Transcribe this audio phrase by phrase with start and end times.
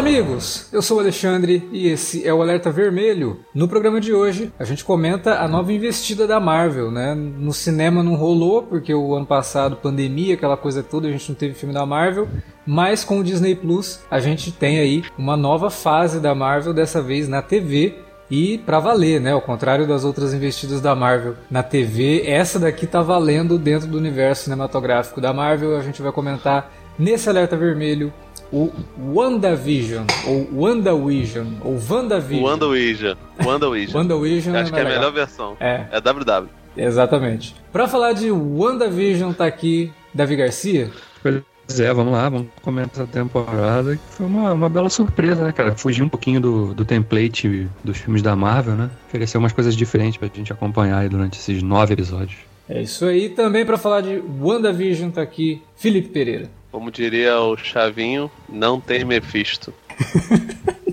[0.00, 0.66] amigos!
[0.72, 3.40] Eu sou o Alexandre e esse é o Alerta Vermelho.
[3.54, 7.14] No programa de hoje, a gente comenta a nova investida da Marvel, né?
[7.14, 11.36] No cinema não rolou, porque o ano passado, pandemia, aquela coisa toda, a gente não
[11.36, 12.26] teve filme da Marvel.
[12.66, 17.02] Mas com o Disney Plus, a gente tem aí uma nova fase da Marvel, dessa
[17.02, 17.98] vez na TV,
[18.30, 19.32] e para valer, né?
[19.32, 23.98] Ao contrário das outras investidas da Marvel na TV, essa daqui tá valendo dentro do
[23.98, 25.76] universo cinematográfico da Marvel.
[25.76, 28.10] A gente vai comentar nesse alerta vermelho
[28.52, 28.72] o
[29.14, 32.44] WandaVision, ou WandaVision, ou WandaVision.
[32.44, 33.16] WandaVision.
[33.44, 33.96] WandaVision.
[33.96, 35.56] WandaVision Acho é que é a melhor versão.
[35.60, 35.86] É.
[35.90, 36.48] É WW.
[36.76, 37.54] Exatamente.
[37.72, 40.90] Para falar de WandaVision, tá aqui Davi Garcia.
[41.22, 41.42] Pois
[41.78, 45.76] é, vamos lá, vamos comentar a temporada, que foi uma, uma bela surpresa, né, cara?
[45.76, 48.90] Fugir um pouquinho do, do template dos filmes da Marvel, né?
[49.08, 52.38] Oferecer umas coisas diferentes pra gente acompanhar aí durante esses nove episódios.
[52.68, 53.28] É isso aí.
[53.28, 56.48] Também para falar de WandaVision, tá aqui Felipe Pereira.
[56.70, 59.72] Como diria o Chavinho, não tem Mephisto.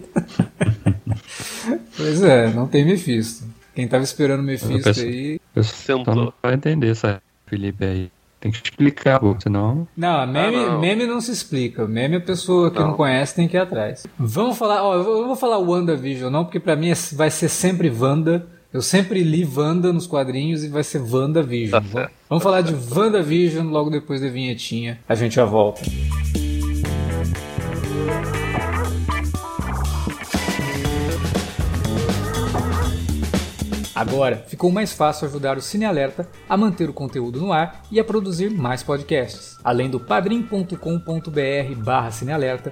[1.95, 3.45] Pois é, não tem Mephisto.
[3.75, 5.39] Quem tava esperando Mephisto peço- aí.
[5.55, 6.05] Eu Sentou.
[6.05, 8.11] só não vai entender essa Felipe aí.
[8.39, 9.87] Tem que explicar, senão.
[9.97, 10.79] Não, meme, Ah, não.
[10.79, 11.87] meme não se explica.
[11.87, 12.89] Meme a pessoa que não.
[12.89, 12.93] Não.
[12.93, 14.05] conhece tem que ir atrás.
[14.17, 17.31] Vamos falar, ó, eu vou- eu vou falar WandaVision não, porque pra mim é- vai
[17.31, 18.45] ser sempre Wanda.
[18.73, 21.71] Eu sempre li Wanda nos quadrinhos e vai ser WandaVision.
[21.71, 22.13] Tá Vamos- certo.
[22.29, 24.99] Vamos falar de WandaVision logo depois da vinhetinha.
[25.07, 25.81] A gente já volta.
[33.95, 37.99] Agora, ficou mais fácil ajudar o Cine Alerta a manter o conteúdo no ar e
[37.99, 39.57] a produzir mais podcasts.
[39.63, 42.71] Além do padrim.com.br barra cinealerta,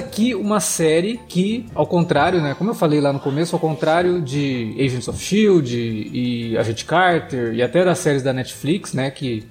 [0.00, 4.20] Aqui uma série que, ao contrário, né, como eu falei lá no começo, ao contrário
[4.20, 9.44] de Agents of Shield e Agent Carter e até das séries da Netflix, né, que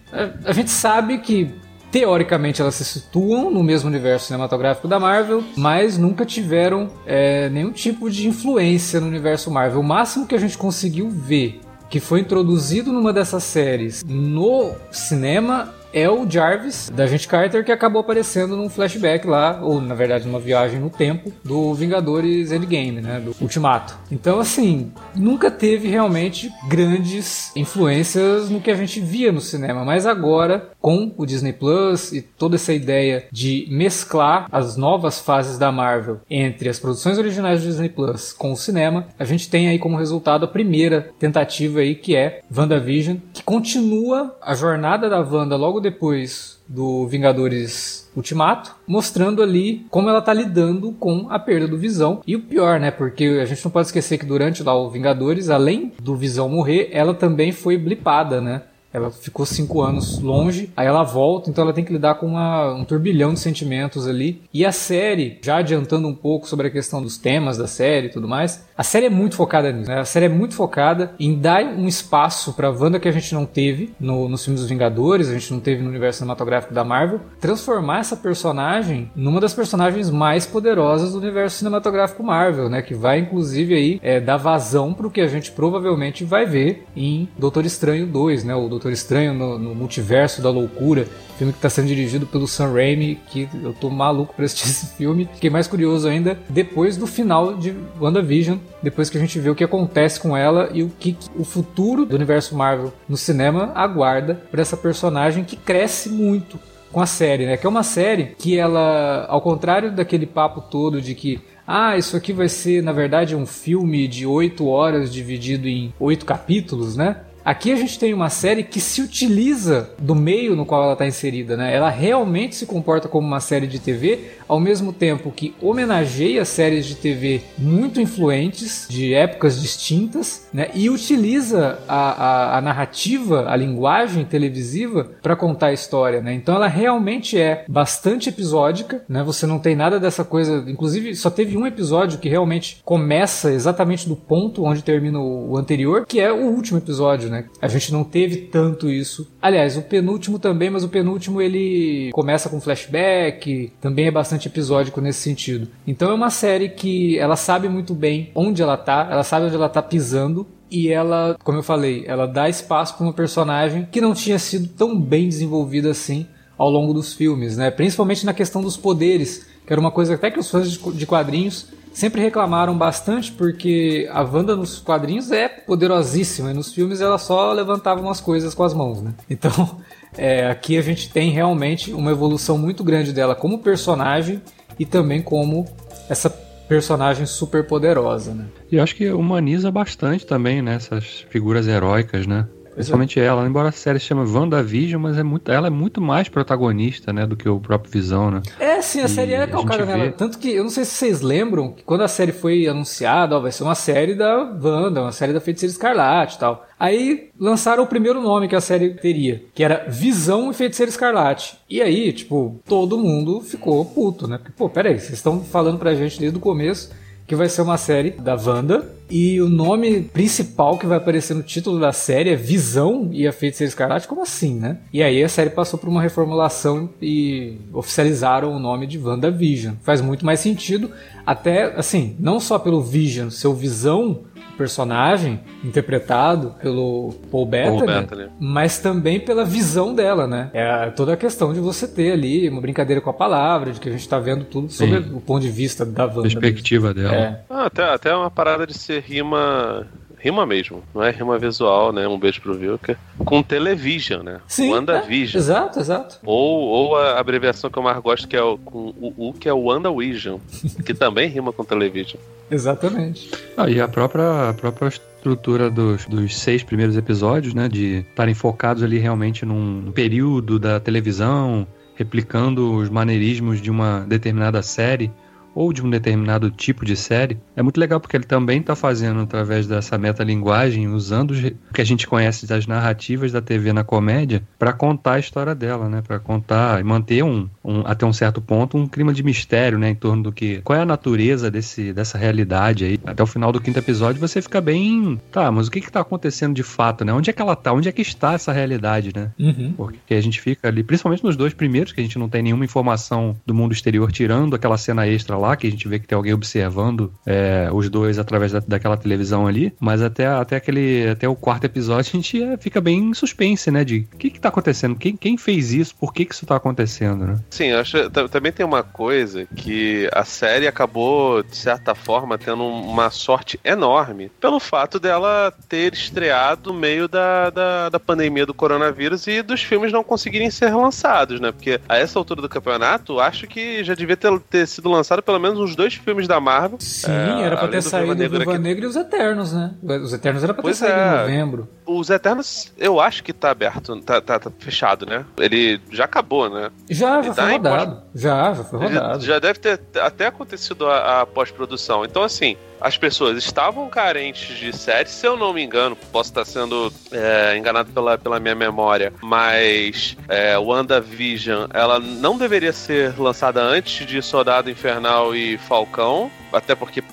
[0.45, 1.49] a, gente sabe que
[1.91, 7.71] teoricamente elas se situam no mesmo universo cinematográfico da Marvel, mas nunca tiveram é, nenhum
[7.71, 9.79] tipo de influência no universo Marvel.
[9.79, 15.73] O máximo que a gente conseguiu ver que foi introduzido numa dessas séries no cinema
[15.93, 20.25] é o Jarvis da Agente Carter que acabou aparecendo num flashback lá, ou na verdade
[20.25, 23.97] numa viagem no tempo do Vingadores Endgame, né, do Ultimato.
[24.11, 30.05] Então assim, nunca teve realmente grandes influências no que a gente via no cinema, mas
[30.05, 35.71] agora com o Disney Plus e toda essa ideia de mesclar as novas fases da
[35.71, 39.79] Marvel entre as produções originais do Disney Plus com o cinema, a gente tem aí
[39.79, 45.55] como resultado a primeira tentativa aí que é WandaVision, que continua a jornada da Wanda
[45.55, 51.77] logo depois do Vingadores Ultimato, mostrando ali como ela tá lidando com a perda do
[51.77, 52.21] Visão.
[52.27, 52.91] E o pior, né?
[52.91, 56.89] Porque a gente não pode esquecer que durante lá o Vingadores, além do Visão morrer,
[56.91, 58.61] ela também foi blipada, né?
[58.93, 62.73] Ela ficou cinco anos longe, aí ela volta, então ela tem que lidar com uma-
[62.73, 64.41] um turbilhão de sentimentos ali.
[64.53, 68.09] E a série, já adiantando um pouco sobre a questão dos temas da série e
[68.09, 69.89] tudo mais, a série é muito focada nisso.
[69.89, 69.99] Né?
[69.99, 73.45] A série é muito focada em dar um espaço pra Wanda que a gente não
[73.45, 77.19] teve no- nos filmes dos Vingadores, a gente não teve no universo cinematográfico da Marvel,
[77.39, 82.81] transformar essa personagem numa das personagens mais poderosas do universo cinematográfico Marvel, né?
[82.81, 87.27] Que vai inclusive aí é, dar vazão pro que a gente provavelmente vai ver em
[87.37, 88.55] Doutor Estranho 2, né?
[88.55, 91.05] O Doutor Estranho no, no Multiverso da Loucura,
[91.37, 94.95] filme que está sendo dirigido pelo Sam Raimi, que eu tô maluco pra assistir esse
[94.95, 95.27] filme.
[95.33, 99.55] Fiquei mais curioso ainda depois do final de WandaVision, depois que a gente vê o
[99.55, 104.35] que acontece com ela e o que o futuro do universo Marvel no cinema aguarda
[104.49, 106.57] para essa personagem que cresce muito
[106.89, 107.57] com a série, né?
[107.57, 112.17] Que é uma série que ela, ao contrário daquele papo todo de que ah, isso
[112.17, 117.17] aqui vai ser, na verdade, um filme de oito horas dividido em oito capítulos, né?
[117.49, 121.07] Aqui a gente tem uma série que se utiliza do meio no qual ela está
[121.07, 121.75] inserida, né?
[121.75, 126.85] Ela realmente se comporta como uma série de TV, ao mesmo tempo que homenageia séries
[126.85, 130.69] de TV muito influentes, de épocas distintas, né?
[130.75, 136.31] E utiliza a, a, a narrativa, a linguagem televisiva para contar a história, né?
[136.35, 139.23] Então ela realmente é bastante episódica, né?
[139.23, 144.07] Você não tem nada dessa coisa, inclusive só teve um episódio que realmente começa exatamente
[144.07, 147.38] do ponto onde termina o anterior, que é o último episódio, né?
[147.61, 149.27] A gente não teve tanto isso.
[149.41, 155.01] Aliás, o penúltimo também, mas o penúltimo ele começa com flashback, também é bastante episódico
[155.01, 155.67] nesse sentido.
[155.85, 159.55] Então é uma série que ela sabe muito bem onde ela tá, ela sabe onde
[159.55, 163.99] ela tá pisando e ela, como eu falei, ela dá espaço para uma personagem que
[163.99, 166.27] não tinha sido tão bem desenvolvida assim
[166.57, 167.71] ao longo dos filmes, né?
[167.71, 171.67] Principalmente na questão dos poderes, que era uma coisa até que os fãs de quadrinhos
[171.99, 177.51] sempre reclamaram bastante porque a Wanda nos quadrinhos é poderosíssima e nos filmes ela só
[177.51, 179.13] levantava umas coisas com as mãos, né?
[179.29, 179.79] Então,
[180.17, 184.41] é, aqui a gente tem realmente uma evolução muito grande dela como personagem
[184.77, 185.65] e também como
[186.09, 188.45] essa personagem super poderosa, né?
[188.71, 192.47] E acho que humaniza bastante também, né, essas figuras heróicas, né?
[192.79, 196.29] Principalmente ela, embora a série se chama WandaVision, mas é muito, ela é muito mais
[196.29, 198.41] protagonista, né, do que o próprio Visão, né?
[198.57, 200.05] É, sim, a e série é calcada nela.
[200.05, 200.11] Vê...
[200.11, 203.41] Tanto que, eu não sei se vocês lembram, que quando a série foi anunciada, ó,
[203.41, 206.65] vai ser uma série da Wanda, uma série da Feiticeira Escarlate e tal.
[206.79, 211.57] Aí lançaram o primeiro nome que a série teria, que era Visão e Feiticeira Escarlate.
[211.69, 214.37] E aí, tipo, todo mundo ficou puto, né?
[214.37, 216.91] Porque, pô, peraí, vocês estão falando pra gente desde o começo
[217.29, 218.89] que vai ser uma série da Wanda.
[219.07, 223.31] E o nome principal que vai aparecer no título da série é Visão e a
[223.31, 224.07] Feiticeira Escarlate.
[224.07, 224.77] Como assim, né?
[224.91, 229.75] E aí a série passou por uma reformulação e oficializaram o nome de WandaVision.
[229.83, 230.89] Faz muito mais sentido,
[231.23, 234.21] até assim, não só pelo Vision, seu Visão
[234.59, 240.51] personagem interpretado pelo Paul Bettany, Paul Bettany, mas também pela visão dela, né?
[240.53, 243.87] É toda a questão de você ter ali uma brincadeira com a palavra, de que
[243.87, 245.13] a gente tá vendo tudo sobre Sim.
[245.15, 246.23] o ponto de vista da Wanda.
[246.23, 247.15] Perspectiva dela.
[247.15, 247.41] É.
[247.49, 249.87] Ah, até, até uma parada de ser rima
[250.19, 252.07] rima mesmo, não é rima visual, né?
[252.07, 252.97] Um beijo pro Vilker.
[253.17, 254.41] Com television, né?
[254.47, 254.71] Sim.
[254.71, 255.35] WandaVision.
[255.35, 256.19] É, exato, exato.
[256.23, 259.47] Ou, ou a abreviação que eu mais gosto, que é o, com o U, que
[259.47, 260.39] é o WandaVision,
[260.85, 262.19] que também rima com television.
[262.51, 263.31] Exatamente.
[263.55, 267.67] Ah, e a própria, a própria estrutura dos, dos seis primeiros episódios, né?
[267.67, 274.61] De estarem focados ali realmente num período da televisão, replicando os maneirismos de uma determinada
[274.61, 275.11] série
[275.53, 279.21] ou de um determinado tipo de série, é muito legal porque ele também está fazendo
[279.21, 284.43] através dessa metalinguagem, usando o que a gente conhece das narrativas da TV na comédia
[284.57, 286.01] para contar a história dela, né?
[286.05, 289.89] Para contar e manter um, um, até um certo ponto um clima de mistério, né?
[289.89, 292.99] Em torno do que qual é a natureza desse dessa realidade aí.
[293.05, 295.51] Até o final do quinto episódio você fica bem, tá?
[295.51, 297.13] Mas o que está acontecendo de fato, né?
[297.13, 297.73] Onde é que ela tá?
[297.73, 299.31] Onde é que está essa realidade, né?
[299.39, 299.73] Uhum.
[299.75, 302.65] Porque a gente fica ali, principalmente nos dois primeiros, que a gente não tem nenhuma
[302.65, 306.15] informação do mundo exterior tirando aquela cena extra lá, que a gente vê que tem
[306.15, 311.27] alguém observando é, os dois através da, daquela televisão ali, mas até, até aquele até
[311.27, 313.83] o quarto episódio a gente é, fica bem em suspense, né?
[313.83, 314.95] De o que que tá acontecendo?
[314.95, 315.95] Quem, quem fez isso?
[315.95, 317.39] Por que que isso tá acontecendo, né?
[317.49, 323.09] Sim, acho também tem uma coisa que a série acabou, de certa forma, tendo uma
[323.09, 329.27] sorte enorme pelo fato dela ter estreado no meio da, da, da pandemia do coronavírus
[329.27, 331.51] e dos filmes não conseguirem ser lançados, né?
[331.51, 335.39] Porque a essa altura do campeonato, acho que já devia ter, ter sido lançado pelo
[335.39, 336.79] menos uns dois filmes da Marvel.
[336.81, 339.75] Sim, é, era pra ter saído o Viva Negra e os Eternos, né?
[339.83, 341.07] Os Eternos era pra pois ter saído é.
[341.07, 341.69] em novembro.
[341.85, 345.23] Os Eternos, eu acho que tá aberto, tá, tá, tá fechado, né?
[345.37, 346.71] Ele já acabou, né?
[346.89, 347.95] Já, já foi rodado.
[347.95, 348.21] Pós...
[348.21, 349.21] Já, já foi rodado.
[349.21, 352.03] Já, já deve ter até acontecido a, a pós-produção.
[352.03, 356.45] Então, assim, as pessoas estavam carentes de séries, se eu não me engano, posso estar
[356.45, 363.61] sendo é, enganado pela, pela minha memória, mas é, WandaVision, ela não deveria ser lançada
[363.61, 367.03] antes de Soldado Infernal e Falcão, até porque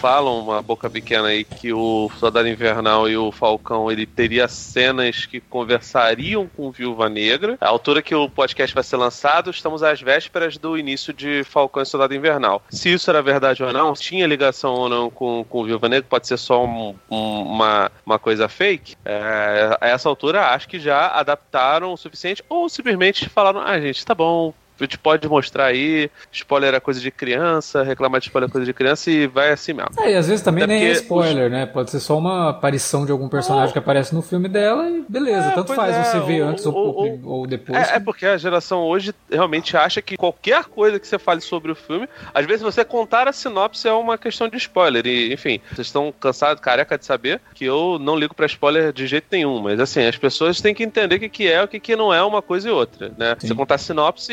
[0.00, 5.26] falam uma boca pequena aí que o Soldado Invernal e o Falcão ele teria cenas
[5.26, 7.56] que conversariam com Viúva Negra.
[7.60, 11.82] A altura que o podcast vai ser lançado, estamos às vésperas do início de Falcão
[11.82, 12.62] e Soldado Invernal.
[12.70, 16.26] Se isso era verdade ou não, tinha ligação ou não com, com Viúva Negra, pode
[16.26, 18.96] ser só um, um, uma, uma coisa fake.
[19.04, 24.04] É, a essa altura, acho que já adaptaram o suficiente ou simplesmente falaram: ah, gente,
[24.04, 28.48] tá bom, a gente pode mostrar aí, spoiler é coisa de criança, reclamar de spoiler
[28.48, 29.90] é coisa de criança e vai assim mesmo.
[29.98, 31.52] É, e às vezes também Até nem é spoiler, os...
[31.52, 31.66] né?
[31.66, 33.72] Pode ser só uma aparição de algum personagem oh.
[33.72, 36.74] que aparece no filme dela e beleza, é, tanto faz é, você ver antes ou,
[36.74, 37.78] ou, ou depois.
[37.90, 41.70] É, é, porque a geração hoje realmente acha que qualquer coisa que você fale sobre
[41.70, 45.06] o filme, às vezes você contar a sinopse é uma questão de spoiler.
[45.06, 49.06] E, enfim, vocês estão cansados, careca de saber que eu não ligo para spoiler de
[49.06, 51.78] jeito nenhum, mas assim, as pessoas têm que entender o que, que é o que,
[51.78, 53.36] que não é uma coisa e outra, né?
[53.38, 53.48] Sim.
[53.48, 54.32] Você contar sinopse,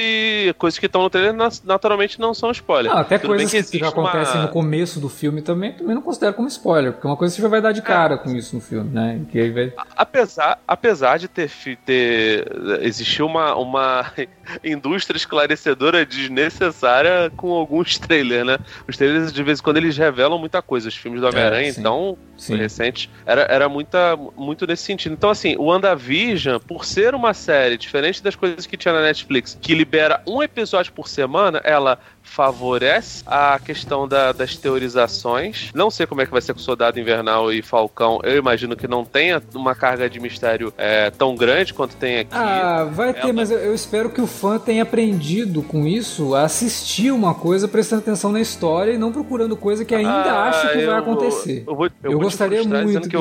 [0.58, 2.92] coisas que estão no trailer naturalmente não são spoiler.
[2.92, 4.44] Ah, até Tudo coisas que, que já acontecem uma...
[4.44, 7.42] no começo do filme também, também não considero como spoiler, porque é uma coisa você
[7.42, 8.18] já vai dar de cara é.
[8.18, 9.22] com isso no filme, né?
[9.32, 9.74] Que aí vai...
[9.96, 11.50] apesar, apesar de ter,
[11.86, 12.46] ter
[12.82, 14.12] existir uma, uma
[14.64, 18.58] indústria esclarecedora desnecessária com alguns trailers, né?
[18.88, 20.90] Os trailers, de vez em quando, eles revelam muita coisa.
[20.90, 22.56] Os filmes do é, Homem-Aranha, é, então, sim.
[22.56, 25.14] recente, era, era muita, muito nesse sentido.
[25.14, 29.58] Então, assim, o WandaVision, por ser uma série diferente das coisas que tinha na Netflix,
[29.60, 35.70] que libera um episódio por semana, ela favorece a questão da, das teorizações.
[35.74, 38.20] Não sei como é que vai ser com Soldado Invernal e Falcão.
[38.24, 42.32] Eu imagino que não tenha uma carga de mistério é, tão grande quanto tem aqui.
[42.34, 46.44] Ah, vai ter, mas eu, eu, espero que o fã tenha aprendido com isso a
[46.44, 50.70] assistir uma coisa prestando atenção na história e não procurando coisa que ainda ah, acha
[50.70, 51.64] que vai acontecer.
[51.68, 53.18] Eu, vou, eu, gostaria muito que,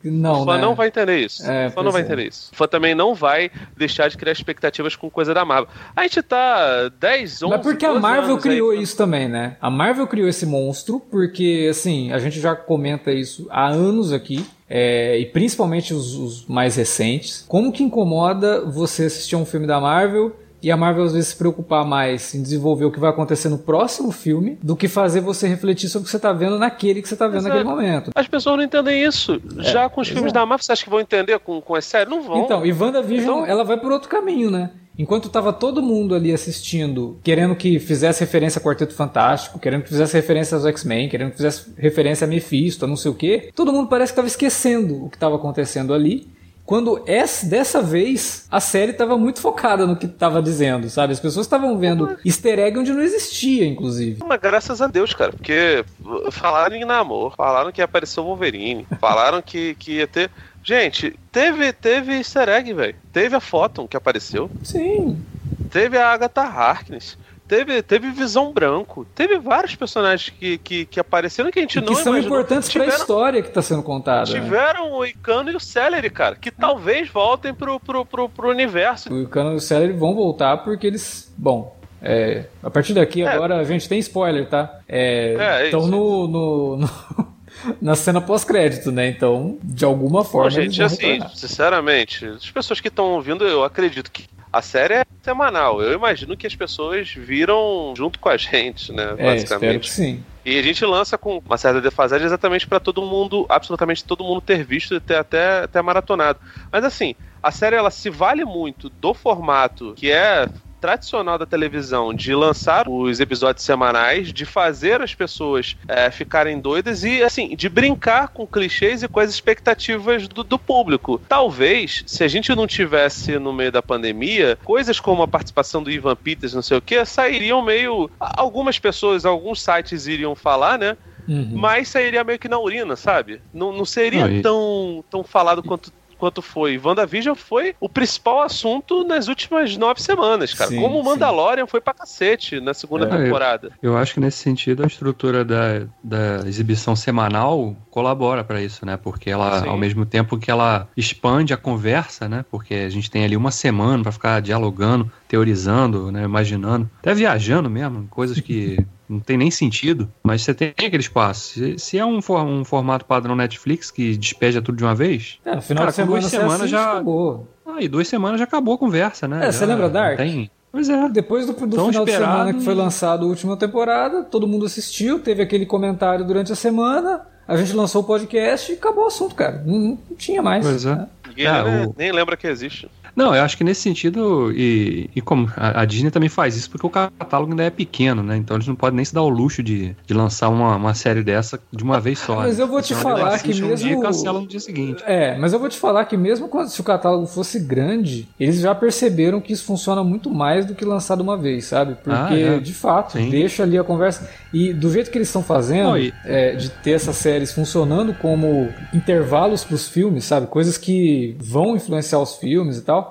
[0.00, 0.62] que não, o fã né?
[0.62, 1.44] não vai entender isso.
[1.48, 2.04] É, o fã não vai é.
[2.04, 2.50] entender isso.
[2.52, 5.68] O fã também não vai deixar de criar expectativas com coisa da Marvel.
[5.94, 9.56] A gente tá 10, 11 Mas porque a Marvel criou criou isso também, né?
[9.60, 14.44] A Marvel criou esse monstro porque, assim, a gente já comenta isso há anos aqui.
[14.68, 17.44] É, e principalmente os, os, mais recentes.
[17.46, 20.34] Como que incomoda você assistir um filme da Marvel
[20.64, 23.58] e a Marvel às vezes se preocupar mais em desenvolver o que vai acontecer no
[23.58, 27.08] próximo filme do que fazer você refletir sobre o que você está vendo naquele que
[27.08, 27.54] você está vendo Exato.
[27.54, 28.10] naquele momento.
[28.14, 29.40] As pessoas não entendem isso.
[29.58, 31.84] É, Já com os filmes da Marvel, você acha que vão entender com, com as
[31.84, 32.08] séries?
[32.08, 32.42] Não vão.
[32.42, 33.46] Então, e WandaVision, então...
[33.46, 34.70] ela vai por outro caminho, né?
[34.98, 39.88] Enquanto tava todo mundo ali assistindo, querendo que fizesse referência ao Quarteto Fantástico, querendo que
[39.88, 43.50] fizesse referência aos X-Men, querendo que fizesse referência a Mephisto, a não sei o que,
[43.54, 46.32] todo mundo parece que tava esquecendo o que estava acontecendo ali.
[46.64, 51.12] Quando essa, dessa vez a série estava muito focada no que estava dizendo, sabe?
[51.12, 54.22] As pessoas estavam vendo easter egg onde não existia, inclusive.
[54.26, 55.84] Mas graças a Deus, cara, porque
[56.30, 60.30] falaram em namoro, falaram que apareceu o Wolverine, falaram que, que ia ter.
[60.64, 62.96] Gente, teve, teve easter egg, velho.
[63.12, 64.50] Teve a Photon que apareceu.
[64.62, 65.22] Sim.
[65.70, 67.18] Teve a Agatha Harkness.
[67.46, 69.06] Teve, teve Visão Branco.
[69.14, 72.70] Teve vários personagens que, que, que apareceram que a gente e não que são importantes
[72.70, 74.32] tiveram, pra história que tá sendo contada.
[74.32, 74.40] Né?
[74.40, 74.96] Tiveram né?
[74.96, 79.12] o Icano e o Celery, cara, que talvez voltem pro, pro, pro, pro universo.
[79.12, 81.30] O Icano e o Celery vão voltar porque eles...
[81.36, 83.28] Bom, é, a partir daqui é.
[83.28, 84.80] agora a gente tem spoiler, tá?
[84.88, 87.33] É, é, é então no, no, no
[87.80, 89.08] na cena pós-crédito, né?
[89.08, 90.50] Então, de alguma forma.
[90.50, 95.04] Bom, gente, assim, sinceramente, as pessoas que estão ouvindo, eu acredito que a série é
[95.22, 95.82] semanal.
[95.82, 99.14] Eu imagino que as pessoas viram junto com a gente, né?
[99.18, 99.90] É, basicamente.
[99.90, 100.22] sim.
[100.44, 104.42] E a gente lança com uma certa defasagem exatamente para todo mundo, absolutamente todo mundo
[104.42, 106.38] ter visto e ter até, até maratonado.
[106.70, 110.46] Mas assim, a série ela se vale muito do formato que é
[110.84, 117.04] tradicional da televisão de lançar os episódios semanais, de fazer as pessoas é, ficarem doidas
[117.04, 121.18] e, assim, de brincar com clichês e com as expectativas do, do público.
[121.26, 125.90] Talvez, se a gente não tivesse no meio da pandemia, coisas como a participação do
[125.90, 128.10] Ivan Peters, não sei o que, sairiam meio.
[128.20, 130.98] Algumas pessoas, alguns sites iriam falar, né?
[131.26, 131.52] Uhum.
[131.54, 133.40] Mas sairia meio que na urina, sabe?
[133.54, 134.42] Não, não seria Aí.
[134.42, 135.90] tão, tão falado quanto
[136.24, 140.70] quanto foi WandaVision foi o principal assunto nas últimas nove semanas, cara.
[140.70, 141.70] Sim, Como o Mandalorian sim.
[141.70, 143.72] foi pra cacete na segunda é, temporada.
[143.82, 148.86] Eu, eu, acho que nesse sentido a estrutura da, da exibição semanal colabora para isso,
[148.86, 148.96] né?
[148.96, 149.68] Porque ela, sim.
[149.68, 152.42] ao mesmo tempo que ela expande a conversa, né?
[152.50, 156.24] Porque a gente tem ali uma semana para ficar dialogando, teorizando, né?
[156.24, 161.54] Imaginando, até viajando mesmo, coisas que não tem nem sentido, mas você tem aquele espaço.
[161.54, 165.38] Se, se é um, for, um, formato padrão Netflix que despeja tudo de uma vez,
[165.44, 167.48] é, no final cara, de semana duas semanas já acabou.
[167.66, 169.38] Ah, e duas semanas já acabou a conversa, né?
[169.38, 170.16] É, já, você lembra Dark?
[170.16, 170.50] Tem.
[170.70, 171.08] Pois é.
[171.08, 172.04] Depois do, do final esperado...
[172.04, 176.52] de semana que foi lançado a última temporada, todo mundo assistiu, teve aquele comentário durante
[176.52, 179.62] a semana, a gente lançou o podcast e acabou o assunto, cara.
[179.64, 180.66] Não, não tinha mais.
[180.66, 180.96] Pois é.
[180.96, 181.08] Né?
[181.28, 181.94] Ninguém ah, o...
[181.96, 182.90] nem lembra que existe.
[183.16, 186.70] Não, eu acho que nesse sentido, e, e como a, a, Disney também faz isso,
[186.70, 188.36] porque o catálogo ainda é pequeno, né?
[188.36, 191.22] Então eles não podem nem se dar o luxo de, de lançar uma, uma série
[191.22, 192.36] dessa de uma vez só.
[192.36, 192.64] Mas né?
[192.64, 193.72] eu vou te então, falar que mesmo.
[193.72, 195.02] Um dia cancela no dia seguinte.
[195.06, 198.58] É, mas eu vou te falar que mesmo quando, se o catálogo fosse grande, eles
[198.58, 201.94] já perceberam que isso funciona muito mais do que lançar de uma vez, sabe?
[201.94, 202.58] Porque, ah, é.
[202.58, 203.30] de fato, Sim.
[203.30, 204.28] deixa ali a conversa.
[204.52, 206.12] E do jeito que eles estão fazendo, e...
[206.24, 210.46] é, de ter essas séries funcionando como intervalos para os filmes, sabe?
[210.46, 213.03] Coisas que vão influenciar os filmes e tal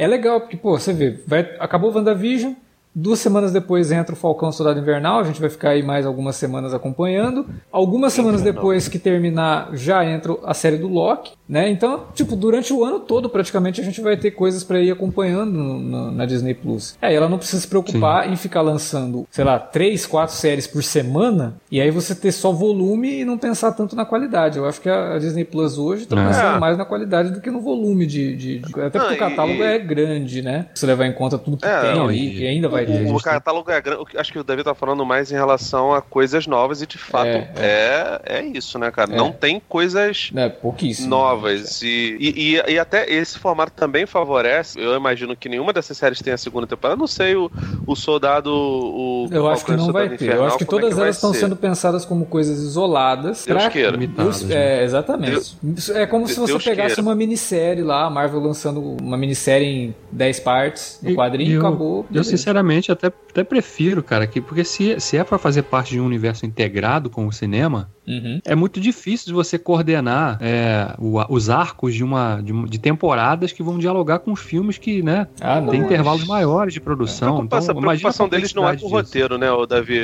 [0.00, 2.54] é legal, porque, pô, você vê, vai, acabou o WandaVision,
[2.94, 6.34] Duas semanas depois entra o Falcão Soldado Invernal, a gente vai ficar aí mais algumas
[6.34, 7.46] semanas acompanhando.
[7.70, 11.70] Algumas semanas depois que terminar, já entra a série do Loki, né?
[11.70, 15.52] Então, tipo, durante o ano todo, praticamente, a gente vai ter coisas para ir acompanhando
[15.52, 16.96] no, na Disney Plus.
[17.00, 18.32] É, ela não precisa se preocupar Sim.
[18.32, 22.50] em ficar lançando, sei lá, três, quatro séries por semana, e aí você ter só
[22.50, 24.58] volume e não pensar tanto na qualidade.
[24.58, 26.26] Eu acho que a, Disney Plus hoje tá é.
[26.26, 28.34] pensando mais na qualidade do que no volume de.
[28.34, 29.66] de, de até porque o catálogo e...
[29.66, 30.66] é grande, né?
[30.74, 33.20] Se levar em conta tudo que é, tem não, aí, e ainda vai o, o
[33.20, 34.04] catálogo é grande.
[34.16, 37.26] Acho que o David tá falando mais em relação a coisas novas e de fato
[37.26, 39.12] é, é, é, é isso, né, cara?
[39.12, 39.16] É.
[39.16, 41.82] Não tem coisas é, novas.
[41.82, 44.80] E, e, e, até esse formato também favorece.
[44.80, 46.98] Eu imagino que nenhuma dessas séries tenha a segunda temporada.
[46.98, 47.50] Não sei o,
[47.86, 48.50] o soldado.
[48.50, 50.14] O, eu acho que não vai ter.
[50.14, 53.44] Infernal, eu acho que todas que elas estão sendo pensadas como coisas isoladas.
[53.46, 53.70] Deus pra...
[53.70, 53.96] queira.
[53.96, 55.56] Deus, é, exatamente.
[55.62, 57.02] Deus, é como se você Deus pegasse queira.
[57.02, 62.06] uma minissérie lá, a Marvel lançando uma minissérie em 10 partes no quadrinho e acabou.
[62.12, 66.00] Eu, sinceramente, até, até prefiro, cara, que, porque se, se é para fazer parte de
[66.00, 68.40] um universo integrado com o cinema, Uhum.
[68.44, 73.52] É muito difícil de você coordenar é, o, os arcos de uma de, de, temporadas
[73.52, 77.28] que vão dialogar com os filmes que, né, ah, tem intervalos maiores de produção.
[77.28, 80.00] A preocupação, então, a preocupação deles não é com o roteiro, né, Davi?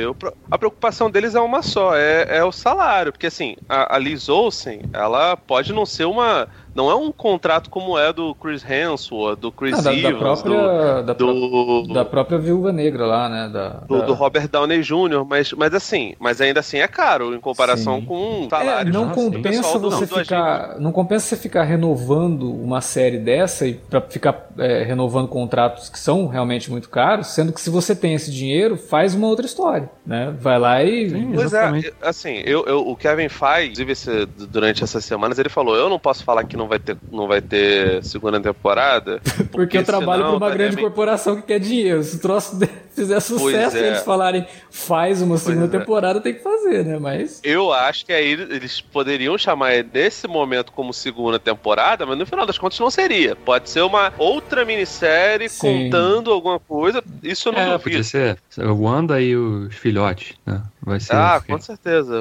[0.49, 4.29] A preocupação deles é uma só, é, é o salário, porque assim, a, a Liz
[4.29, 6.47] Olsen, ela pode não ser uma
[6.77, 11.01] não é um contrato como é do Chris Hemsworth, do Chris ah, Evans, da, própria,
[11.01, 13.49] do, da, do, da própria Viúva Negra lá, né?
[13.51, 14.05] Da, do, da...
[14.05, 18.05] do, Robert Downey Jr., mas, mas assim, mas ainda assim é caro em comparação Sim.
[18.05, 18.95] com salários.
[18.95, 23.73] É, não compensa você do, ficar, não compensa você ficar renovando uma série dessa e
[23.73, 28.13] para ficar é, renovando contratos que são realmente muito caros, sendo que se você tem
[28.13, 30.33] esse dinheiro, faz uma outra história, né?
[30.39, 34.83] Vai lá e Sim, pois é, assim, eu, eu, o Kevin Feige, inclusive esse, durante
[34.83, 37.41] essas semanas ele falou, eu não posso falar que não não vai ter, não vai
[37.41, 39.21] ter segunda temporada.
[39.23, 42.03] Porque, porque eu trabalho para uma grande corporação que quer dinheiro.
[42.03, 42.59] Se o troço
[42.97, 43.81] fizer sucesso é.
[43.81, 45.79] e eles falarem faz uma segunda é.
[45.79, 46.97] temporada, tem que fazer, né?
[46.99, 47.39] Mas.
[47.43, 52.45] Eu acho que aí eles poderiam chamar nesse momento como segunda temporada, mas no final
[52.45, 53.35] das contas não seria.
[53.35, 55.85] Pode ser uma outra minissérie Sim.
[55.85, 57.03] contando alguma coisa.
[57.21, 57.83] Isso eu não é, duvido.
[57.83, 60.61] Podia ser o Wanda e os filhotes, né?
[60.87, 61.17] Vai ser.
[61.17, 62.15] Ah, com certeza.
[62.15, 62.19] É,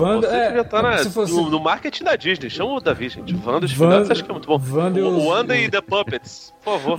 [0.00, 1.32] Wanda, Você é, já tá na, fosse...
[1.32, 2.48] no, no, marketing da Disney.
[2.48, 3.34] Chama o Davi, gente.
[3.44, 4.60] Wanda e os Wanda, acho que é muito bom.
[4.70, 5.24] Wanda o, os...
[5.24, 6.98] Wanda e The Puppets, por favor.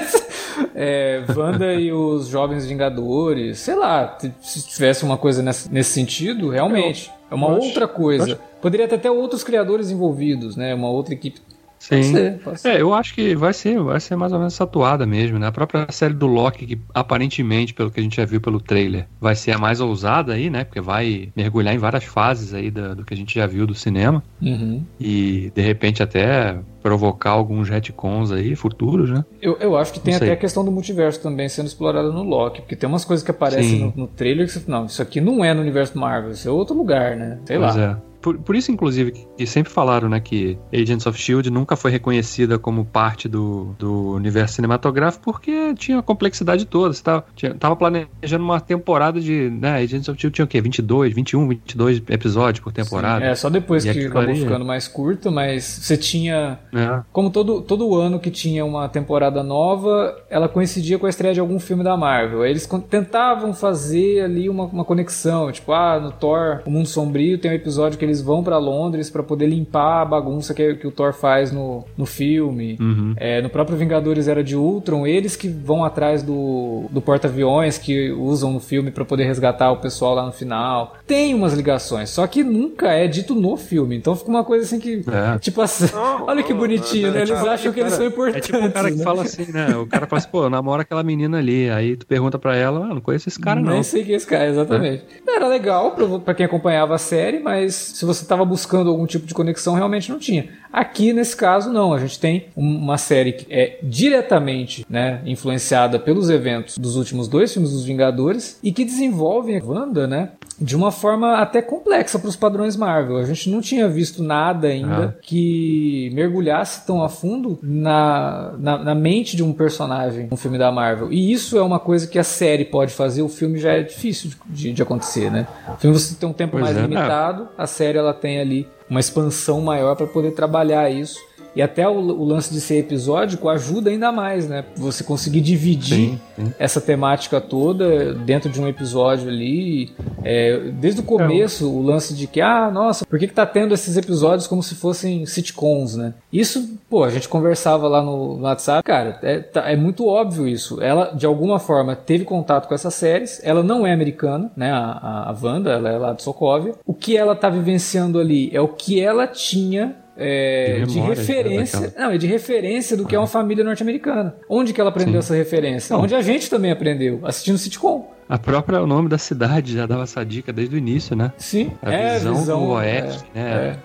[0.74, 6.48] é, Wanda e os Jovens Vingadores, sei lá, se tivesse uma coisa nesse, nesse sentido,
[6.48, 7.12] realmente.
[7.30, 8.40] É uma outra coisa.
[8.62, 10.74] Poderia ter até outros criadores envolvidos, né?
[10.74, 11.42] Uma outra equipe
[11.78, 11.96] Sim.
[11.96, 12.68] Pode ser, pode ser.
[12.68, 15.46] É, eu acho que vai ser, vai ser mais ou menos atuada mesmo, né?
[15.46, 19.06] A própria série do Loki, que aparentemente, pelo que a gente já viu pelo trailer,
[19.20, 20.64] vai ser a mais ousada aí, né?
[20.64, 23.74] Porque vai mergulhar em várias fases aí do, do que a gente já viu do
[23.74, 24.22] cinema.
[24.42, 24.82] Uhum.
[25.00, 29.24] E de repente até provocar alguns retcons aí futuros, né?
[29.42, 32.62] Eu, eu acho que tem até a questão do multiverso também sendo explorada no Loki,
[32.62, 35.44] porque tem umas coisas que aparecem no, no, trailer que você não, isso aqui não
[35.44, 37.38] é no universo Marvel, isso é outro lugar, né?
[37.44, 38.00] Sei pois lá.
[38.04, 38.07] É.
[38.20, 42.58] Por, por isso, inclusive, que sempre falaram né, que Agents of Shield nunca foi reconhecida
[42.58, 46.92] como parte do, do universo cinematográfico porque tinha a complexidade toda.
[46.92, 49.50] Você tava, tinha, tava planejando uma temporada de.
[49.50, 50.60] Né, Agents of Shield tinha o quê?
[50.60, 53.24] 22, 21, 22 episódios por temporada.
[53.24, 56.58] Sim, é, só depois que acabou ficando mais curto, mas você tinha.
[56.74, 57.02] É.
[57.12, 61.40] Como todo, todo ano que tinha uma temporada nova, ela coincidia com a estreia de
[61.40, 62.42] algum filme da Marvel.
[62.42, 65.50] Aí eles tentavam fazer ali uma, uma conexão.
[65.52, 69.10] Tipo, ah, no Thor, O Mundo Sombrio tem um episódio que eles vão para Londres
[69.10, 72.76] para poder limpar a bagunça que, que, o Thor faz no, no filme.
[72.80, 73.14] Uhum.
[73.16, 78.10] É, no próprio Vingadores Era de Ultron, eles que vão atrás do, do porta-aviões que
[78.12, 80.96] usam no filme para poder resgatar o pessoal lá no final.
[81.06, 83.96] Tem umas ligações, só que nunca é dito no filme.
[83.96, 85.04] Então fica uma coisa assim que.
[85.08, 85.38] É.
[85.38, 85.86] Tipo assim,
[86.26, 87.22] olha que bonitinho, né?
[87.22, 88.48] Eles acham que eles são importantes.
[88.48, 89.04] É tipo o cara que né?
[89.04, 89.76] fala assim, né?
[89.76, 91.70] O cara fala assim, pô, namora aquela menina ali.
[91.70, 93.72] Aí tu pergunta pra ela, ah, não conheço esse cara, não.
[93.72, 95.04] Nem sei quem é esse cara, exatamente.
[95.26, 95.36] É.
[95.36, 99.26] Era legal pra, pra quem acompanhava a série, mas se você estava buscando algum tipo
[99.26, 100.50] de conexão, realmente não tinha.
[100.72, 101.92] Aqui, nesse caso, não.
[101.92, 107.52] A gente tem uma série que é diretamente né, influenciada pelos eventos dos últimos dois
[107.52, 112.28] filmes dos Vingadores e que desenvolve a Wanda né, de uma forma até complexa para
[112.28, 113.18] os padrões Marvel.
[113.18, 115.22] A gente não tinha visto nada ainda ah.
[115.22, 120.72] que mergulhasse tão a fundo na, na, na, mente de um personagem no filme da
[120.72, 121.12] Marvel.
[121.12, 124.30] E isso é uma coisa que a série pode fazer, o filme já é difícil
[124.46, 125.46] de, de acontecer, né?
[125.68, 128.68] O filme você tem um tempo pois mais é, limitado, a série ela tem ali
[128.90, 131.27] uma expansão maior para poder trabalhar isso.
[131.58, 134.64] E até o, o lance de ser episódico ajuda ainda mais, né?
[134.76, 136.52] Você conseguir dividir sim, sim.
[136.56, 139.90] essa temática toda dentro de um episódio ali.
[140.22, 143.74] É, desde o começo, o lance de que, ah, nossa, por que, que tá tendo
[143.74, 146.14] esses episódios como se fossem sitcoms, né?
[146.32, 150.46] Isso, pô, a gente conversava lá no, no WhatsApp, cara, é, tá, é muito óbvio
[150.46, 150.80] isso.
[150.80, 154.70] Ela, de alguma forma, teve contato com essas séries, ela não é americana, né?
[154.70, 156.74] A, a, a Wanda, ela é lá de Sokovia.
[156.86, 161.20] O que ela tá vivenciando ali é o que ela tinha é, de, memória, de,
[161.20, 161.80] referência.
[161.80, 162.06] Daquela...
[162.06, 164.36] Não, é de referência do que é uma família norte-americana.
[164.48, 165.18] Onde que ela aprendeu Sim.
[165.18, 165.96] essa referência?
[165.96, 168.10] Onde a gente também aprendeu, assistindo sitcom.
[168.28, 171.32] A própria o nome da cidade já dava essa dica desde o início, né?
[171.38, 173.78] Sim, a é, visão, visão do oeste, é, né?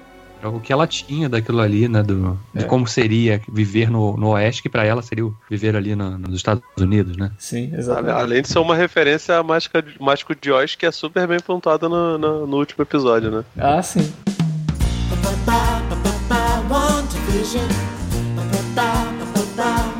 [0.43, 0.47] É.
[0.47, 2.03] O que ela tinha daquilo ali, né?
[2.03, 2.67] Do, de é.
[2.67, 6.61] como seria viver no, no oeste, que para ela seria viver ali no, nos Estados
[6.77, 7.31] Unidos, né?
[7.37, 8.11] Sim, exatamente.
[8.11, 11.87] Além de ser uma referência a Mágica, Mágico de Oz, que é super bem pontuada
[11.87, 13.45] no, no, no último episódio, né?
[13.57, 14.11] Ah, sim.
[17.33, 17.67] Vision.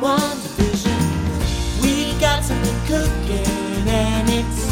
[0.00, 0.98] One division.
[1.82, 4.62] We got something cooking and it's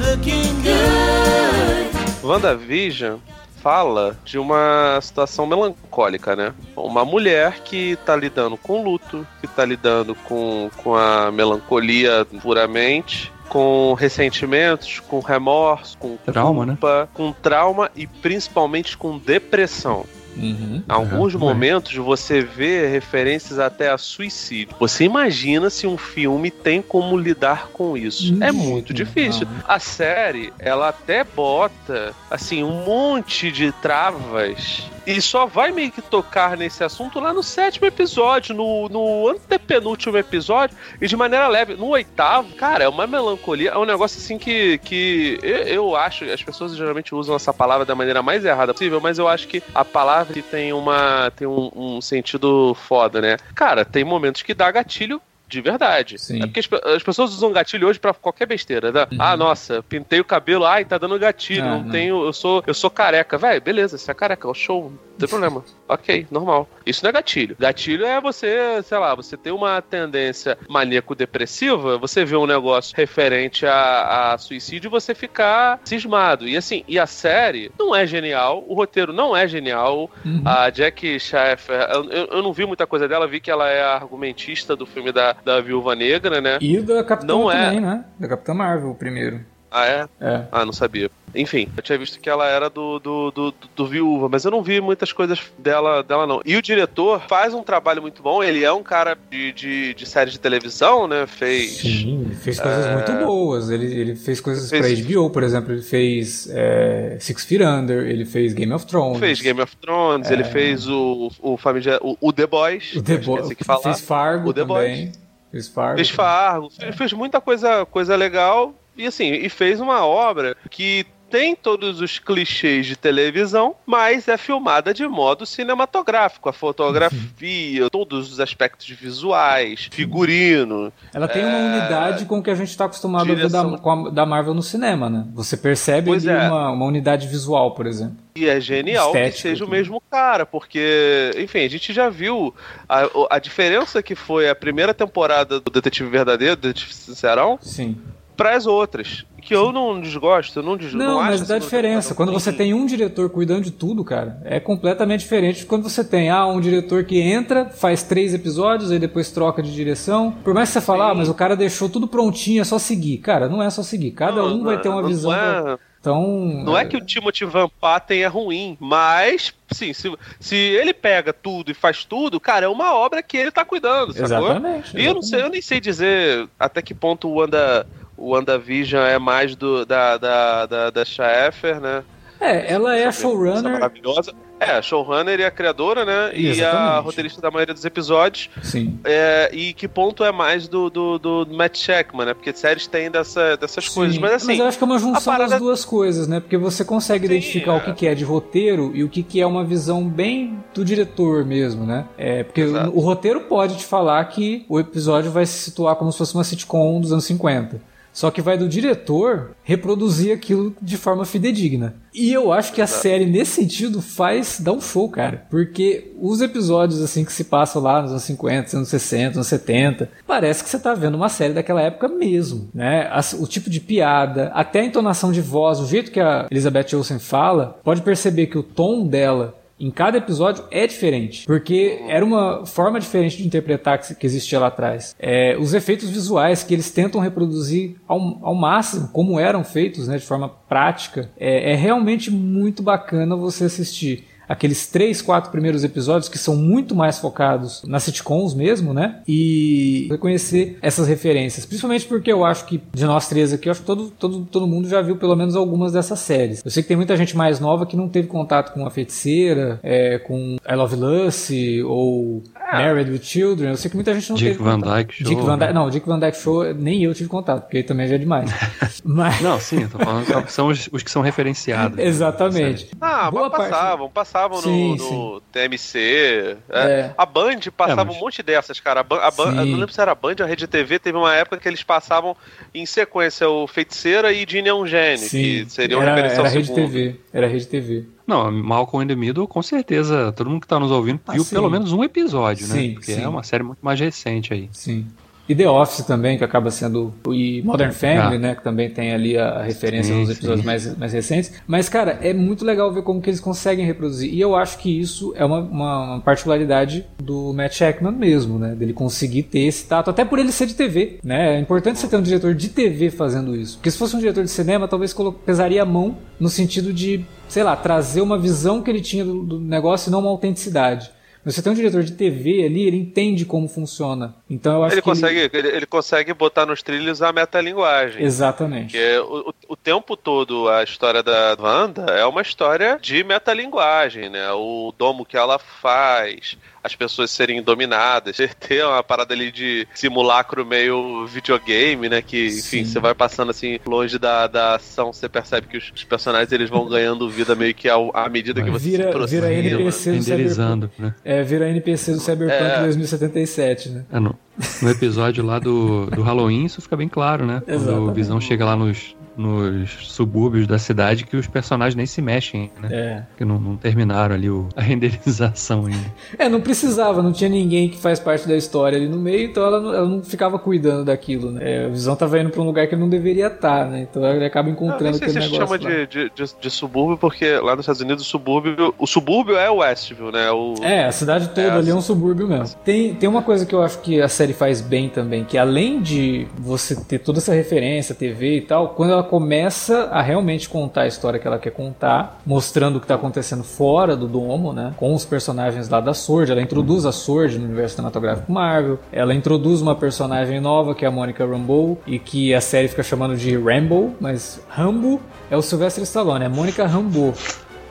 [0.00, 1.92] looking good.
[2.22, 3.18] WandaVision
[3.62, 6.54] fala de uma situação melancólica, né?
[6.74, 13.32] Uma mulher que tá lidando com luto, que tá lidando com, com a melancolia puramente,
[13.48, 16.72] com ressentimentos, com remorso, com trauma, né?
[16.72, 17.08] culpa, né?
[17.12, 20.06] com trauma e principalmente com depressão.
[20.36, 20.82] Uhum.
[20.88, 21.40] Alguns uhum.
[21.40, 24.74] momentos você vê referências até a suicídio.
[24.78, 28.34] Você imagina se um filme tem como lidar com isso?
[28.34, 28.42] Uhum.
[28.42, 29.46] É muito difícil.
[29.66, 36.00] A série, ela até bota assim um monte de travas e só vai meio que
[36.00, 41.74] tocar nesse assunto lá no sétimo episódio, no, no antepenúltimo episódio, e de maneira leve.
[41.74, 46.24] No oitavo, cara, é uma melancolia, é um negócio assim que, que eu, eu acho,
[46.24, 49.62] as pessoas geralmente usam essa palavra da maneira mais errada possível, mas eu acho que
[49.74, 53.36] a palavra tem, uma, tem um, um sentido foda, né?
[53.54, 56.18] Cara, tem momentos que dá gatilho de verdade.
[56.18, 56.42] Sim.
[56.42, 59.06] É porque as, as, pessoas usam gatilho hoje para qualquer besteira, né?
[59.10, 59.18] Uhum.
[59.18, 62.62] Ah, nossa, pintei o cabelo, ai, tá dando gatilho, ah, não, não, tenho, eu sou,
[62.66, 63.38] eu sou careca.
[63.38, 65.64] Véi, beleza, você é careca, é o show, não tem problema.
[65.88, 66.68] ok, normal.
[66.84, 67.56] Isso não é gatilho.
[67.58, 73.66] Gatilho é você, sei lá, você ter uma tendência maníaco-depressiva, você vê um negócio referente
[73.66, 76.48] a, a suicídio e você ficar cismado.
[76.48, 80.10] E assim, e a série não é genial, o roteiro não é genial.
[80.24, 80.42] Uhum.
[80.44, 83.94] A Jack Schaeffer, eu, eu, não vi muita coisa dela, vi que ela é a
[83.94, 86.58] argumentista do filme da, da Viúva Negra, né?
[86.60, 87.80] E da Capitã não é também, é...
[87.80, 88.04] né?
[88.18, 89.40] Da Capitã Marvel, o primeiro.
[89.74, 90.06] Ah, é?
[90.20, 90.44] É.
[90.52, 91.10] Ah, não sabia.
[91.34, 94.62] Enfim, eu tinha visto que ela era do, do, do, do, Viúva, mas eu não
[94.62, 96.40] vi muitas coisas dela, dela, não.
[96.44, 100.06] E o diretor faz um trabalho muito bom, ele é um cara de, de, de
[100.06, 101.26] série de televisão, né?
[101.26, 101.78] Fez.
[101.78, 102.94] Sim, fez coisas é...
[102.94, 103.68] muito boas.
[103.68, 105.00] Ele, ele fez coisas fez...
[105.00, 105.72] pra HBO, por exemplo.
[105.72, 109.18] Ele fez é, Six Feet Under, ele fez Game of Thrones.
[109.18, 110.34] Fez Game of Thrones, é...
[110.34, 112.94] ele fez o, o, familiar, o, o The Boys.
[112.94, 113.48] O The Boys.
[113.82, 115.06] Fez Fargo o The também.
[115.06, 115.23] Boys.
[115.54, 115.96] Fez Fargo.
[115.96, 116.68] Fez Fargo.
[116.96, 118.74] Fez muita coisa, coisa legal.
[118.96, 124.36] E assim, e fez uma obra que tem todos os clichês de televisão, mas é
[124.36, 126.48] filmada de modo cinematográfico.
[126.48, 127.88] A fotografia, uhum.
[127.90, 130.92] todos os aspectos visuais, figurino.
[131.12, 131.46] Ela tem é...
[131.46, 133.74] uma unidade com o que a gente está acostumado Direção...
[133.74, 135.26] a ver da, da, Marvel no cinema, né?
[135.34, 136.46] Você percebe ali é.
[136.46, 138.16] uma, uma unidade visual, por exemplo.
[138.36, 142.54] E é genial Estético, que seja o mesmo cara, porque, enfim, a gente já viu
[142.88, 147.58] a, a diferença que foi a primeira temporada do Detetive Verdadeiro, Detetive Sincerão.
[147.60, 147.98] Sim
[148.36, 149.24] para as outras.
[149.40, 150.96] Que eu não desgosto, eu não desgosto.
[150.96, 152.14] Não, não mas dá diferença.
[152.14, 156.02] Quando você tem um diretor cuidando de tudo, cara, é completamente diferente de quando você
[156.02, 160.32] tem ah, um diretor que entra, faz três episódios, aí depois troca de direção.
[160.42, 163.18] Por mais que você fale, ah, mas o cara deixou tudo prontinho, é só seguir.
[163.18, 164.12] Cara, não é só seguir.
[164.12, 165.34] Cada não, um não, vai ter uma visão.
[165.34, 165.62] É...
[165.62, 165.78] Pra...
[166.00, 166.82] Então, não é...
[166.82, 166.84] é...
[166.84, 171.74] que o Timothy Van Patten é ruim, mas sim, se, se ele pega tudo e
[171.74, 174.24] faz tudo, cara, é uma obra que ele tá cuidando, sacou?
[174.24, 174.88] Exatamente.
[174.88, 174.98] exatamente.
[174.98, 177.86] E eu não sei, eu nem sei dizer até que ponto o Wanda
[178.16, 182.04] o WandaVision é mais do, da, da, da, da Schaeffer, né?
[182.40, 183.72] É, ela é a showrunner.
[183.72, 184.32] Maravilhosa.
[184.60, 186.30] É, a showrunner e a criadora, né?
[186.32, 186.58] Exatamente.
[186.58, 188.48] E a roteirista da maioria dos episódios.
[188.62, 188.98] Sim.
[189.04, 192.34] É, e que ponto é mais do, do, do Matt Sheckman, né?
[192.34, 193.94] Porque séries têm dessa, dessas Sim.
[193.94, 194.18] coisas.
[194.18, 194.46] Mas assim.
[194.48, 195.50] Mas eu acho que é uma junção parada...
[195.50, 196.40] das duas coisas, né?
[196.40, 197.76] Porque você consegue Sim, identificar é.
[197.76, 200.84] o que, que é de roteiro e o que, que é uma visão bem do
[200.84, 202.06] diretor mesmo, né?
[202.16, 206.12] É, porque o, o roteiro pode te falar que o episódio vai se situar como
[206.12, 207.93] se fosse uma sitcom dos anos 50.
[208.14, 211.96] Só que vai do diretor reproduzir aquilo de forma fidedigna.
[212.14, 215.46] E eu acho que a série, nesse sentido, faz dar um show, cara.
[215.50, 220.08] Porque os episódios, assim, que se passam lá nos anos 50, anos 60, anos 70,
[220.24, 223.10] parece que você tá vendo uma série daquela época mesmo, né?
[223.40, 227.18] O tipo de piada, até a entonação de voz, o jeito que a Elizabeth Olsen
[227.18, 231.44] fala, pode perceber que o tom dela em cada episódio é diferente.
[231.44, 235.14] Porque era uma forma diferente de interpretar que, existia lá atrás.
[235.18, 240.16] É, os efeitos visuais que eles tentam reproduzir ao, ao máximo, como eram feitos, né,
[240.16, 246.28] de forma prática, é, é realmente muito bacana você assistir aqueles três, quatro primeiros episódios
[246.28, 249.20] que são muito mais focados nas sitcoms mesmo, né?
[249.26, 251.66] E reconhecer essas referências.
[251.66, 254.66] Principalmente porque eu acho que, de nós três aqui, eu acho que todo, todo, todo
[254.66, 256.62] mundo já viu pelo menos algumas dessas séries.
[256.64, 259.78] Eu sei que tem muita gente mais nova que não teve contato com A Feiticeira,
[259.82, 262.42] é, com I Love Lucy ou.
[262.72, 263.70] Married with Children.
[263.70, 264.96] Eu sei que muita gente não Dick teve Van contato.
[264.96, 265.28] Dyke Show.
[265.28, 265.72] Dick Van Dyke, né?
[265.72, 268.50] não, Dick Van Dyke Show nem eu tive contato, porque aí também já é demais.
[269.04, 269.40] Mas...
[269.40, 271.98] Não, sim, eu tô falando que são os, os que são referenciados.
[271.98, 272.88] Exatamente.
[273.00, 276.56] Ah, Boa mas parte- passavam, passavam Sim, no, no TMC.
[276.70, 276.78] é.
[276.78, 277.10] É.
[277.16, 279.00] A Band passava É, mas- um monte dessas, cara.
[279.00, 279.70] A Ban- a Ban- Sim.
[279.70, 281.82] não lembro se era a Band ou a Rede TV, teve uma época que eles
[281.82, 282.36] passavam
[282.74, 286.54] em sequência o Feiticeira e Ginny é um Gênio, que seriam era, referência era ao
[286.54, 286.86] Rede segundo.
[286.92, 287.20] TV.
[287.34, 288.04] Era Rede TV.
[288.24, 291.42] Não, Malcolm in the Middle, com certeza, todo mundo que tá nos ouvindo Ah, viu
[291.42, 291.52] sim.
[291.56, 292.74] pelo menos um episódio, né?
[292.76, 293.20] Sim, Porque sim.
[293.22, 294.68] é uma série muito mais recente aí.
[294.72, 295.04] Sim.
[295.48, 297.12] E The Office também, que acaba sendo.
[297.30, 298.38] E Modern Family, Ah.
[298.38, 298.54] né?
[298.54, 300.66] Que também tem ali a referência Sim, nos episódios sim.
[300.66, 301.52] mais, mais recentes.
[301.66, 304.32] Mas, cara, é muito legal ver como que eles conseguem reproduzir.
[304.32, 308.74] E eu acho que isso é uma, uma, uma particularidade do Matt Shackman mesmo, né?
[308.74, 311.56] Dele conseguir ter esse tato, até por ele ser de TV, né?
[311.56, 313.76] É importante você ter um diretor de TV fazendo isso.
[313.76, 317.62] Porque se fosse um diretor de cinema, talvez pesaria a mão no sentido de, sei
[317.62, 321.10] lá, trazer uma visão que ele tinha do, do negócio e não uma autenticidade.
[321.44, 324.34] Mas você tem um diretor de TV ali, ele entende como funciona.
[324.48, 325.08] Então eu acho Ele que.
[325.08, 325.68] consegue, ele...
[325.68, 328.22] Ele, consegue botar nos trilhos a metalinguagem.
[328.22, 328.92] Exatamente.
[328.92, 334.30] Porque o, o, o tempo todo a história da Wanda é uma história de metalinguagem,
[334.30, 334.50] né?
[334.52, 340.64] O domo que ela faz, as pessoas serem dominadas, ter uma parada ali de simulacro
[340.66, 342.20] meio videogame, né?
[342.20, 342.84] Que, enfim, Sim.
[342.84, 346.68] você vai passando assim longe da, da ação, você percebe que os, os personagens eles
[346.68, 349.48] vão ganhando vida meio que ao- à medida que você Vira- se aproxima.
[349.48, 351.14] vira NPC do Renderizando, né?
[351.24, 352.80] É, vira NPC do Cyberpunk É.
[352.82, 354.04] 2077, né?
[354.12, 354.38] É, no,
[354.82, 357.62] no episódio lá do, do Halloween, isso fica bem claro, né?
[357.66, 358.10] Quando Exatamente.
[358.10, 362.70] o Visão chega lá nos, nos subúrbios da cidade, que os personagens nem se mexem,
[362.80, 362.88] né?
[362.90, 363.22] É.
[363.36, 366.12] Que não, não terminaram ali o, a renderização ainda.
[366.38, 369.64] É, não precisava, não tinha ninguém que faz parte da história ali no meio, então
[369.64, 371.60] ela não, ela não ficava cuidando daquilo, né?
[371.84, 374.06] É, o Visão tava indo pra um lugar que não deveria estar, né?
[374.10, 375.98] Então ele acaba Não, nem encontrando sei se aquele se chama negócio.
[376.00, 376.04] lá.
[376.06, 378.94] de, de, de, de subúrbio, porque lá nos Estados Unidos o subúrbio.
[378.98, 380.50] O subúrbio é o Westview, né?
[380.50, 382.76] O, É, a cidade toda É, ali é um subúrbio mesmo.
[382.84, 386.00] Tem, tem uma coisa que eu acho que a série faz bem também, que além
[386.00, 391.02] de você ter toda essa referência, TV e tal, quando ela começa a realmente contar
[391.02, 394.94] a história que ela quer contar, mostrando o que está acontecendo fora do domo, né?
[394.96, 399.34] Com os personagens lá da Sword, ela introduz a Sword no universo cinematográfico Marvel, ela
[399.34, 403.36] introduz uma personagem nova que é a Monica Rambeau e que a série fica chamando
[403.36, 407.34] de Rambo, mas Rambo é o Sylvester Stallone, é Monica Rambeau,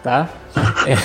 [0.03, 0.29] tá?
[0.87, 0.95] É,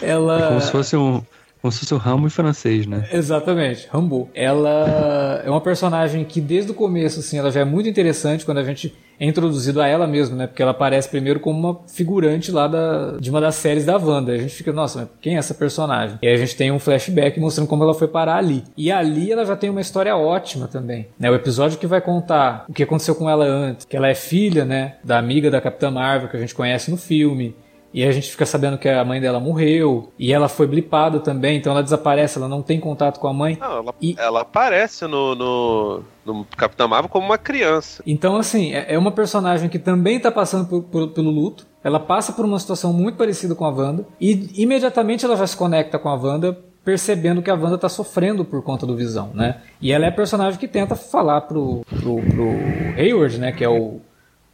[0.04, 1.22] ela Como se fosse um.
[1.62, 3.08] Como se fosse o ramo em francês, né?
[3.12, 4.28] Exatamente, Rambo.
[4.34, 8.58] Ela é uma personagem que desde o começo, assim, ela já é muito interessante quando
[8.58, 10.48] a gente é introduzido a ela mesmo, né?
[10.48, 14.32] Porque ela aparece primeiro como uma figurante lá da, de uma das séries da Wanda.
[14.32, 16.18] A gente fica, nossa, quem é essa personagem?
[16.20, 18.64] E aí a gente tem um flashback mostrando como ela foi parar ali.
[18.76, 21.30] E ali ela já tem uma história ótima também, né?
[21.30, 24.64] O episódio que vai contar o que aconteceu com ela antes, que ela é filha,
[24.64, 24.96] né?
[25.04, 27.54] Da amiga da Capitã Marvel que a gente conhece no filme.
[27.92, 30.10] E a gente fica sabendo que a mãe dela morreu.
[30.18, 33.58] E ela foi blipada também, então ela desaparece, ela não tem contato com a mãe.
[33.60, 38.02] Não, ela, E- ela aparece no, no, no Capitão Marvel como uma criança.
[38.06, 41.66] Então, assim, é é uma personagem que também tá passando por- por- pelo luto.
[41.84, 44.06] Ela passa por uma situação muito parecida com a Wanda.
[44.20, 48.44] E imediatamente ela já se conecta com a Wanda, percebendo que a Wanda tá sofrendo
[48.44, 49.60] por conta do Visão, né?
[49.80, 52.48] E ela é a personagem que tenta falar pro, pro, pro
[52.96, 53.52] Hayward, né?
[53.52, 54.00] Que é o,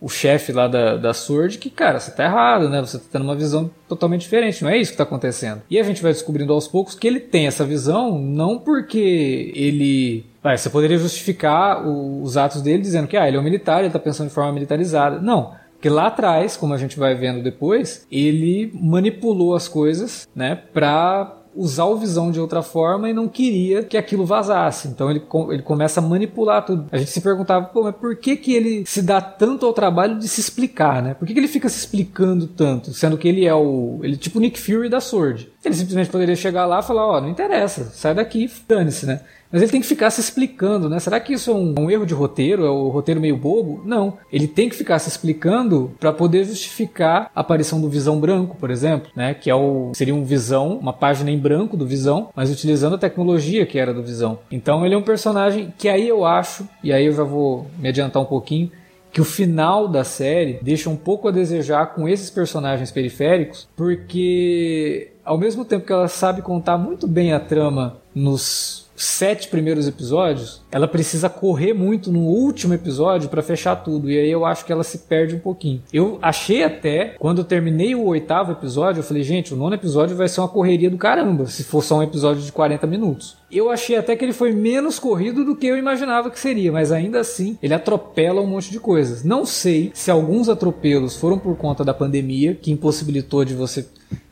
[0.01, 2.81] o chefe lá da, da Sword, que, cara, você tá errado, né?
[2.81, 5.63] Você tá tendo uma visão totalmente diferente, não é isso que tá acontecendo.
[5.69, 10.25] E a gente vai descobrindo aos poucos que ele tem essa visão não porque ele.
[10.43, 13.81] Vai, você poderia justificar o- os atos dele dizendo que ah, ele é um militar,
[13.83, 15.19] ele tá pensando de forma militarizada.
[15.21, 15.53] Não.
[15.73, 21.38] Porque lá atrás, como a gente vai vendo depois, ele manipulou as coisas, né, pra
[21.59, 24.87] usar o visão de outra forma e não queria que aquilo vazasse.
[24.87, 26.87] Então ele, ele começa a manipular tudo.
[26.93, 30.19] A gente se perguntava, pô, mas por que, que ele se dá tanto ao trabalho
[30.19, 31.15] de se explicar, né?
[31.15, 32.93] Por que, que ele fica se explicando tanto?
[32.93, 33.99] Sendo que ele é o.
[34.03, 35.51] Ele é tipo o Nick Fury da Sword.
[35.65, 39.21] Ele simplesmente poderia chegar lá e falar, ó, não interessa, sai daqui, dane-se, né?
[39.51, 40.99] Mas ele tem que ficar se explicando, né?
[40.99, 42.65] Será que isso é um, um erro de roteiro?
[42.65, 43.83] É o roteiro meio bobo?
[43.85, 44.19] Não.
[44.33, 48.71] Ele tem que ficar se explicando para poder justificar a aparição do Visão Branco, por
[48.71, 49.35] exemplo, né?
[49.35, 52.99] Que é o seria um Visão, uma página em branco do Visão, mas utilizando a
[52.99, 54.39] tecnologia que era do Visão.
[54.51, 57.89] Então ele é um personagem que aí eu acho, e aí eu já vou me
[57.89, 58.71] adiantar um pouquinho,
[59.11, 65.13] que o final da série deixa um pouco a desejar com esses personagens periféricos, porque
[65.25, 70.61] ao mesmo tempo que ela sabe contar muito bem a trama nos sete primeiros episódios,
[70.71, 74.11] ela precisa correr muito no último episódio para fechar tudo.
[74.11, 75.83] E aí eu acho que ela se perde um pouquinho.
[75.93, 80.17] Eu achei até, quando eu terminei o oitavo episódio, eu falei, gente, o nono episódio
[80.17, 83.37] vai ser uma correria do caramba, se for só um episódio de 40 minutos.
[83.51, 86.93] Eu achei até que ele foi menos corrido do que eu imaginava que seria, mas
[86.93, 89.25] ainda assim ele atropela um monte de coisas.
[89.25, 93.87] Não sei se alguns atropelos foram por conta da pandemia, que impossibilitou de você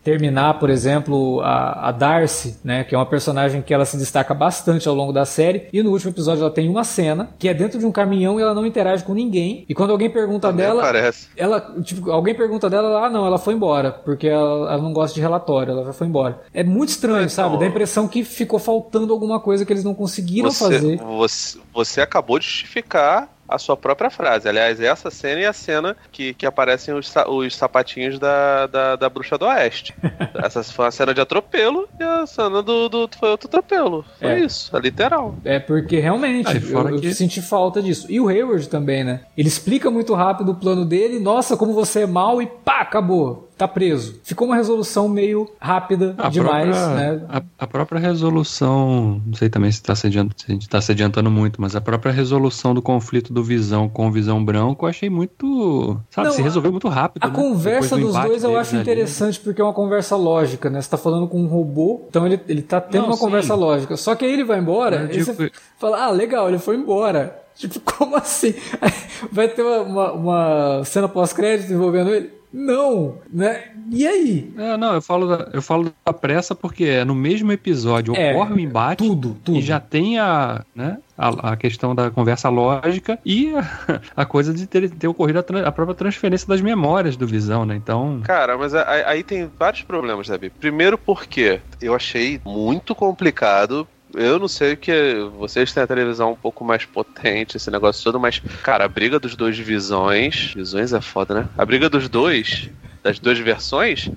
[0.06, 4.32] terminar, por exemplo, a, a, Darcy, né, que é uma personagem que ela se destaca
[4.32, 7.52] bastante ao longo da série, e no último episódio ela tem uma cena que é
[7.52, 9.64] dentro de um caminhão e ela não interage com ninguém.
[9.68, 11.26] E quando alguém pergunta Também dela, aparece.
[11.36, 15.12] ela, tipo, alguém pergunta dela, ah, não, ela foi embora, porque ela, ela, não gosta
[15.12, 16.40] de relatório, ela já foi embora.
[16.54, 17.58] É muito estranho, então, sabe?
[17.58, 20.98] Dá a impressão que ficou faltando alguma coisa que eles não conseguiram você, fazer.
[20.98, 24.48] Você, você acabou de justificar a sua própria frase.
[24.48, 29.08] Aliás, essa cena é a cena que, que aparecem os, os sapatinhos da, da, da
[29.08, 29.94] bruxa do oeste.
[30.42, 34.04] essa foi a cena de atropelo e a cena do, do foi outro atropelo.
[34.18, 34.40] Foi é.
[34.40, 35.34] isso, é literal.
[35.44, 37.14] É porque realmente eu, eu que...
[37.14, 38.06] senti falta disso.
[38.10, 39.20] E o Hayward também, né?
[39.36, 43.45] Ele explica muito rápido o plano dele, nossa, como você é mal e pá, acabou
[43.56, 44.20] tá preso.
[44.22, 47.22] Ficou uma resolução meio rápida a demais, própria, né?
[47.28, 50.80] A, a, própria resolução, não sei também se está se, adiantando, se a gente tá
[50.80, 54.84] se adiantando muito, mas a própria resolução do conflito do Visão com o Visão Branco
[54.84, 57.24] eu achei muito, sabe, não, se resolveu muito rápido.
[57.24, 57.34] A né?
[57.34, 59.44] conversa do dos dois eu acho interessante ali.
[59.44, 60.80] porque é uma conversa lógica, né?
[60.80, 63.20] Você tá falando com um robô, então ele, ele tá tendo não, uma sim.
[63.20, 63.96] conversa lógica.
[63.96, 67.42] Só que aí ele vai embora, e você fala, ah, legal, ele foi embora.
[67.56, 68.54] Tipo, como assim?
[69.32, 72.35] Vai ter uma, uma, uma cena pós-crédito envolvendo ele?
[72.56, 73.64] Não, né?
[73.90, 74.50] E aí?
[74.56, 78.32] É, não, eu falo, da, eu falo da pressa porque é no mesmo episódio é,
[78.32, 79.58] ocorre o embate tudo, tudo.
[79.58, 84.54] e já tem a, né, a, a questão da conversa lógica e a, a coisa
[84.54, 87.76] de ter, ter ocorrido a, a, própria transferência das memórias do Visão, né?
[87.76, 88.22] Então.
[88.24, 90.48] Cara, mas aí tem vários problemas, sabe?
[90.48, 96.36] Primeiro porque eu achei muito complicado eu não sei que vocês têm a televisão um
[96.36, 100.52] pouco mais potente, esse negócio todo, mas, cara, a briga dos dois visões.
[100.54, 101.46] Visões é foda, né?
[101.56, 102.68] A briga dos dois,
[103.02, 104.10] das duas versões,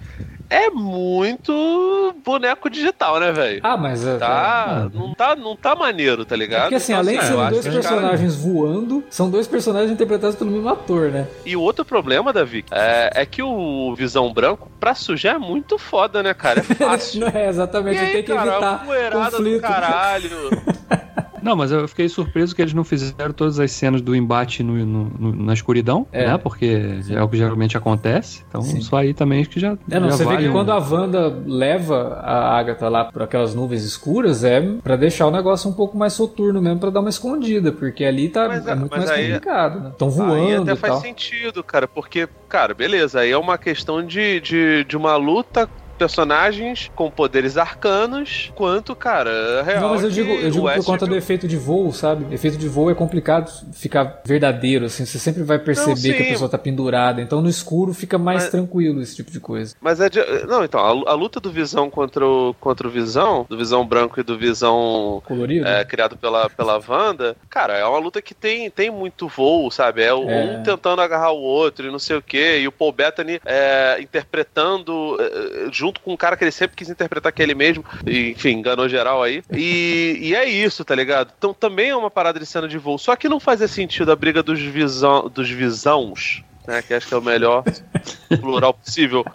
[0.50, 3.60] é muito boneco digital, né, velho?
[3.64, 6.60] Ah, mas é, tá, é, não tá, não tá maneiro, tá ligado?
[6.60, 8.48] É porque assim, então, além assim, de serem dois personagens cara...
[8.48, 11.28] voando, são dois personagens interpretados pelo mesmo ator, né?
[11.46, 15.78] E o outro problema, Davi, é, é que o Visão Branco, pra sujar, é muito
[15.78, 16.62] foda, né, cara?
[16.62, 17.22] É fácil.
[17.22, 19.56] não é, exatamente, e tem que cara, evitar conflito.
[19.56, 20.50] do caralho.
[21.42, 24.74] Não, mas eu fiquei surpreso que eles não fizeram todas as cenas do embate no,
[24.86, 26.28] no, no na escuridão, é.
[26.28, 26.38] né?
[26.38, 27.16] Porque Sim.
[27.16, 28.44] é o que geralmente acontece.
[28.48, 28.82] Então, Sim.
[28.82, 29.78] só aí também acho que já.
[29.90, 30.54] É, não, já você vale vê que um...
[30.54, 35.32] quando a Wanda leva a Agatha lá por aquelas nuvens escuras, é para deixar o
[35.32, 38.72] negócio um pouco mais soturno mesmo, para dar uma escondida, porque ali tá mas, é,
[38.72, 39.90] é muito mais aí, complicado, né?
[39.90, 40.34] Estão voando.
[40.34, 41.02] Aí até faz tal.
[41.02, 46.90] sentido, cara, porque, cara, beleza, aí é uma questão de, de, de uma luta personagens
[46.96, 49.82] com poderes arcanos, quanto, cara, real.
[49.82, 52.34] Não, mas eu digo, eu digo por conta do efeito de voo, sabe?
[52.34, 55.06] Efeito de voo é complicado ficar verdadeiro, assim.
[55.06, 57.22] Você sempre vai perceber não, que a pessoa tá pendurada.
[57.22, 59.76] Então no escuro fica mais mas, tranquilo esse tipo de coisa.
[59.82, 63.46] Mas é de, Não, então, a, a, luta do Visão contra o, contra o Visão,
[63.50, 65.22] do Visão branco e do Visão.
[65.26, 65.68] Colorido?
[65.68, 70.02] É, criado pela, pela Wanda, cara, é uma luta que tem, tem muito voo, sabe?
[70.02, 70.14] É, é.
[70.16, 72.60] um tentando agarrar o outro e não sei o quê.
[72.62, 76.78] E o Paul Bettany é, interpretando é, junto junto com um cara que ele sempre
[76.78, 79.44] quis interpretar que ele mesmo, e, enfim, enganou geral aí.
[79.52, 81.34] E, e é isso, tá ligado?
[81.38, 82.98] Então também é uma parada de cena de voo.
[82.98, 87.14] Só que não fazia sentido a briga dos, visão, dos visãos né, que acho que
[87.16, 87.64] é o melhor
[88.40, 89.26] plural possível,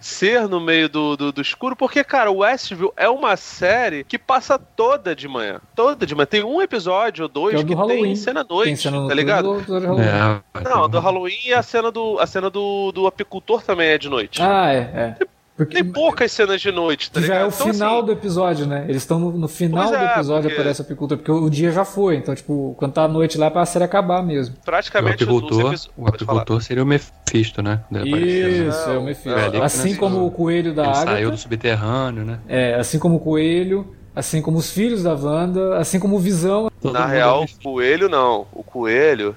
[0.00, 4.18] ser no meio do, do, do, escuro, porque, cara, o Westview é uma série que
[4.18, 5.60] passa toda de manhã.
[5.74, 6.24] Toda de manhã.
[6.24, 9.60] Tem um episódio ou dois que, é que tem cena noite, tem cena tá ligado?
[9.60, 13.62] Do, do é, Não, do Halloween e a cena do, a cena do, do apicultor
[13.62, 14.40] também é de noite.
[14.40, 15.16] Ah, é, é.
[15.58, 17.40] Porque tem poucas cenas de noite, tá já ligado?
[17.40, 18.84] é o então, final assim, do episódio, né?
[18.88, 20.54] Eles estão no, no, final é, do episódio porque...
[20.54, 22.14] aparece o apicultor, porque o dia já foi.
[22.14, 24.54] Então, tipo, quando tá a noite lá, é pra série acabar mesmo.
[24.64, 27.80] Praticamente o apicultor, o apicultor seria o Mephisto, né?
[27.90, 29.30] Isso, é o Mephisto.
[29.30, 31.04] É, assim como o coelho da água.
[31.06, 32.38] saiu do subterrâneo, né?
[32.46, 36.70] É, assim como o coelho, assim como os filhos da Wanda, assim como o Visão.
[36.84, 38.46] Na real, o coelho não.
[38.52, 39.34] O coelho,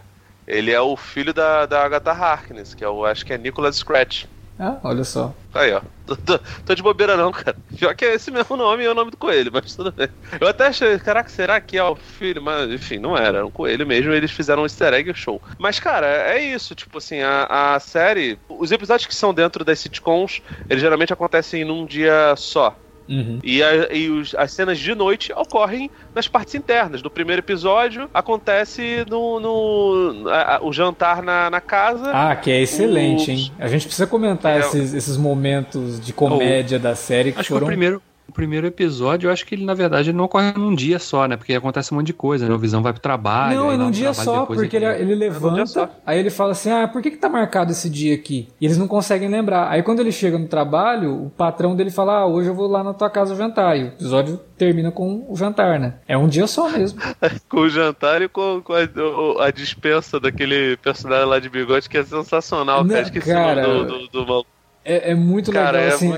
[0.47, 3.77] ele é o filho da, da Agatha Harkness, que é o, acho que é Nicholas
[3.77, 4.25] Scratch.
[4.63, 5.33] Ah, olha só.
[5.55, 5.81] Aí, ó.
[6.05, 7.57] Tô, tô, tô, de bobeira não, cara.
[7.75, 10.07] Pior que é esse mesmo nome e é o nome do coelho, mas tudo bem.
[10.39, 12.43] Eu até achei, caraca, será que é o filho?
[12.43, 13.39] Mas, enfim, não era.
[13.39, 15.41] Era um coelho mesmo eles fizeram um easter egg show.
[15.57, 16.75] Mas, cara, é isso.
[16.75, 18.37] Tipo assim, a, a série...
[18.47, 22.77] Os episódios que são dentro das sitcoms, eles geralmente acontecem num dia só.
[23.11, 23.39] Uhum.
[23.43, 27.03] E, a, e os, as cenas de noite ocorrem nas partes internas.
[27.03, 32.09] No primeiro episódio, acontece no, no a, a, o jantar na, na casa.
[32.13, 33.27] Ah, que é excelente, os...
[33.29, 33.51] hein?
[33.59, 37.49] A gente precisa comentar é, esses, esses momentos de comédia oh, da série que acho
[37.49, 37.61] foram...
[37.61, 38.01] Que o primeiro,
[38.31, 41.27] o primeiro episódio, eu acho que ele, na verdade, ele não ocorre num dia só,
[41.27, 41.35] né?
[41.35, 42.55] Porque acontece um monte de coisa, né?
[42.55, 43.55] O Visão vai pro trabalho.
[43.55, 47.01] Não, é num dia só, porque ele, ele levanta, aí ele fala assim: ah, por
[47.01, 48.47] que, que tá marcado esse dia aqui?
[48.59, 49.69] E eles não conseguem lembrar.
[49.69, 52.83] Aí quando ele chega no trabalho, o patrão dele fala: ah, hoje eu vou lá
[52.83, 53.77] na tua casa jantar.
[53.77, 55.95] E o episódio termina com o jantar, né?
[56.07, 56.99] É um dia só mesmo.
[57.49, 61.97] com o jantar e com, com a, a, dispensa daquele personagem lá de bigode que
[61.97, 62.83] é sensacional.
[62.83, 64.45] Não, cara, esqueci cara, o nome do, do, do
[64.83, 66.11] é, é muito Cara, legal, é assim,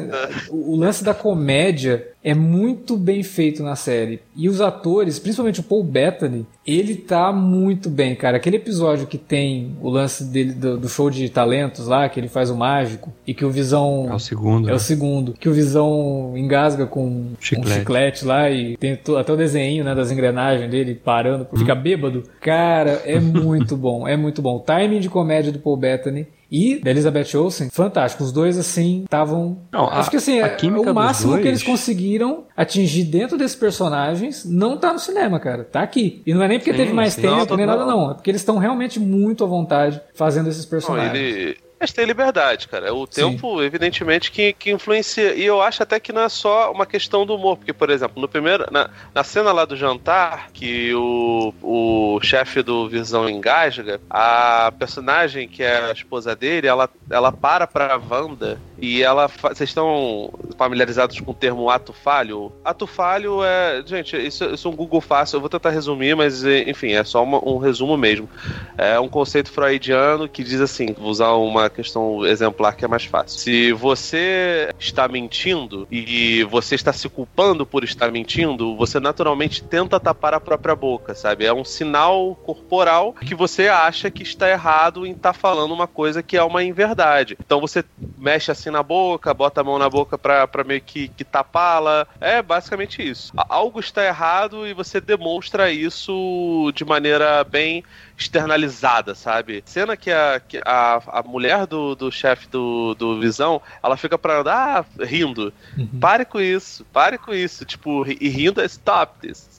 [0.50, 4.22] o, o, lance da comédia é muito bem feito na série.
[4.36, 8.38] E os atores, principalmente o Paul Bettany, ele tá muito bem, cara.
[8.38, 12.30] Aquele episódio que tem o lance dele do, do show de talentos lá, que ele
[12.30, 14.08] faz o mágico, e que o Visão...
[14.10, 14.70] É o segundo.
[14.70, 14.76] É né?
[14.76, 15.34] o segundo.
[15.34, 17.70] Que o Visão engasga com chiclete.
[17.70, 21.58] um chiclete lá e tem até o desenho, né, das engrenagens dele parando, hum.
[21.58, 22.24] fica bêbado.
[22.40, 24.56] Cara, é muito bom, é muito bom.
[24.56, 28.24] O timing de comédia do Paul Bettany e da Elizabeth Olsen, fantástico.
[28.24, 29.58] Os dois, assim, estavam.
[29.72, 31.42] Acho que assim, é, o máximo dois...
[31.42, 35.64] que eles conseguiram atingir dentro desses personagens não tá no cinema, cara.
[35.64, 36.22] Tá aqui.
[36.28, 37.24] E não é nem porque sim, teve mais sim.
[37.24, 38.12] tempo, não, nem nada, não.
[38.12, 41.12] É porque eles estão realmente muito à vontade fazendo esses personagens.
[41.12, 42.94] Não, ele mas tem liberdade, cara.
[42.94, 43.66] O tempo, Sim.
[43.66, 45.36] evidentemente, que, que influencia.
[45.36, 47.58] E eu acho até que não é só uma questão do humor.
[47.58, 48.66] Porque, por exemplo, no primeiro.
[48.72, 55.46] Na, na cena lá do jantar, que o, o chefe do Visão engasga, a personagem,
[55.46, 59.28] que é a esposa dele, ela, ela para pra Wanda e ela.
[59.28, 62.52] Vocês estão familiarizados com o termo ato falho?
[62.66, 63.82] Ato falho é.
[63.86, 65.38] Gente, isso, isso é um Google fácil.
[65.38, 68.30] Eu vou tentar resumir, mas enfim, é só uma, um resumo mesmo.
[68.78, 73.06] É um conceito freudiano que diz assim: vou usar uma questão exemplar que é mais
[73.06, 73.40] fácil.
[73.40, 79.98] Se você está mentindo e você está se culpando por estar mentindo, você naturalmente tenta
[79.98, 81.46] tapar a própria boca, sabe?
[81.46, 85.88] É um sinal corporal que você acha que está errado em estar tá falando uma
[85.88, 87.38] coisa que é uma inverdade.
[87.40, 87.86] Então você
[88.18, 92.06] mexe assim na boca, bota a mão na boca pra, pra meio que, que tapá-la.
[92.20, 93.32] É basicamente isso.
[93.48, 97.84] Algo está errado e você demonstra isso de maneira bem
[98.18, 99.64] externalizada, sabe?
[99.66, 104.18] Cena que a, que a, a mulher do, do chefe do, do Visão, ela fica
[104.18, 105.54] pra andar rindo.
[105.78, 106.00] Uhum.
[106.00, 107.66] Pare com isso, pare com isso.
[107.66, 109.53] Tipo, e rindo é stop this,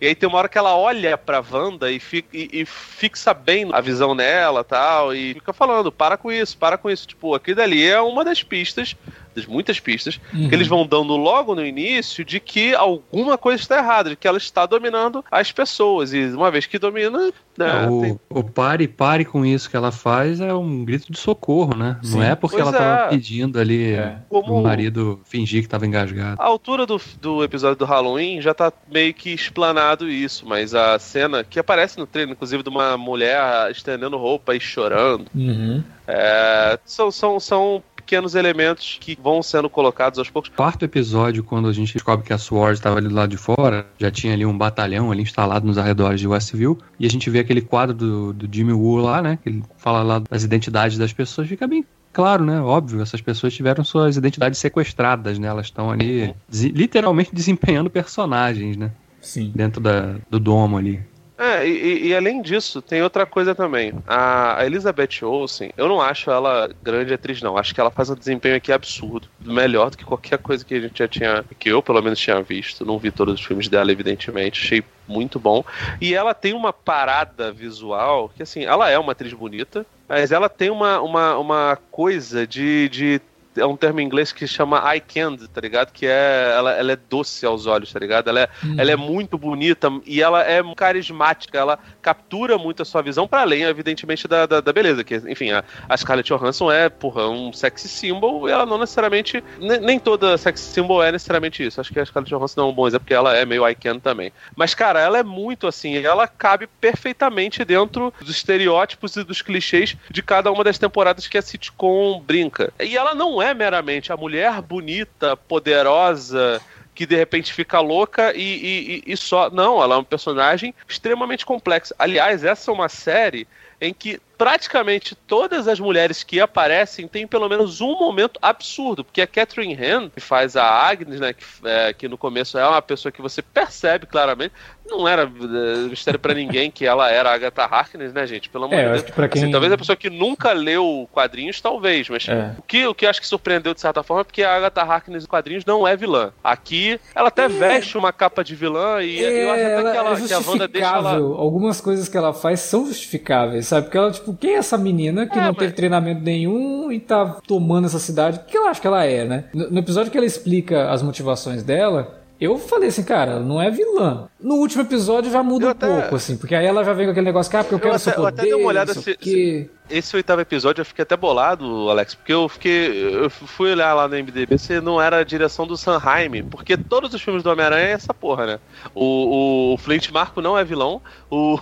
[0.00, 2.00] E aí tem uma hora que ela olha pra Wanda e,
[2.32, 6.78] e, e fixa bem a visão nela tal, e fica falando, para com isso, para
[6.78, 7.08] com isso.
[7.08, 8.96] Tipo, aquilo dali é uma das pistas
[9.36, 10.48] das muitas pistas, uhum.
[10.48, 14.26] que eles vão dando logo no início de que alguma coisa está errada, de que
[14.26, 16.12] ela está dominando as pessoas.
[16.14, 17.30] E uma vez que domina.
[17.56, 18.20] Né, o, tem...
[18.28, 21.98] o pare, pare com isso que ela faz é um grito de socorro, né?
[22.02, 22.16] Sim.
[22.16, 23.08] Não é porque pois ela estava é.
[23.08, 24.18] pedindo ali é.
[24.30, 26.40] o marido fingir que estava engasgado.
[26.40, 30.98] A altura do, do episódio do Halloween já tá meio que explanado isso, mas a
[30.98, 35.26] cena que aparece no treino, inclusive, de uma mulher estendendo roupa e chorando.
[35.34, 35.82] Uhum.
[36.06, 40.48] É, são, são, são pequenos elementos que vão sendo colocados aos poucos.
[40.54, 43.84] Quarto episódio, quando a gente descobre que a SWORD estava ali do lado de fora,
[43.98, 47.40] já tinha ali um batalhão ali instalado nos arredores de Westview, e a gente vê
[47.40, 51.12] aquele quadro do, do Jimmy Woo lá, né, que ele fala lá das identidades das
[51.12, 52.58] pessoas, fica bem claro, né?
[52.60, 55.48] Óbvio, essas pessoas tiveram suas identidades sequestradas, né?
[55.48, 58.90] Elas estão ali literalmente desempenhando personagens, né?
[59.20, 59.52] Sim.
[59.54, 61.02] Dentro da, do domo ali.
[61.38, 63.92] É, e, e, além disso, tem outra coisa também.
[64.06, 67.58] A, Elizabeth Olsen, eu não acho ela grande atriz, não.
[67.58, 69.28] Acho que ela faz um desempenho aqui absurdo.
[69.40, 71.44] Melhor do que qualquer coisa que a gente já tinha.
[71.58, 72.86] que eu, pelo menos, tinha visto.
[72.86, 74.64] Não vi todos os filmes dela, evidentemente.
[74.64, 75.62] Achei muito bom.
[76.00, 80.48] E ela tem uma parada visual que, assim, ela é uma atriz bonita, mas ela
[80.48, 83.20] tem uma, uma, uma coisa de, de
[83.56, 85.92] é um termo em inglês que chama eye candy, tá ligado?
[85.92, 88.28] Que é ela, ela é doce aos olhos, tá ligado?
[88.28, 88.74] Ela é, hum.
[88.78, 93.42] ela é muito bonita e ela é carismática, ela captura muito a sua visão para
[93.42, 95.02] além, evidentemente, da, da, da, beleza.
[95.04, 99.42] Que, enfim, a, a Scarlett Johansson é, porra, um sexy symbol e ela não necessariamente.
[99.58, 101.80] Nem, nem toda sexy symbol é necessariamente isso.
[101.80, 103.74] Acho que a Scarlett Johansson não é um bom exemplo, porque ela é meio eye
[103.74, 104.32] candy também.
[104.54, 109.96] Mas, cara, ela é muito assim, ela cabe perfeitamente dentro dos estereótipos e dos clichês
[110.10, 112.72] de cada uma das temporadas que a sitcom brinca.
[112.80, 116.60] E ela não é é meramente a mulher bonita, poderosa,
[116.94, 119.50] que de repente fica louca e, e, e, só.
[119.50, 121.94] Não, ela é um personagem extremamente complexa.
[121.98, 123.46] Aliás, essa é uma série
[123.80, 129.20] em que praticamente todas as mulheres que aparecem têm pelo menos um momento absurdo, porque
[129.20, 132.80] a Catherine Han, que faz a Agnes, né, que, é, que no começo é uma
[132.80, 134.54] pessoa que você percebe claramente,
[134.88, 138.48] não era é, mistério para ninguém que ela era a Agatha Harkness, né, gente?
[138.48, 139.04] Pelo amor É, eu de acho Deus.
[139.06, 142.54] que pra quem- Assim, talvez a pessoa que nunca leu quadrinhos, talvez, mas É.
[142.58, 144.82] o, que, o que eu acho que surpreendeu de certa forma é porque a Agatha
[144.82, 146.32] Harkness em quadrinhos não é vilã.
[146.42, 150.10] Aqui, ela até veste uma capa de vilã e eu acho até ela que, ela,
[150.12, 150.96] é que a Wanda deixa ela.
[151.02, 151.34] justificável.
[151.34, 153.86] Algumas coisas que ela faz são justificáveis, sabe?
[153.86, 157.00] Porque ela, tipo, quem é essa menina que É, não mas- teve treinamento nenhum e
[157.00, 158.38] tá tomando essa cidade?
[158.38, 159.44] O que eu acho que ela é, né?
[159.52, 162.22] No, no episódio que ela explica as motivações dela.
[162.40, 164.28] Eu falei assim, cara, não é vilã.
[164.38, 167.06] No último episódio já muda Eu um até- pouco, assim, porque aí ela já vem
[167.06, 168.68] com aquele negócio, cara, porque eu Eu quero até- seu eu poder, até dei uma
[168.68, 169.70] olhada se-.
[169.88, 173.14] Esse oitavo episódio eu fiquei até bolado, Alex, porque eu fiquei.
[173.24, 177.12] Eu fui olhar lá no MDB se não era a direção do Sanheim, porque todos
[177.14, 178.58] os filmes do Homem-Aranha é essa porra, né?
[178.94, 181.58] O, o Flint Marco não é vilão, o,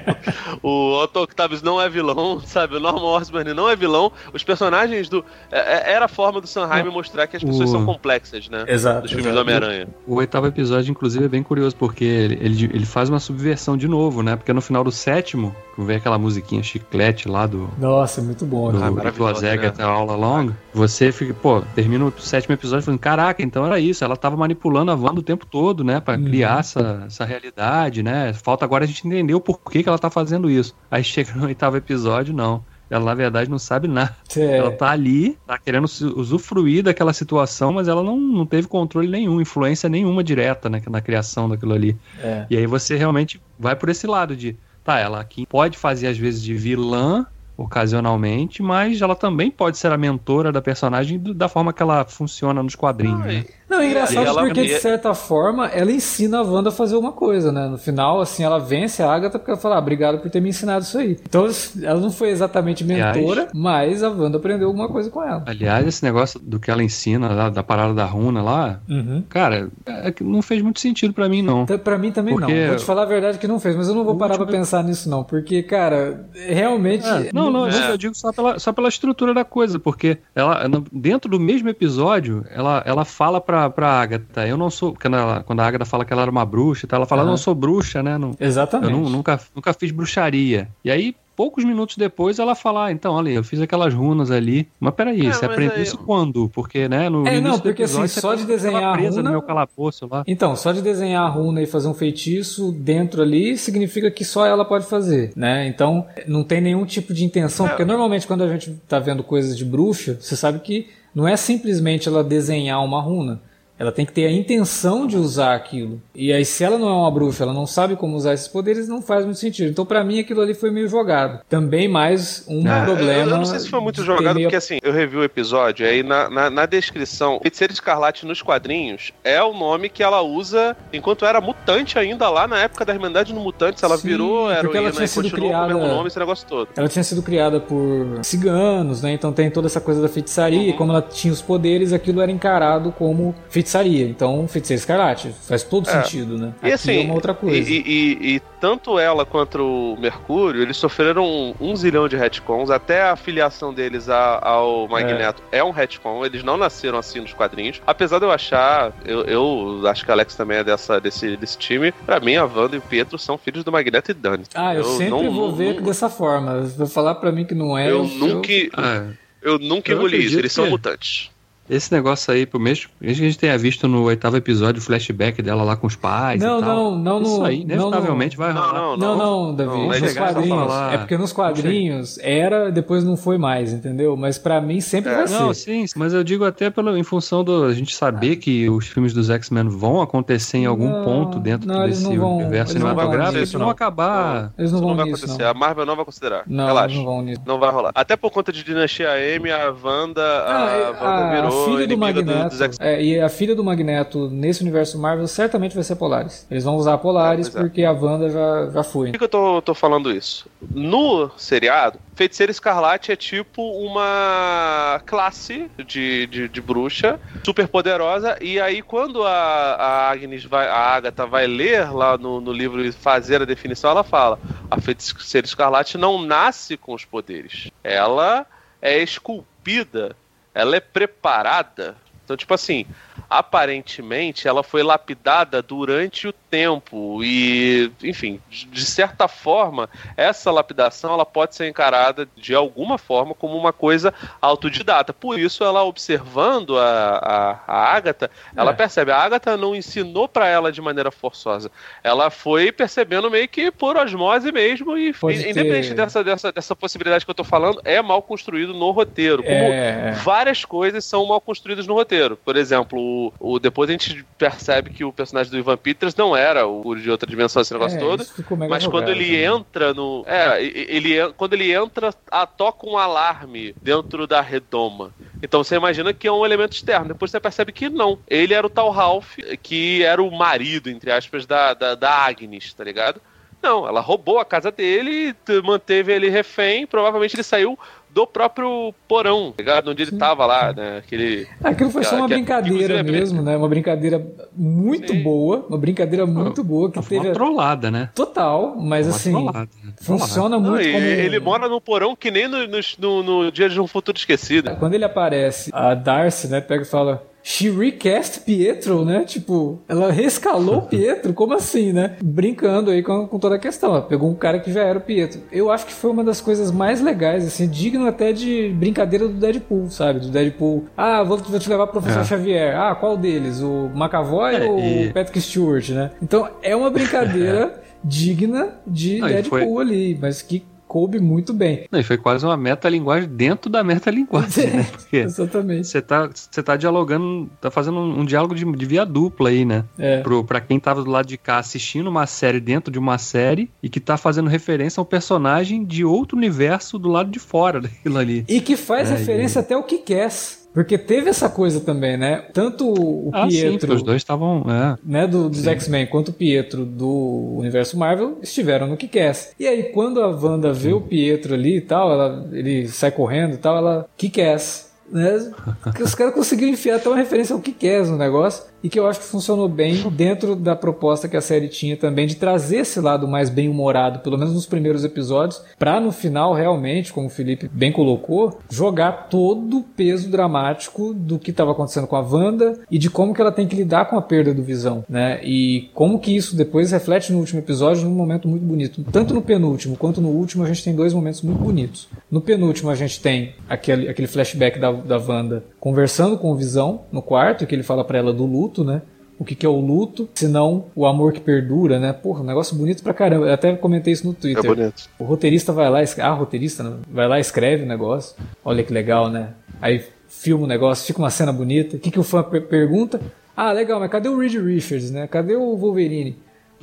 [0.62, 2.76] o Otto Octavius não é vilão, sabe?
[2.76, 4.10] O Norman Osborn não é vilão.
[4.32, 5.24] Os personagens do.
[5.50, 8.64] é- é- Era a forma do Sanheim mostrar que as pessoas O- são complexas, né?
[8.66, 9.34] Exato, Dos filmes exato.
[9.36, 9.88] do Homem-Aranha.
[10.06, 13.86] O oitavo episódio, inclusive, é bem curioso, porque ele, ele, ele faz uma subversão de
[13.88, 14.36] novo, né?
[14.36, 18.72] Porque no final do sétimo, vem aquela musiquinha chiclete lá do, Nossa, é muito bom,
[18.72, 18.82] do?
[18.82, 19.84] Ah, do né?
[19.84, 24.16] aula long, você fica, pô, termina o sétimo episódio falando, caraca, então era isso, ela
[24.16, 26.24] tava manipulando a Wanda o tempo todo, né, Pra Uhum.
[26.24, 30.08] criar essa, essa realidade, né, falta agora a gente entender o porquê que ela tá
[30.08, 30.74] fazendo isso.
[30.90, 32.64] Aí chega no oitavo episódio, não.
[32.90, 34.16] Ela, na verdade, não sabe nada.
[34.36, 34.56] É.
[34.56, 39.40] Ela tá ali, tá querendo usufruir daquela situação, mas ela não, não teve controle nenhum,
[39.40, 41.96] influência nenhuma direta né, na criação daquilo ali.
[42.20, 42.46] É.
[42.50, 46.18] E aí você realmente vai por esse lado de, tá, ela aqui pode fazer às
[46.18, 47.24] vezes de vilã
[47.62, 52.62] ocasionalmente, mas ela também pode ser a mentora da personagem da forma que ela funciona
[52.62, 53.44] nos quadrinhos, né?
[53.70, 57.12] Não, é engraçado ela- porque, de certa forma, ela ensina a Wanda a fazer uma
[57.12, 57.68] coisa, né?
[57.68, 60.48] No final, assim, ela vence a Agatha porque ela fala, ah, obrigado por ter me
[60.48, 61.16] ensinado isso aí.
[61.26, 61.46] Então,
[61.82, 65.44] ela não foi exatamente mentora, mas a Wanda aprendeu alguma coisa com ela.
[65.46, 69.22] Aliás, esse negócio do que ela ensina lá, da parada da runa lá, Uhum.
[69.28, 71.62] cara, é não fez muito sentido pra mim, não.
[71.62, 72.68] Então, Pra mim também Porque- não.
[72.68, 74.82] Vou te falar a verdade que não fez, mas eu não vou parar pra pensar
[74.84, 75.22] nisso, não.
[75.24, 77.06] Porque, cara, realmente.
[77.06, 80.62] É, não, não, isso eu digo só pela, só pela estrutura da coisa, porque ela,
[80.92, 84.94] dentro do mesmo episódio, ela, ela fala pra, pra Agatha, eu não sou.
[84.94, 87.22] Quando, ela, quando a Agatha fala que ela era uma bruxa e tal, ela fala,
[87.22, 87.30] eu Aham.
[87.32, 88.16] não sou bruxa, né?
[88.16, 88.92] Não, eu Exatamente.
[88.92, 90.68] nu- nunca, nunca fiz bruxaria.
[90.84, 94.68] E aí, poucos minutos depois, ela fala, ah, então, olha, eu fiz aquelas runas ali.
[94.78, 96.50] Mas peraí, É, você mas aprendeu aí- isso quando?
[96.50, 99.16] Porque, né, no É, não, porque, assim, episódio, você só de desenhar tava a presa
[99.16, 100.22] runa- no meu calabouço lá.
[100.26, 104.44] Então, só de desenhar a runa e fazer um feitiço dentro ali significa que só
[104.46, 105.66] ela pode fazer, né?
[105.66, 109.56] Então, não tem nenhum tipo de intenção, porque normalmente quando a gente tá vendo coisas
[109.56, 113.40] de bruxa, você sabe que não é simplesmente ela desenhar uma runa.
[113.80, 116.00] Ela tem que ter a intenção de usar aquilo.
[116.14, 118.86] E aí, se ela não é uma bruxa, ela não sabe como usar esses poderes,
[118.86, 119.70] não faz muito sentido.
[119.70, 121.40] Então, pra mim, aquilo ali foi meio jogado.
[121.48, 123.22] Também mais um Ah, problema.
[123.24, 125.86] Eu, eu não sei se foi muito jogado, meio- porque assim, eu revi o episódio,
[125.86, 130.76] aí na, na, na descrição, Feiticeira Escarlate nos quadrinhos é o nome que ela usa
[130.92, 133.82] enquanto era mutante ainda lá na época da Irmandade no Mutantes.
[133.82, 136.18] Ela Sim, virou porque heroína ela tinha sido continuou com o mesmo criada- nome, esse
[136.18, 136.68] negócio todo.
[136.76, 139.12] Ela tinha sido criada por ciganos, né?
[139.14, 140.68] Então tem toda essa coisa da feitiçaria.
[140.68, 143.69] E como ela tinha os poderes, aquilo era encarado como feitiçaria.
[143.78, 145.34] Então, feiticeira escarlate.
[145.46, 146.02] Faz todo É.
[146.02, 146.52] sentido, né?
[146.62, 147.56] E Aqui assim, é uma outra coisa.
[147.70, 149.58] E, e- e tanto ela quanto
[149.94, 154.86] o Mercúrio, eles sofreram um, um zilhão de retcons, até a filiação deles a- ao
[154.88, 155.62] Magneto é.
[155.64, 157.80] um retcon, eles não nasceram assim nos quadrinhos.
[157.86, 161.56] Apesar de eu achar, eu, eu acho que a Alex também é dessa, desse, desse
[161.58, 164.44] time, pra mim a Wanda e o Pietro são filhos do Magneto e Dani.
[164.54, 166.60] Ah, eu, sempre não- vou não- ver não- dessa forma.
[166.62, 167.90] Vai falar pra mim que não é.
[167.90, 169.06] Eu nunca, Ah,
[169.42, 171.30] eu nunca Eu engoli isso, eles são que- mutantes.
[171.70, 175.62] Esse negócio aí, mesmo que a gente tenha visto no oitavo episódio, o flashback dela
[175.62, 176.76] lá com os pais Não, e tal.
[176.76, 178.74] não, não Isso aí, não inevitavelmente vai Não, rolar.
[178.74, 179.70] não, Não, não, Davi.
[179.70, 180.72] Não, nos quadrinhos.
[180.92, 184.16] É porque nos quadrinhos era, depois não foi mais, entendeu?
[184.16, 185.14] Mas pra mim sempre É.
[185.24, 185.62] vai Não, ser.
[185.62, 189.12] sim, mas eu digo até pelo, em função do a gente saber que os filmes
[189.12, 192.74] dos X-Men vão acontecer em algum Não, ponto dentro não, eles desse não vão- universo
[192.74, 193.72] não cinematográfico, eles isso, vão não.
[193.72, 194.52] acabar.
[194.58, 195.42] Eles não vão não vai nisso, acontecer.
[195.44, 195.50] não.
[195.50, 196.42] A Marvel não vai considerar.
[196.46, 196.94] Não, Relaxa.
[196.96, 197.40] não vão nisso.
[197.46, 197.90] Não vai rolar.
[197.94, 201.86] Até por conta de Dinastia M, a Wanda, a, Ah, Wanda a, a virou filha
[201.86, 202.88] do do, Magneto, X-Men.
[202.88, 206.46] é, e a filha do Magneto nesse universo Marvel certamente vai ser Polaris.
[206.50, 207.62] Eles vão usar a Polaris É, é.
[207.62, 209.08] porque a Wanda já, já foi.
[209.08, 210.46] Por que, que eu tô, tô falando isso?
[210.70, 218.36] No seriado, Feiticeira Escarlate é tipo uma classe de, de, de bruxa super poderosa.
[218.40, 222.84] E aí, quando a, a Agnes vai, a Agatha vai ler lá no, no livro
[222.84, 224.38] e fazer a definição, ela fala:
[224.70, 227.70] a Feiticeira Escarlate não nasce com os poderes.
[227.82, 228.46] Ela
[228.82, 230.16] é esculpida,
[230.54, 231.96] ela é preparada.
[232.24, 232.86] Então, tipo assim,
[233.28, 241.24] aparentemente ela foi lapidada durante o tempo e, enfim, de certa forma, essa lapidação ela
[241.24, 245.12] pode ser encarada de alguma forma como uma coisa autodidata.
[245.12, 248.74] Por isso, ela observando a, a, a Agatha, ela é.
[248.74, 249.12] percebe.
[249.12, 251.70] A Agatha não ensinou para ela de maneira forçosa.
[252.02, 257.30] Ela foi percebendo meio que por osmose mesmo e, independente dessa, dessa, dessa possibilidade que
[257.30, 259.42] eu tô falando, é mal construído no roteiro.
[259.42, 260.12] Como é.
[260.22, 262.36] várias coisas são mal construídas no roteiro.
[262.36, 266.36] Por exemplo, o, o, depois a gente percebe que o personagem do Ivan Peters não
[266.40, 268.26] era o de outra dimensão, esse negócio é, todo.
[268.68, 270.24] Mas quando ele entra no.
[270.26, 275.12] É, ele, quando ele entra, a, toca um alarme dentro da redoma.
[275.42, 277.08] Então você imagina que é um elemento externo.
[277.08, 278.18] Depois você percebe que não.
[278.28, 282.72] Ele era o tal Ralph, que era o marido, entre aspas, da, da, da Agnes,
[282.74, 283.20] tá ligado?
[283.62, 287.78] Não, ela roubou a casa dele, manteve ele refém, provavelmente ele saiu
[288.12, 289.90] do próprio porão, ligado?
[289.90, 290.98] Onde ele tava lá, né?
[290.98, 291.46] Aquele.
[291.62, 293.56] Aquilo foi só uma que, brincadeira que, mesmo, né?
[293.56, 294.24] Uma brincadeira
[294.56, 295.22] muito Sim.
[295.22, 297.28] boa, uma brincadeira muito boa que foi teve.
[297.28, 298.10] Uma trollada, né?
[298.14, 299.32] Total, mas uma assim.
[299.32, 299.92] Trollada, né?
[300.00, 301.04] Funciona Não, muito como.
[301.04, 304.76] Ele mora no porão que nem no, no, no, Dia de um Futuro Esquecido.
[304.76, 309.24] Quando ele aparece, a Darcy, né, pega e fala: She recast Pietro, né?
[309.24, 312.16] Tipo, ela rescalou Pietro, como assim, né?
[312.22, 313.90] Brincando aí com, com toda a questão.
[313.90, 315.40] Ela pegou um cara que já era o Pietro.
[315.50, 319.34] Eu acho que foi uma das coisas mais legais, assim, digno até de brincadeira do
[319.34, 320.20] Deadpool, sabe?
[320.20, 320.84] Do Deadpool.
[320.96, 322.24] Ah, vou, vou te levar pro professor é.
[322.24, 322.76] Xavier.
[322.76, 323.60] Ah, qual deles?
[323.60, 325.08] O McAvoy é, ou e...
[325.08, 326.10] o Patrick Stewart, né?
[326.22, 329.84] Então, é uma brincadeira digna de Deadpool foi...
[329.84, 331.86] ali, mas que coube muito bem.
[331.88, 334.82] Não, e foi quase uma metalinguagem dentro da metalinguagem, né?
[334.90, 335.86] Porque Exatamente.
[335.86, 339.64] Você tá, você tá dialogando, tá fazendo um, um diálogo de, de, via dupla aí,
[339.64, 339.84] né?
[339.96, 340.20] É.
[340.20, 343.70] Pro, pra quem tava do lado de cá assistindo uma série dentro de uma série
[343.80, 347.78] e que tá fazendo referência a um personagem de outro universo do lado de fora
[347.80, 348.44] daquilo ali.
[348.48, 349.60] E que faz é, referência e...
[349.60, 350.28] até ao que quer.
[350.72, 352.44] Porque teve essa coisa também, né?
[352.52, 353.88] Tanto o ah, Pietro.
[353.88, 354.64] Sim, os dois estavam.
[354.68, 354.98] É.
[355.04, 359.52] Né, do, dos X-Men quanto o Pietro do universo Marvel estiveram no Kick-Ass.
[359.58, 363.54] E aí, quando a Wanda vê o Pietro ali e tal, ela, ele sai correndo
[363.54, 364.08] e tal, ela.
[364.16, 364.90] Kick-Ass.
[365.10, 365.52] Né?
[366.00, 369.20] Os caras conseguiram enfiar até uma referência ao Kick-Ass no negócio e que eu acho
[369.20, 373.28] que funcionou bem dentro da proposta que a série tinha também de trazer esse lado
[373.28, 377.68] mais bem humorado, pelo menos nos primeiros episódios, para no final realmente, como o Felipe
[377.72, 382.98] bem colocou, jogar todo o peso dramático do que estava acontecendo com a Wanda e
[382.98, 385.40] de como que ela tem que lidar com a perda do Visão, né?
[385.42, 389.04] E como que isso depois reflete no último episódio num momento muito bonito.
[389.10, 392.08] Tanto no penúltimo quanto no último a gente tem dois momentos muito bonitos.
[392.30, 397.02] No penúltimo a gente tem aquele, aquele flashback da, da Wanda conversando com o Visão
[397.10, 399.02] no quarto, que ele fala para ela do luto luto, né?
[399.38, 402.12] O que, que é o luto, senão o amor que perdura, né?
[402.12, 403.46] Porra, um negócio bonito pra caramba.
[403.46, 404.64] Eu até comentei isso no Twitter.
[404.64, 405.08] É bonito.
[405.18, 406.96] O roteirista vai lá, a roteirista né?
[407.10, 408.36] vai lá e escreve o negócio.
[408.62, 409.54] Olha que legal, né?
[409.80, 411.96] Aí filma o negócio, fica uma cena bonita.
[411.96, 413.18] O que, que o fã pergunta?
[413.56, 415.26] Ah, legal, mas cadê o Reed Richards, né?
[415.26, 416.36] Cadê o Wolverine?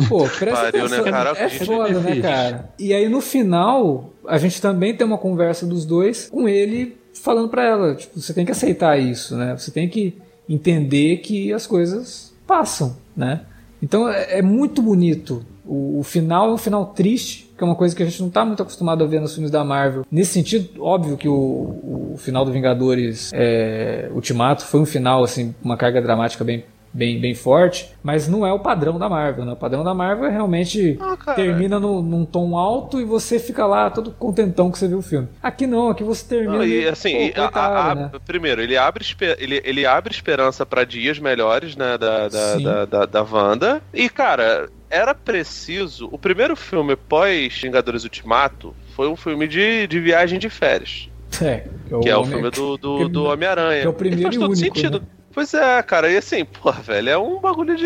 [0.09, 1.05] Pô, presta Pariu, né, atenção.
[1.05, 1.29] Né, cara?
[1.37, 2.69] É foda, né, cara?
[2.79, 7.49] E aí no final, a gente também tem uma conversa dos dois com ele falando
[7.49, 9.55] para ela, tipo, você tem que aceitar isso, né?
[9.55, 10.17] Você tem que
[10.49, 13.41] entender que as coisas passam, né?
[13.81, 15.45] Então é, é muito bonito.
[15.65, 18.29] O, o, final é um final triste, que é uma coisa que a gente não
[18.29, 20.05] está muito acostumado a ver nos filmes da Marvel.
[20.09, 25.53] Nesse sentido, óbvio que o, o final do Vingadores é, Ultimato foi um final, assim,
[25.61, 26.63] uma carga dramática bem
[26.93, 29.53] bem, bem forte, mas não é o padrão da Marvel, né?
[29.53, 33.65] O padrão da Marvel é realmente ah, termina no, num tom alto e você fica
[33.65, 35.27] lá todo contentão que você viu o filme.
[35.41, 36.57] Aqui não, aqui você termina.
[36.57, 38.11] Não, e, assim, pô, coitado, a, a, né?
[38.25, 39.05] primeiro, ele abre,
[39.37, 43.81] ele, ele abre esperança para dias melhores, né, da, da, da, da, da Wanda.
[43.93, 46.09] E, cara, era preciso.
[46.11, 51.09] O primeiro filme pós Vingadores Ultimato foi um filme de, de viagem de férias.
[51.41, 53.81] É, que é o, que é o filme do, do, do Homem-Aranha.
[53.81, 54.99] Que é o primeiro e faz todo único, sentido.
[55.01, 55.05] Né?
[55.37, 57.85] Pois é, cara, e assim, pô, velho, é um bagulho de.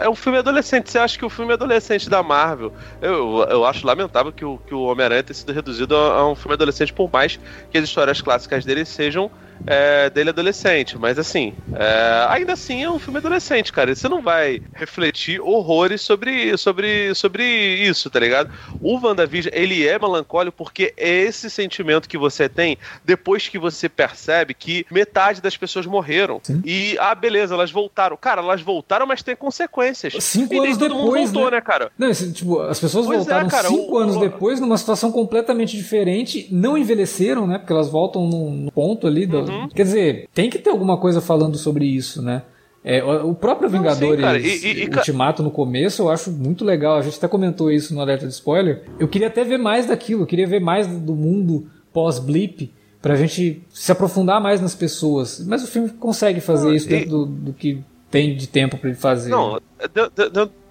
[0.00, 0.90] É um filme adolescente.
[0.90, 2.74] Você acha que o filme adolescente da Marvel.
[3.00, 6.34] Eu, eu acho lamentável que o, que o Homem-Aranha tenha sido reduzido a, a um
[6.34, 7.40] filme adolescente, por mais
[7.70, 9.30] que as histórias clássicas dele sejam
[9.66, 10.98] é, dele adolescente.
[10.98, 13.94] Mas assim, é, ainda assim é um filme adolescente, cara.
[13.94, 18.50] Você não vai refletir horrores sobre, sobre, sobre isso, tá ligado?
[18.80, 23.88] O WandaVision, ele é melancólico porque é esse sentimento que você tem depois que você
[23.88, 26.40] percebe que metade das pessoas morreram.
[26.42, 26.62] Sim.
[26.64, 28.16] E, ah, beleza, elas voltaram.
[28.16, 30.14] Cara, elas voltaram, mas tem consequências.
[30.22, 31.56] Cinco e anos depois, voltou, né?
[31.56, 31.60] né?
[31.60, 31.90] cara?
[31.98, 34.20] Não, esse, tipo, as pessoas pois é, voltaram é, cara, cinco o, anos o...
[34.20, 37.58] depois numa situação completamente diferente, não envelheceram, né?
[37.58, 39.68] Porque elas voltam num ponto ali do, Uhum.
[39.68, 42.42] Quer dizer, tem que ter alguma coisa falando sobre isso, né?
[42.84, 46.96] É, o próprio Vingadores Não, sim, e, e, Ultimato no começo eu acho muito legal.
[46.96, 48.84] A gente até comentou isso no alerta de spoiler.
[48.98, 52.72] Eu queria até ver mais daquilo, eu queria ver mais do mundo pós-blip
[53.02, 55.44] pra gente se aprofundar mais nas pessoas.
[55.46, 58.98] Mas o filme consegue fazer isso dentro do, do, que tem de tempo para ele
[58.98, 59.30] fazer.
[59.30, 59.60] Não,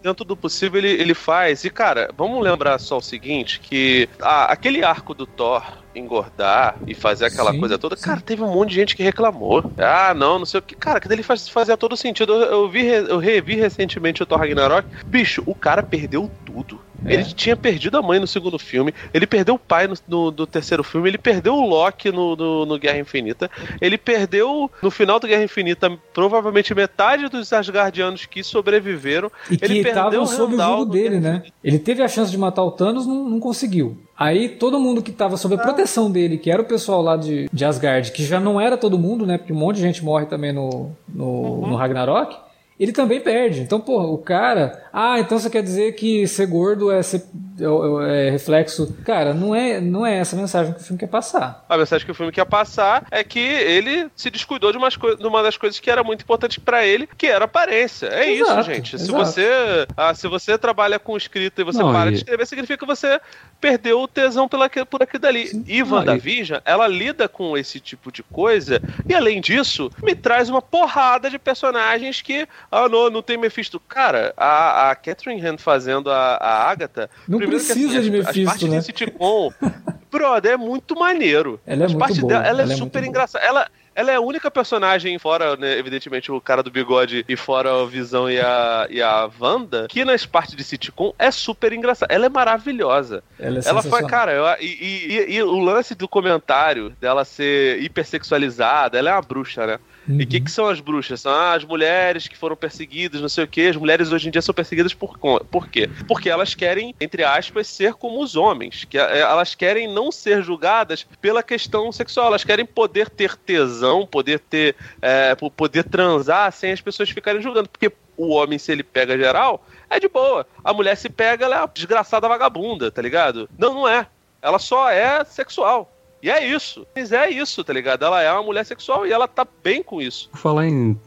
[0.02, 1.64] dentro do possível, ele, ele faz.
[1.66, 5.64] E, cara, vamos lembrar só o seguinte: que a, aquele arco do Thor
[5.96, 8.04] engordar e fazer aquela sim, coisa toda, sim.
[8.04, 9.72] cara, teve um monte de gente que reclamou.
[9.78, 10.76] Ah, não, não sei o que.
[10.76, 12.34] Cara, que ele faz, fazia todo sentido.
[12.34, 14.88] Eu, eu, vi, eu revi recentemente o Thor Ragnarok.
[15.08, 16.80] Bicho, o cara perdeu tudo.
[17.06, 17.14] É.
[17.14, 20.48] Ele tinha perdido a mãe no segundo filme, ele perdeu o pai no, no, no
[20.48, 25.20] terceiro filme, ele perdeu o Loki no, no, no, Guerra Infinita, ele perdeu no final
[25.20, 29.32] do Guerra Infinita provavelmente metade dos Asgardianos que sobreviveram.
[29.50, 31.44] E ele que estavam sob o jogo dele, né?
[31.64, 33.98] Ele teve a chance de matar o Thanos, não, não conseguiu.
[34.18, 35.62] Aí todo mundo que estava sob a ah.
[35.62, 38.98] proteção dele, que era o pessoal lá de, de Asgard, que já não era todo
[38.98, 39.38] mundo, né?
[39.38, 41.68] Porque um monte de gente morre também no, no, uhum.
[41.68, 42.47] no Ragnarok
[42.80, 43.62] ele também perde.
[43.62, 44.84] Então, pô, o cara.
[44.94, 47.24] Ah, então você quer dizer que ser gordo é, ser,
[47.60, 48.96] é, é, reflexo.
[49.04, 51.66] Cara, não é, não é essa a mensagem que o filme quer passar.
[51.68, 55.28] A mensagem que o filme quer passar é que ele se descuidou de, umas de
[55.28, 58.08] uma das coisas que era muito importante para ele, que era aparência.
[58.08, 59.00] É exato, isso, gente.
[59.00, 59.48] Se você,
[59.96, 62.14] ah, se você trabalha com escrita e você não, para e...
[62.14, 63.20] de escrever, significa que você
[63.60, 65.48] perdeu o tesão pela, por aquilo dali.
[65.48, 65.64] Sim.
[65.68, 66.62] E WandaVision, e...
[66.66, 71.40] ela lida com esse tipo de coisa, e além disso, me traz uma porrada de
[71.40, 73.80] personagens que ah, não, não tem Mephisto.
[73.80, 77.10] Cara, a, a Catherine Han fazendo a, a Agatha.
[77.28, 78.78] Não precisa assim, de as, Mephisto, as partes né?
[78.78, 79.52] desse sitcom,
[80.12, 81.60] brother, é muito maneiro.
[81.66, 82.34] Ela é as muito boa.
[82.34, 83.46] Dela, ela, ela é, é super engraçada.
[83.46, 87.82] Ela, ela é a única personagem, fora, né, evidentemente, o cara do bigode e fora
[87.82, 92.14] a Visão e a, e a Wanda, que nas partes de sitcom é super engraçada.
[92.14, 93.24] Ela é maravilhosa.
[93.40, 97.82] Ela, é ela faz, cara, eu, e, e, e, o lance do comentário dela ser
[97.82, 99.80] hipersexualizada, ela é uma bruxa, né?
[100.08, 100.22] Uhum.
[100.22, 101.22] E o que, que são as bruxas?
[101.22, 103.68] São as mulheres que foram perseguidas, não sei o que.
[103.68, 105.90] As mulheres hoje em dia são perseguidas por, por quê?
[106.08, 108.86] Porque elas querem, entre aspas, ser como os homens.
[108.86, 112.28] Que é, elas querem não ser julgadas pela questão sexual.
[112.28, 114.76] Elas querem poder ter tesão, poder ter.
[115.02, 117.70] É, poder transar sem as pessoas ficarem julgando.
[117.70, 120.48] Porque o homem, se ele pega geral, é de boa.
[120.64, 123.50] A mulher se pega, ela é uma desgraçada vagabunda, tá ligado?
[123.58, 124.08] Não, não é.
[124.42, 125.92] Ela só é sexual.
[126.22, 126.86] E é isso.
[126.96, 128.04] Mas é isso, tá ligado?
[128.04, 130.30] Ela é uma mulher sexual e ela tá bem com isso.
[130.34, 131.00] Falar em,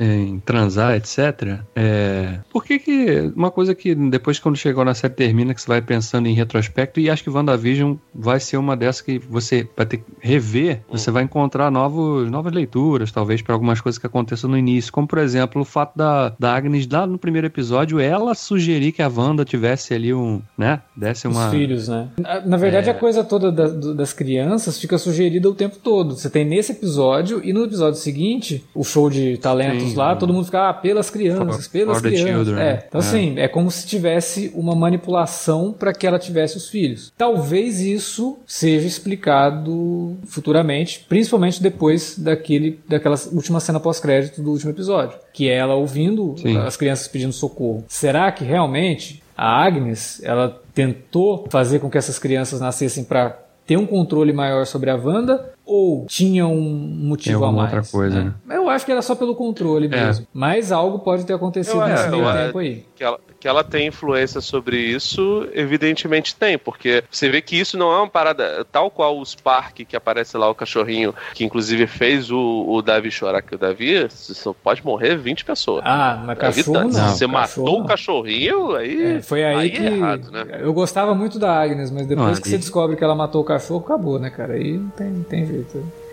[0.00, 1.60] em transar, etc.
[1.74, 2.38] É...
[2.50, 3.32] Por que que.
[3.34, 7.00] Uma coisa que depois, quando chegou na série termina, que você vai pensando em retrospecto,
[7.00, 10.96] e acho que WandaVision vai ser uma dessas que você vai ter que rever, hum.
[10.96, 14.92] você vai encontrar novos, novas leituras, talvez, para algumas coisas que aconteçam no início.
[14.92, 19.02] Como, por exemplo, o fato da, da Agnes, lá no primeiro episódio, ela sugerir que
[19.02, 20.42] a Wanda tivesse ali um.
[20.58, 20.80] né?
[20.94, 21.46] Desse uma.
[21.46, 22.08] Os filhos, né?
[22.18, 22.92] Na, na verdade, é...
[22.92, 26.16] a coisa toda da, das crianças fica sugerida o tempo todo.
[26.16, 30.32] Você tem nesse episódio e no episódio seguinte, o show de talentos Sim, lá, todo
[30.32, 32.28] mundo fica, ah, pelas crianças, pelas for crianças.
[32.28, 32.84] Children, é.
[32.88, 33.04] Então, é.
[33.04, 37.12] assim, é como se tivesse uma manipulação para que ela tivesse os filhos.
[37.16, 45.18] Talvez isso seja explicado futuramente, principalmente depois daquele, daquela última cena pós-crédito do último episódio.
[45.32, 46.56] Que é ela ouvindo Sim.
[46.58, 47.84] as crianças pedindo socorro.
[47.88, 53.76] Será que realmente a Agnes, ela tentou fazer com que essas crianças nascessem para ter
[53.76, 57.72] um controle maior sobre a Wanda ou tinha um motivo a mais?
[57.74, 58.34] outra coisa, né?
[58.46, 58.56] né?
[58.56, 59.88] Eu acho que era só pelo controle é.
[59.88, 60.26] mesmo.
[60.32, 62.84] Mas algo pode ter acontecido eu, nesse é, meio tempo aí.
[62.94, 67.76] Que ela, que ela tem influência sobre isso, evidentemente tem, porque você vê que isso
[67.76, 71.86] não é uma parada tal qual o Spark, que aparece lá o cachorrinho, que inclusive
[71.86, 75.82] fez o, o Davi chorar, que o Davi só pode morrer 20 pessoas.
[75.84, 76.92] Ah, mas cachorro não.
[76.92, 77.80] Se você matou não.
[77.80, 80.46] o cachorrinho, aí, é, foi aí, aí é que é errado, né?
[80.60, 83.44] Eu gostava muito da Agnes, mas depois não, que você descobre que ela matou o
[83.44, 84.54] cachorro, acabou, né, cara?
[84.54, 85.55] Aí não tem, não tem jeito.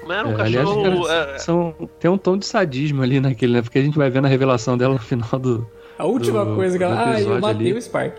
[0.06, 0.86] Mas era um é, cachorro.
[0.86, 1.39] Aliás, cara, é...
[1.39, 3.62] são, tem um tom de sadismo ali naquele, né?
[3.62, 5.66] Porque a gente vai vendo a revelação dela no final do,
[5.98, 7.14] a última do, coisa que ela.
[7.14, 7.78] Ah, eu matei ali.
[7.78, 8.16] o Spark.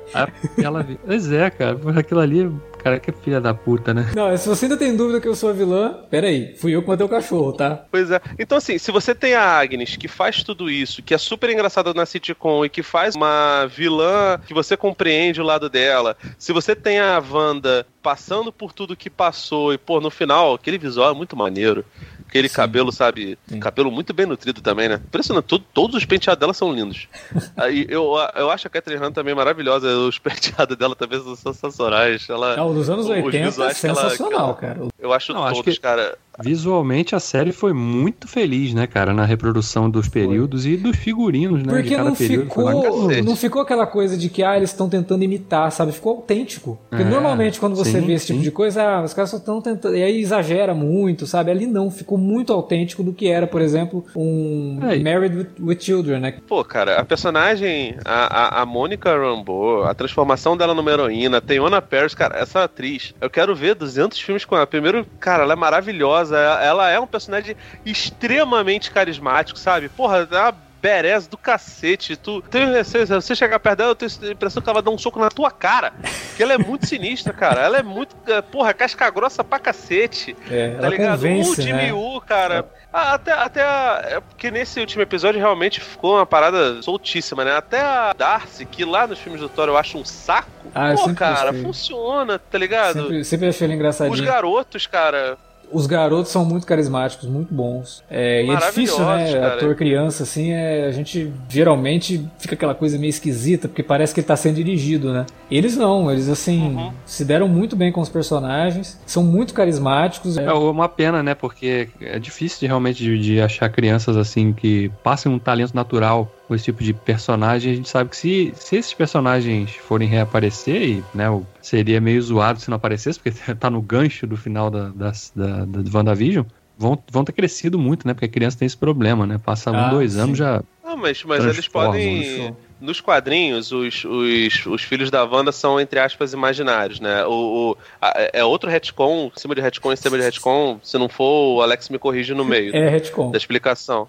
[0.62, 1.78] Ela, pois é, cara.
[1.98, 2.50] Aquilo ali.
[2.84, 4.12] Cara, que filha da puta, né?
[4.14, 6.88] Não, se você ainda tem dúvida que eu sou a vilã, peraí, fui eu que
[6.88, 7.82] matei o cachorro, tá?
[7.90, 8.20] Pois é.
[8.38, 11.94] Então, assim, se você tem a Agnes que faz tudo isso, que é super engraçada
[11.94, 16.76] na sitcom e que faz uma vilã que você compreende o lado dela, se você
[16.76, 21.14] tem a Wanda passando por tudo que passou e, pô, no final, aquele visual é
[21.14, 21.86] muito maneiro.
[22.34, 22.56] Aquele Sim.
[22.56, 23.38] cabelo, sabe?
[23.46, 23.60] Sim.
[23.60, 24.96] Cabelo muito bem nutrido também, né?
[24.96, 25.44] Impressionante.
[25.44, 27.06] Todo, todos os penteados dela são lindos.
[27.56, 29.86] Aí eu, eu acho a Catherine Hunt também maravilhosa.
[29.86, 32.28] Os penteados dela também são sensacionais.
[32.28, 34.80] Ela, Não, dos anos 80 é sensacional, ela, cara.
[34.98, 35.78] Eu acho Não, todos, acho que...
[35.78, 36.18] cara.
[36.42, 40.72] Visualmente a série foi muito feliz, né, cara, na reprodução dos períodos foi.
[40.72, 41.72] e dos figurinos, né?
[41.72, 45.92] Porque não ficou, não ficou aquela coisa de que ah, eles estão tentando imitar, sabe?
[45.92, 46.78] Ficou autêntico.
[46.90, 49.36] Porque é, normalmente quando você sim, vê esse tipo de coisa, ah, os caras só
[49.36, 49.94] estão tentando.
[49.94, 51.50] E aí exagera muito, sabe?
[51.50, 54.98] Ali não, ficou muito autêntico do que era, por exemplo, um é.
[54.98, 56.34] Married with, with, Children, né?
[56.48, 61.60] Pô, cara, a personagem, a, a, a Mônica Rambeau, a transformação dela numa heroína, tem
[61.60, 64.66] Ona Paris, cara, essa atriz, eu quero ver 200 filmes com ela.
[64.66, 66.64] Primeiro, cara, ela é maravilhosa maravilhosa.
[66.64, 69.88] Ela é um personagem extremamente carismático, sabe?
[69.88, 72.14] Porra, é uma berés do cacete.
[72.14, 74.90] Tu tem você, você chegar perto dela, eu tenho a impressão que ela vai dar
[74.90, 75.94] um soco na tua cara.
[76.36, 77.62] Que ela é muito sinistra, cara.
[77.62, 78.14] Ela é muito.
[78.30, 80.36] é, Porra, casca grossa pra cacete.
[80.50, 81.10] É, Tá ela ligado?
[81.16, 81.92] convence, o Jimmy né?
[81.94, 82.66] Woo, cara.
[82.92, 87.56] ah, Até, até a, é porque nesse último episódio realmente ficou uma parada soltíssima, né?
[87.56, 90.50] Até a Darcy, que lá nos filmes do Thor eu acho um saco.
[90.74, 91.62] Ah, Pô, cara, gostei.
[91.62, 93.00] funciona, tá ligado?
[93.04, 94.22] Sempre, sempre achei ele Os engraçadinho.
[94.26, 95.38] garotos, cara.
[95.72, 98.02] Os garotos são muito carismáticos, muito bons.
[98.10, 99.32] É, e é difícil, né?
[99.32, 99.54] Cara.
[99.54, 104.20] Ator criança, assim, é, a gente geralmente fica aquela coisa meio esquisita, porque parece que
[104.20, 105.26] ele tá sendo dirigido, né?
[105.50, 106.92] Eles não, eles, assim, Uhum.
[107.04, 110.36] se deram muito bem com os personagens, são muito carismáticos.
[110.36, 111.34] É uma pena, né?
[111.34, 116.30] Porque é difícil de, realmente de, de achar crianças assim que passem um talento natural
[116.46, 117.72] com esse tipo de personagem.
[117.72, 121.26] A gente sabe que se, se esses personagens forem reaparecer, e, né,
[121.60, 125.64] seria meio zoado se não aparecesse, porque tá no gancho do final da, da, da,
[125.64, 126.44] da WandaVision.
[126.76, 128.14] Vão, vão ter crescido muito, né?
[128.14, 129.38] Porque a criança tem esse problema, né?
[129.38, 130.20] Passa um, Ah, dois sim.
[130.20, 130.60] anos já.
[130.82, 132.56] Não, mas, mas eles podem.
[132.84, 137.24] Nos quadrinhos, os, os, os filhos da Wanda são, entre aspas, imaginários, né?
[137.24, 137.30] O,
[137.72, 140.78] o- a- é outro retcon, em cima de retcon, em cima de retcon.
[140.82, 142.74] Se não for, o Alex me corrige no meio.
[142.76, 143.30] É retcon.
[143.30, 144.06] da explicação.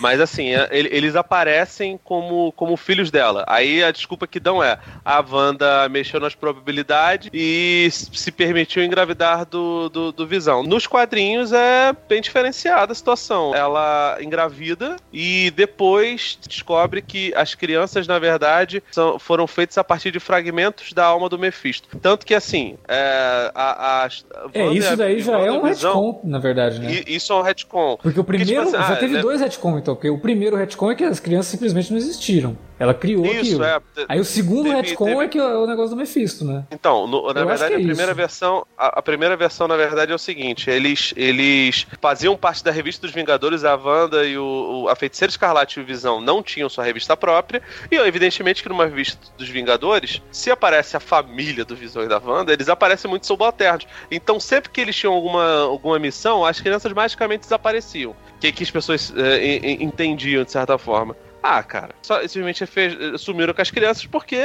[0.00, 3.44] Mas assim, é, ele- eles aparecem como, como filhos dela.
[3.46, 9.44] Aí a desculpa que dão é: a Wanda mexeu nas probabilidades e se permitiu engravidar
[9.46, 10.62] do, do, do Visão.
[10.62, 13.54] Nos quadrinhos é bem diferenciada a situação.
[13.54, 20.12] Ela engravida e depois descobre que as crianças, na verdade, são, foram feitas a partir
[20.12, 21.88] de fragmentos da alma do Mephisto.
[22.00, 24.08] Tanto que assim, é, a, a,
[24.54, 27.02] É, isso a- daí já é um retcon, na verdade, né?
[27.06, 27.98] e- Isso é um retcon.
[28.00, 28.50] Porque o primeiro.
[28.50, 29.20] tipo assim, já ah, teve né?
[29.20, 29.94] dois retcon, então.
[29.96, 32.56] Porque o primeiro retcon é que as crianças simplesmente não existiram.
[32.76, 33.64] Ela criou Isso, aquilo.
[33.64, 33.80] é.
[34.08, 36.64] Aí o segundo Teve- retcon teve- é que é o negócio do Mephisto, né?
[36.72, 38.14] Então, no- na Eu verdade, é a primeira isso.
[38.14, 42.72] versão, a, a primeira versão, na verdade, é o seguinte: eles, eles faziam parte da
[42.72, 46.42] revista dos Vingadores, a Wanda e o, o- a Feiticeira Escarlate e o Visão não
[46.42, 47.62] tinham sua revista própria.
[47.90, 52.18] E evidentemente que numa revista dos Vingadores, se aparece a família do Visão e da
[52.18, 53.86] Wanda, eles aparecem muito subalternos.
[54.10, 58.16] Então, sempre que eles tinham alguma, alguma missão, as crianças magicamente desapareciam.
[58.40, 61.16] Que, que as pessoas eh, en- en- entendiam de certa forma.
[61.46, 64.38] Ah, cara, só simplesmente fez, sumiram com as crianças porque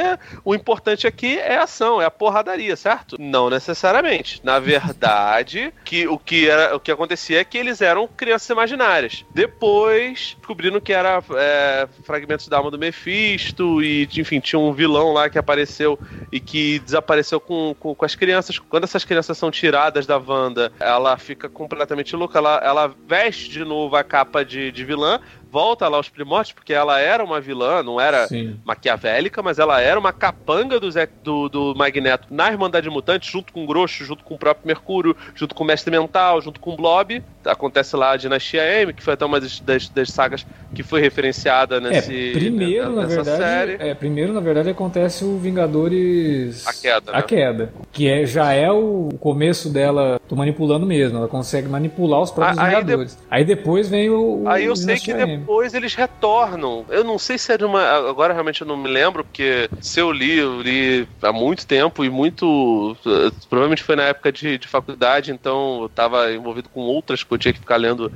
[0.43, 3.15] o importante aqui é a ação, é a porradaria, certo?
[3.17, 4.41] Não necessariamente.
[4.43, 9.23] Na verdade, que o que era o que acontecia é que eles eram crianças imaginárias.
[9.33, 15.13] Depois descobriram que era é, fragmentos da alma do Mephisto e, enfim, tinha um vilão
[15.13, 15.97] lá que apareceu
[16.29, 18.59] e que desapareceu com, com, com as crianças.
[18.59, 22.39] Quando essas crianças são tiradas da Wanda, ela fica completamente louca.
[22.39, 25.21] Ela, ela veste de novo a capa de, de vilã,
[25.51, 28.59] volta lá aos primórdios, porque ela era uma vilã, não era Sim.
[28.63, 33.51] maquiavélica, mas ela era uma capanga do, Zé- do, do Magneto na Irmandade Mutante, junto
[33.51, 36.73] com o Grosso, junto com o próprio Mercúrio, junto com o Mestre Mental, junto com
[36.73, 37.21] o Blob.
[37.45, 40.99] Acontece lá a Dinastia M, que foi até uma das, das, das sagas que foi
[41.01, 43.89] referenciada nesse, é, primeiro, na nessa verdade, série.
[43.89, 46.67] é, primeiro, na verdade, acontece o Vingadores.
[46.67, 47.17] A queda, né?
[47.17, 47.73] A queda.
[47.91, 51.17] Que é, já é o começo dela tô manipulando mesmo.
[51.17, 53.17] Ela consegue manipular os próprios aí Vingadores.
[53.31, 54.43] Aí depois vem o.
[54.43, 55.37] o Aí eu sei que Dinastia M.
[55.37, 56.85] depois eles retornam.
[56.89, 57.81] Eu não sei se é de uma.
[57.81, 62.03] Agora realmente eu não me lembro, porque se eu li, eu li há muito tempo
[62.03, 62.95] e muito.
[63.05, 67.37] eh, Provavelmente foi na época de, de faculdade, então eu tava envolvido com outras eu
[67.39, 68.11] tinha que ficar lendo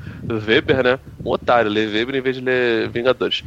[0.48, 1.00] Weber, né?
[1.26, 3.44] Um otário, ler Weber em vez de ler Vingadores.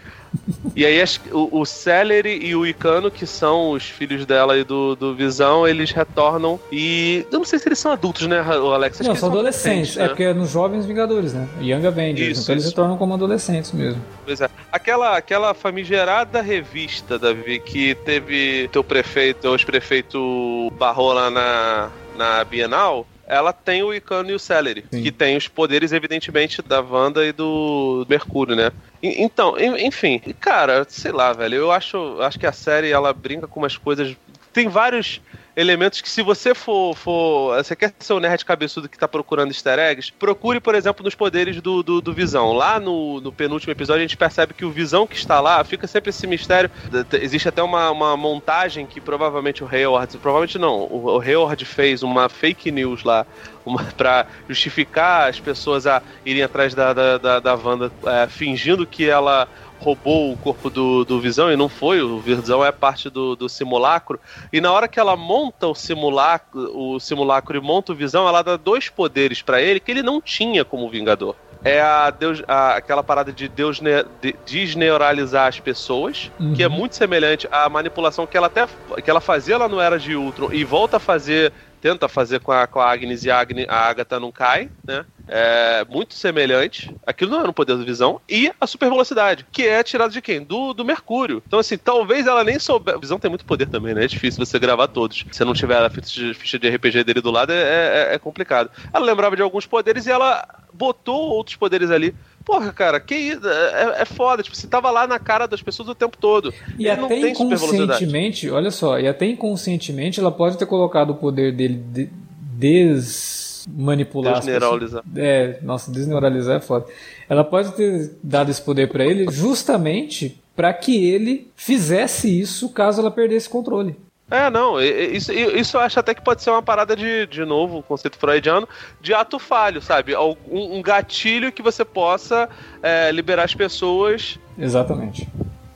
[0.74, 4.64] E aí as- o, o Celery e o Icano, que são os filhos dela e
[4.64, 7.24] do, do Visão, eles retornam e.
[7.32, 9.00] Eu não sei se eles são adultos, né, o Alex?
[9.00, 9.96] Acho Não, são eles adolescentes.
[9.96, 10.08] É né?
[10.08, 11.48] porque é nos Jovens Vingadores, né?
[11.60, 12.30] Young Avengers.
[12.32, 12.70] Isso, então eles isso.
[12.70, 14.02] se tornam como adolescentes mesmo.
[14.24, 14.48] Pois é.
[14.72, 22.44] Aquela, aquela famigerada revista, Davi, que teve teu prefeito, teu ex-prefeito barrou lá na, na
[22.44, 25.02] Bienal, ela tem o Icano e o Celery, Sim.
[25.02, 28.70] que tem os poderes, evidentemente, da Wanda e do Mercúrio, né?
[29.02, 33.12] E- Então, en- enfim, cara, sei lá, velho, eu acho, acho que a série, ela
[33.12, 34.16] brinca com umas coisas...
[34.52, 35.20] Tem vários
[35.56, 39.50] elementos que se você for, for você quer ser o nerd cabeçudo que tá procurando
[39.50, 42.52] easter eggs, procure, por exemplo, nos poderes do, do, do Visão.
[42.52, 45.86] Lá no, no penúltimo episódio a gente percebe que o Visão que está lá, fica
[45.86, 46.70] sempre esse mistério.
[47.14, 52.02] Existe até uma, uma montagem que provavelmente o Hayward, provavelmente não, o, o Hayward fez
[52.02, 53.26] uma fake news lá,
[53.64, 58.86] uma, pra justificar as pessoas a irem atrás da, da, da, da Wanda, é, fingindo
[58.86, 59.48] que ela
[59.78, 63.48] roubou o corpo do, do Visão e não foi, o Visão é parte do, do
[63.48, 64.20] simulacro.
[64.52, 68.42] E na hora que ela monta o simulacro, o simulacro e monta o Visão, ela
[68.42, 71.36] dá dois poderes pra ele que ele não tinha como Vingador.
[71.64, 76.54] É a Deus, a- aquela parada de Deus ne, de, desneuralizar as pessoas, Uhum.
[76.54, 78.66] que é muito semelhante à manipulação que ela até
[79.02, 82.52] que ela fazia lá no Era de Ultron e volta a fazer, tenta fazer com
[82.52, 85.04] a, com a Agnes e a, a Agatha não cai, né?
[85.28, 86.94] é, muito semelhante.
[87.06, 88.20] Aquilo não era um poder do Visão.
[88.28, 90.42] E a super velocidade, que é tirada de quem?
[90.42, 91.42] Do, do Mercúrio.
[91.46, 92.98] Então, assim, talvez ela nem soubesse.
[93.00, 94.04] Visão tem muito poder também, né?
[94.04, 95.24] É difícil você gravar todos.
[95.32, 98.18] Se não tiver a ficha de, ficha de RPG dele do lado, é, é, é
[98.18, 98.70] complicado.
[98.92, 102.14] Ela lembrava de alguns poderes e ela botou outros poderes ali.
[102.46, 103.44] Porra, cara, que isso?
[103.44, 104.40] É, é foda.
[104.40, 106.54] Tipo, você tava lá na cara das pessoas o tempo todo.
[106.78, 111.52] E Ele até inconscientemente, olha só, e até inconscientemente ela pode ter colocado o poder
[111.52, 112.08] dele de,
[112.56, 114.38] desmanipular.
[114.38, 115.02] Desneuralizar.
[115.16, 116.86] É, nossa, desneuralizar é foda.
[117.28, 123.00] Ela pode ter dado esse poder para ele justamente para que ele fizesse isso caso
[123.00, 123.96] ela perdesse controle.
[124.28, 127.78] É, não, isso, isso eu acho até que pode ser uma parada de, de novo,
[127.78, 128.68] o conceito freudiano,
[129.00, 130.16] de ato falho, sabe?
[130.16, 132.48] Um, um gatilho que você possa
[132.82, 134.36] é, liberar as pessoas.
[134.58, 135.28] Exatamente.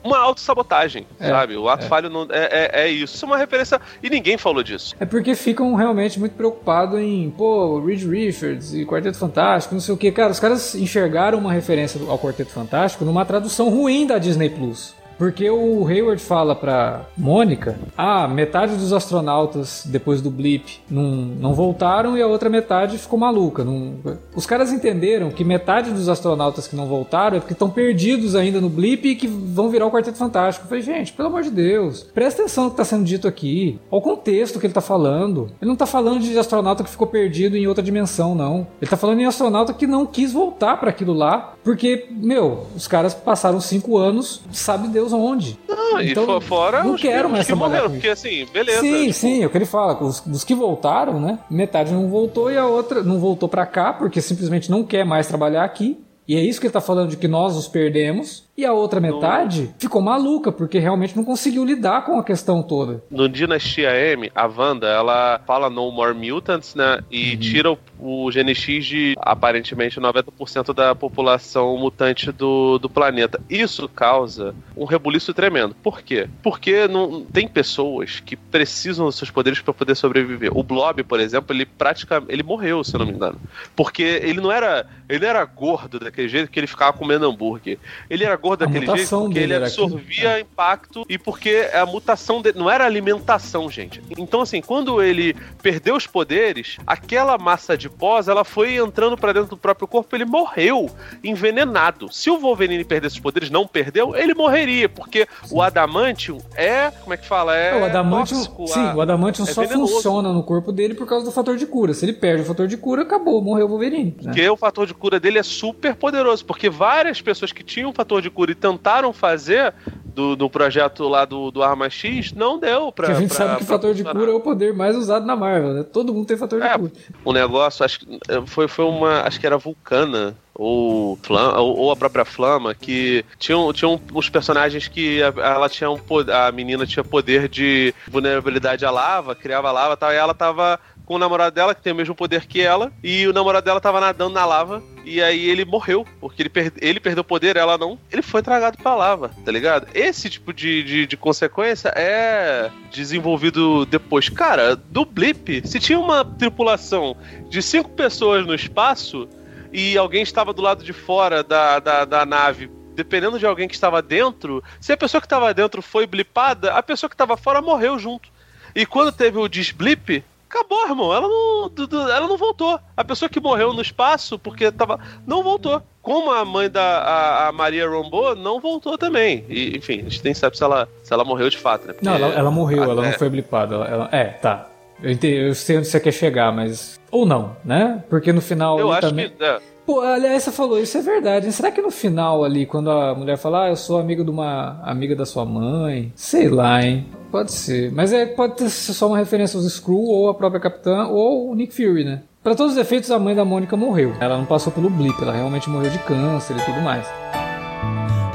[0.03, 1.57] Uma autossabotagem, é, sabe?
[1.57, 1.89] O ato é.
[1.89, 3.15] falho não, é, é, é, isso.
[3.15, 3.81] Isso é uma referência.
[4.03, 4.97] E ninguém falou disso.
[4.99, 9.95] É porque ficam realmente muito preocupados em, pô, Reed Richards e Quarteto Fantástico, não sei
[9.95, 10.11] o que.
[10.11, 14.99] Cara, os caras enxergaram uma referência ao Quarteto Fantástico numa tradução ruim da Disney Plus.
[15.21, 21.53] Porque o Hayward fala pra Mônica: ah, metade dos astronautas depois do blip não, não
[21.53, 23.63] voltaram e a outra metade ficou maluca.
[23.63, 23.97] Não...
[24.35, 28.63] Os caras entenderam que metade dos astronautas que não voltaram é porque estão perdidos ainda
[28.63, 30.65] no blip e que vão virar o Quarteto Fantástico.
[30.65, 33.79] Eu falei, gente, pelo amor de Deus, presta atenção no que está sendo dito aqui,
[33.91, 35.51] ao contexto que ele está falando.
[35.61, 38.61] Ele não está falando de astronauta que ficou perdido em outra dimensão, não.
[38.61, 42.89] Ele está falando em astronauta que não quis voltar para aquilo lá, porque, meu, os
[42.89, 45.59] caras passaram cinco anos, sabe Deus Deus onde.
[45.69, 48.81] Não, então, e fora não quero mais que morreram, porque assim, beleza.
[48.81, 49.13] Sim, tipo...
[49.13, 51.39] sim, é o que ele fala, os, os que voltaram, né?
[51.51, 55.27] Metade não voltou e a outra não voltou para cá porque simplesmente não quer mais
[55.27, 55.99] trabalhar aqui.
[56.29, 58.45] E é isso que ele tá falando de que nós os perdemos.
[58.61, 59.75] E a outra metade no...
[59.79, 63.03] ficou maluca, porque realmente não conseguiu lidar com a questão toda.
[63.11, 67.03] No Dinastia M, a Wanda, ela fala No More Mutants, né?
[67.11, 67.41] E uhum.
[67.41, 73.41] tira o, o GNX de aparentemente 90% da população mutante do, do planeta.
[73.49, 75.75] Isso causa um rebuliço tremendo.
[75.83, 76.29] Por quê?
[76.43, 80.51] Porque não, tem pessoas que precisam dos seus poderes para poder sobreviver.
[80.55, 83.41] O Blob, por exemplo, ele praticamente ele morreu, se eu não me engano.
[83.75, 87.79] Porque ele não era, ele não era gordo daquele jeito que ele ficava comendo hambúrguer.
[88.11, 90.43] Ele era gordo cor daquele jeito porque ele absorvia aqui.
[90.43, 94.03] impacto e porque a mutação dele não era alimentação, gente.
[94.19, 99.33] Então, assim, quando ele perdeu os poderes, aquela massa de pós ela foi entrando para
[99.33, 100.91] dentro do próprio corpo, ele morreu
[101.23, 102.13] envenenado.
[102.13, 105.55] Se o Wolverine perdesse os poderes, não perdeu, ele morreria, porque sim.
[105.55, 107.57] o adamantium é, como é que fala?
[107.57, 109.95] É o adamantium, tóxico, sim, a, o adamantium é só venenoso.
[109.95, 111.95] funciona no corpo dele por causa do fator de cura.
[111.95, 114.17] Se ele perde o fator de cura, acabou, morreu o Wolverine.
[114.17, 114.25] Né?
[114.25, 118.23] Porque o fator de cura dele é super poderoso, porque várias pessoas que tinham fator
[118.23, 119.75] de cura e tentaram fazer
[120.15, 123.07] do, do projeto lá do, do Arma X, não deu pra.
[123.07, 125.27] Porque a gente pra, sabe que o fator de cura é o poder mais usado
[125.27, 125.83] na Marvel, né?
[125.83, 126.93] Todo mundo tem fator de é, cura.
[127.25, 129.23] O negócio, acho que foi, foi uma.
[129.23, 134.89] Acho que era Vulcana ou, Flama, ou, a própria Flama, que tinham, tinham uns personagens
[134.89, 135.99] que ela tinha um
[136.47, 140.79] a menina tinha poder de vulnerabilidade à lava, criava lava e tal, e ela tava
[141.11, 143.81] com o namorado dela, que tem o mesmo poder que ela, e o namorado dela
[143.81, 147.77] tava nadando na lava, e aí ele morreu, porque ele, ele perdeu o poder, ela
[147.77, 147.99] não.
[148.13, 149.89] Ele foi tragado pra lava, tá ligado?
[149.93, 154.29] Esse tipo de, de, de consequência é desenvolvido depois.
[154.29, 157.17] Cara, do Blip, se tinha uma tripulação
[157.49, 159.29] de cinco pessoas no espaço
[159.73, 163.75] e alguém estava do lado de fora da, da, da nave dependendo de alguém que
[163.75, 167.61] estava dentro, se a pessoa que estava dentro foi blipada, a pessoa que estava fora
[167.61, 168.29] morreu junto.
[168.75, 171.15] E quando teve o desblip, acabou, irmão.
[171.15, 171.71] Ela não,
[172.11, 172.79] ela não voltou.
[172.97, 174.99] A pessoa que morreu no espaço porque tava.
[175.27, 175.81] Não voltou.
[176.03, 179.45] Como a mãe da a, a Maria Rombo não voltou também.
[179.49, 181.93] E, enfim, a gente nem sabe se ela, se ela morreu de fato, né?
[181.93, 183.11] Porque, não, ela, ela morreu, ela é...
[183.11, 183.75] não foi blipada.
[183.75, 184.67] Ela, ela, é, tá.
[185.03, 186.99] Eu, entendi, eu sei onde você quer chegar, mas.
[187.11, 188.03] Ou não, né?
[188.09, 188.79] Porque no final.
[188.79, 189.31] Eu acho também...
[189.31, 189.43] que.
[189.43, 189.61] É.
[189.91, 191.51] Pô, aliás, você falou, isso é verdade.
[191.51, 194.81] Será que no final ali, quando a mulher fala, ah, eu sou amigo de uma
[194.85, 197.07] amiga da sua mãe, sei lá, hein?
[197.29, 197.91] Pode ser.
[197.91, 201.57] Mas é, pode ser só uma referência aos Screw, ou a própria Capitã, ou o
[201.57, 202.23] Nick Fury, né?
[202.41, 204.13] Para todos os efeitos, a mãe da Mônica morreu.
[204.21, 207.05] Ela não passou pelo blip, ela realmente morreu de câncer e tudo mais.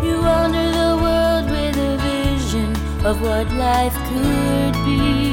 [0.04, 0.20] You
[3.06, 5.25] of what life could be.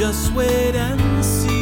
[0.00, 1.60] Just wait and see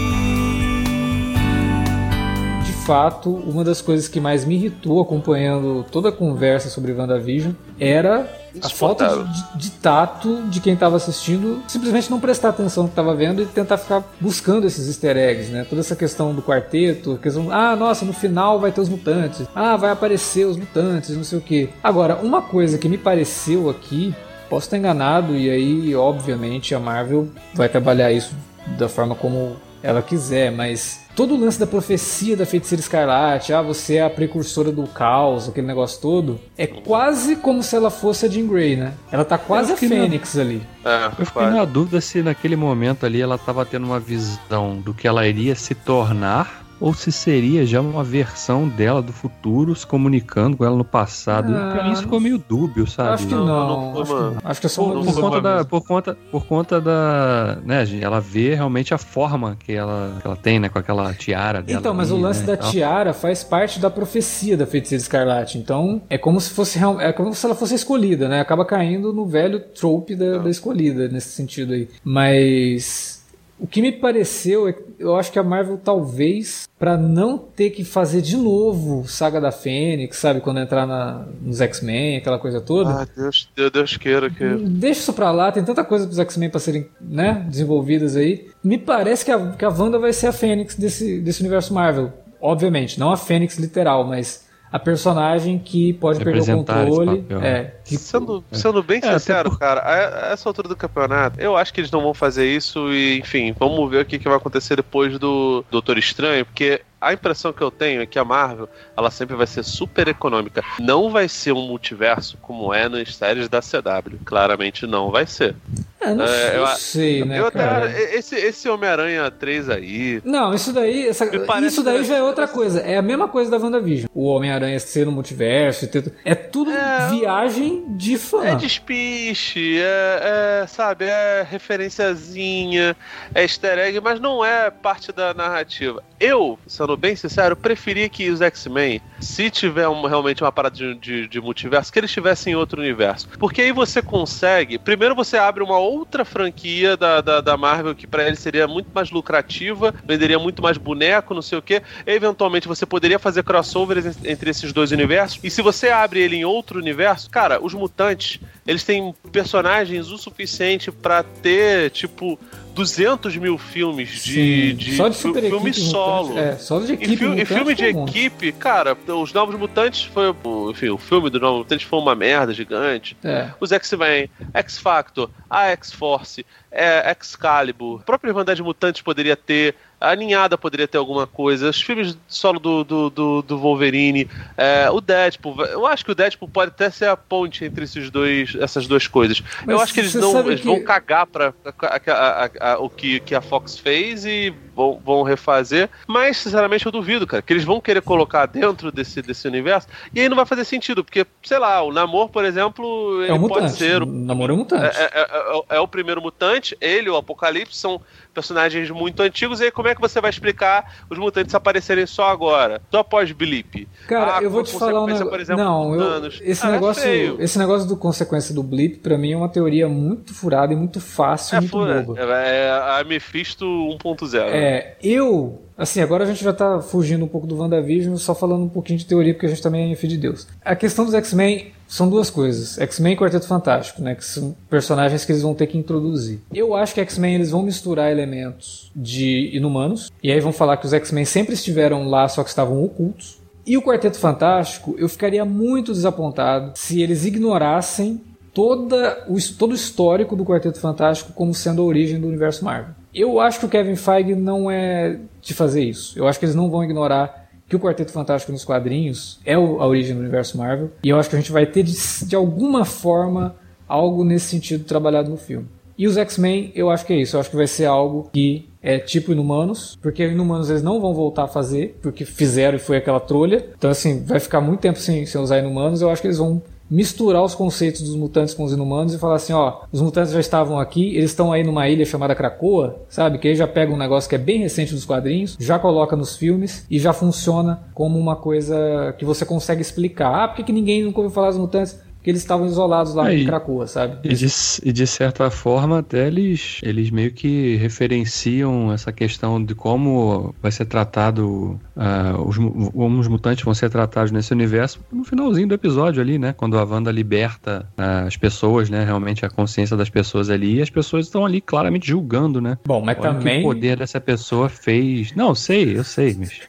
[2.89, 8.26] fato, uma das coisas que mais me irritou acompanhando toda a conversa sobre WandaVision era
[8.62, 12.93] a falta de, de, tato de quem estava assistindo, simplesmente não prestar atenção no que
[12.95, 15.66] estava vendo e tentar ficar buscando esses easter eggs, né?
[15.68, 19.76] Toda essa questão do quarteto, questão, ah, nossa, no final vai ter os mutantes, ah,
[19.76, 21.68] vai aparecer os mutantes, não sei o que.
[21.84, 24.14] Agora, uma coisa que me pareceu aqui
[24.49, 28.34] Posso estar enganado, e aí, obviamente, a Marvel vai trabalhar isso
[28.78, 33.62] da forma como ela quiser, mas todo o lance da profecia da feiticeira escarlate, ah,
[33.62, 38.26] você é a precursora do caos, aquele negócio todo, é quase como se ela fosse
[38.26, 38.94] a Jean Grey, né?
[39.11, 40.42] Ela tá quase a Fênix na...
[40.42, 40.62] ali.
[40.84, 41.57] É, eu fiquei quase.
[41.57, 45.55] na dúvida se naquele momento ali ela tava tendo uma visão do que ela iria
[45.55, 50.76] se tornar ou se seria já uma versão dela do futuro se comunicando com ela
[50.76, 51.54] no passado.
[51.54, 53.10] Ah, pra mim isso ficou meio dúbio, sabe?
[53.10, 53.46] Acho que não.
[53.46, 56.46] não, não acho, que, acho, que, é só por, por conta da, por conta por
[56.46, 60.78] conta da, né, ela vê realmente a forma que ela, que ela tem, né, com
[60.78, 61.80] aquela tiara dela.
[61.80, 65.58] Então, mas ali, o lance né, da tiara faz parte da profecia da feiticeira escarlate.
[65.58, 68.40] Então, é como se fosse é como se ela fosse escolhida, né?
[68.40, 71.88] Acaba caindo no velho trope da, da escolhida nesse sentido aí.
[72.04, 73.17] Mas
[73.59, 77.84] o que me pareceu é eu acho que a Marvel talvez para não ter que
[77.84, 82.90] fazer de novo Saga da Fênix, sabe, quando entrar na, nos X-Men, aquela coisa toda.
[82.90, 86.18] Ah, Deus, Deus, Deus queira que Deixa isso para lá, tem tanta coisa para os
[86.18, 88.48] X-Men para serem, né, desenvolvidas aí.
[88.62, 92.12] Me parece que a que a Wanda vai ser a Fênix desse desse universo Marvel.
[92.40, 97.22] Obviamente, não a Fênix literal, mas a personagem que pode perder o controle.
[97.22, 97.48] Papel, né?
[97.48, 97.96] é, que...
[97.96, 99.58] sendo, sendo bem é, sincero, por...
[99.58, 103.18] cara, a, essa altura do campeonato, eu acho que eles não vão fazer isso e,
[103.18, 107.53] enfim, vamos ver o que, que vai acontecer depois do Doutor Estranho, porque a impressão
[107.53, 110.62] que eu tenho é que a Marvel, ela sempre vai ser super econômica.
[110.80, 114.18] Não vai ser um multiverso como é nas séries da CW.
[114.24, 115.55] Claramente não vai ser.
[116.01, 117.86] É, não é, eu, sei, né, eu cara?
[117.86, 120.22] Até, esse, esse Homem-Aranha 3 aí...
[120.24, 121.24] Não, isso daí, essa,
[121.64, 122.80] isso daí já é outra coisa.
[122.80, 124.09] É a mesma coisa da WandaVision.
[124.14, 125.86] O Homem-Aranha ser no multiverso.
[125.88, 128.44] Ter, é tudo é, viagem de fã.
[128.44, 132.96] É despiche, é, é, sabe, é referenciazinha,
[133.34, 136.03] é easter egg, mas não é parte da narrativa.
[136.18, 140.74] Eu, se eu sendo bem sincero, preferia que os X-Men, se tiver realmente uma parada
[140.74, 143.28] de, de, de, multiverso, que eles estivessem em outro universo.
[143.39, 144.78] Porque aí você consegue.
[144.78, 148.89] Primeiro você abre uma outra franquia da, da, da Marvel que para eles seria muito
[148.95, 151.82] mais lucrativa, venderia muito mais boneco, não sei o que.
[152.07, 155.39] Eventualmente você poderia fazer crossovers entre esses dois universos.
[155.43, 160.16] E se você abre ele em outro universo, cara, os mutantes, eles têm personagens o
[160.16, 162.39] suficiente para ter, tipo,
[162.78, 166.38] 200 mil filmes de, de, só de super filme solo.
[166.38, 167.12] É, só de equipe.
[167.12, 170.32] E, fi, e filme de equipe, cara, os Novos Mutantes foi.
[170.70, 173.16] Enfim, o filme dos Novos Mutantes foi uma merda gigante.
[173.24, 173.50] É.
[173.58, 179.74] Os X-Men, X-Factor, a X-Force, é, Excalibur, a própria Irmandade Mutantes poderia ter.
[180.01, 181.70] A Ninhada poderia ter alguma coisa.
[181.70, 184.28] Os filmes solo do, do, do, do Wolverine.
[184.57, 185.64] É, o Deadpool.
[185.64, 189.07] Eu acho que o Deadpool pode até ser a ponte entre esses dois, essas duas
[189.07, 189.42] coisas.
[189.64, 190.66] Mas eu acho que eles, não, eles que...
[190.66, 195.22] vão cagar pra a, a, a, o que, que a Fox fez e vão, vão
[195.22, 195.90] refazer.
[196.07, 199.88] Mas, sinceramente, eu duvido, cara, que eles vão querer colocar dentro desse, desse universo.
[200.14, 203.34] E aí não vai fazer sentido, porque, sei lá, o Namor, por exemplo, ele é
[203.34, 204.03] um pode ser.
[204.03, 204.96] O Namor é um mutante.
[204.96, 208.01] É, é, é, é o primeiro mutante, ele, o Apocalipse, são
[208.39, 212.28] personagens muito antigos, e aí como é que você vai explicar os mutantes aparecerem só
[212.28, 212.80] agora?
[212.89, 213.89] Só após Blip?
[214.07, 215.57] Cara, ah, eu vou te falar um negócio.
[215.57, 219.36] Não, eu, esse, ah, é negócio, esse negócio do consequência do Blip, para mim, é
[219.36, 222.03] uma teoria muito furada e muito fácil é, muito fura.
[222.03, 222.20] boba.
[222.20, 224.39] É, é a Mephisto 1.0.
[224.51, 228.64] É, eu Assim, agora a gente já tá fugindo um pouco do WandaVision, só falando
[228.64, 230.49] um pouquinho de teoria, porque a gente também é filho de Deus.
[230.64, 232.78] A questão dos X-Men são duas coisas.
[232.78, 234.14] X-Men e Quarteto Fantástico, né?
[234.14, 236.41] Que são personagens que eles vão ter que introduzir.
[236.55, 240.86] Eu acho que X-Men eles vão misturar elementos de inumanos, e aí vão falar que
[240.86, 243.39] os X-Men sempre estiveram lá, só que estavam ocultos.
[243.66, 248.20] E o Quarteto Fantástico, eu ficaria muito desapontado se eles ignorassem
[248.55, 252.95] toda o, todo o histórico do Quarteto Fantástico como sendo a origem do universo Marvel.
[253.14, 256.18] Eu acho que o Kevin Feige não é de fazer isso.
[256.18, 259.60] Eu acho que eles não vão ignorar que o Quarteto Fantástico nos quadrinhos é a
[259.60, 260.90] origem do universo Marvel.
[261.02, 261.94] E eu acho que a gente vai ter, de,
[262.26, 263.56] de alguma forma,
[263.86, 265.66] algo nesse sentido trabalhado no filme.
[265.96, 267.36] E os X-Men, eu acho que é isso.
[267.36, 271.12] Eu acho que vai ser algo que é tipo Inumanos, porque Inumanos eles não vão
[271.12, 273.66] voltar a fazer, porque fizeram e foi aquela trolha.
[273.76, 276.00] Então, assim, vai ficar muito tempo sem, sem usar Inumanos.
[276.00, 279.36] Eu acho que eles vão misturar os conceitos dos mutantes com os inumanos e falar
[279.36, 283.39] assim, ó, os mutantes já estavam aqui, eles estão aí numa ilha chamada Krakoa, sabe?
[283.39, 286.36] Que aí já pega um negócio que é bem recente dos quadrinhos, já coloca nos
[286.36, 290.45] filmes e já funciona como uma coisa que você consegue explicar.
[290.45, 291.99] Ah, por que, que ninguém nunca ouviu falar dos mutantes?
[292.22, 294.18] Que eles estavam isolados lá em Cracoa, sabe?
[294.24, 294.46] E de,
[294.84, 300.70] e de, certa forma, até eles, eles meio que referenciam essa questão de como vai
[300.70, 305.74] ser tratado, uh, os, como os mutantes vão ser tratados nesse universo no finalzinho do
[305.74, 306.52] episódio ali, né?
[306.52, 309.04] Quando a Wanda liberta uh, as pessoas, né?
[309.04, 312.78] Realmente a consciência das pessoas ali, e as pessoas estão ali claramente julgando, né?
[312.86, 313.58] Bom, mas Olha também.
[313.58, 315.32] O que o poder dessa pessoa fez.
[315.34, 316.60] Não, sei, eu sei, mas.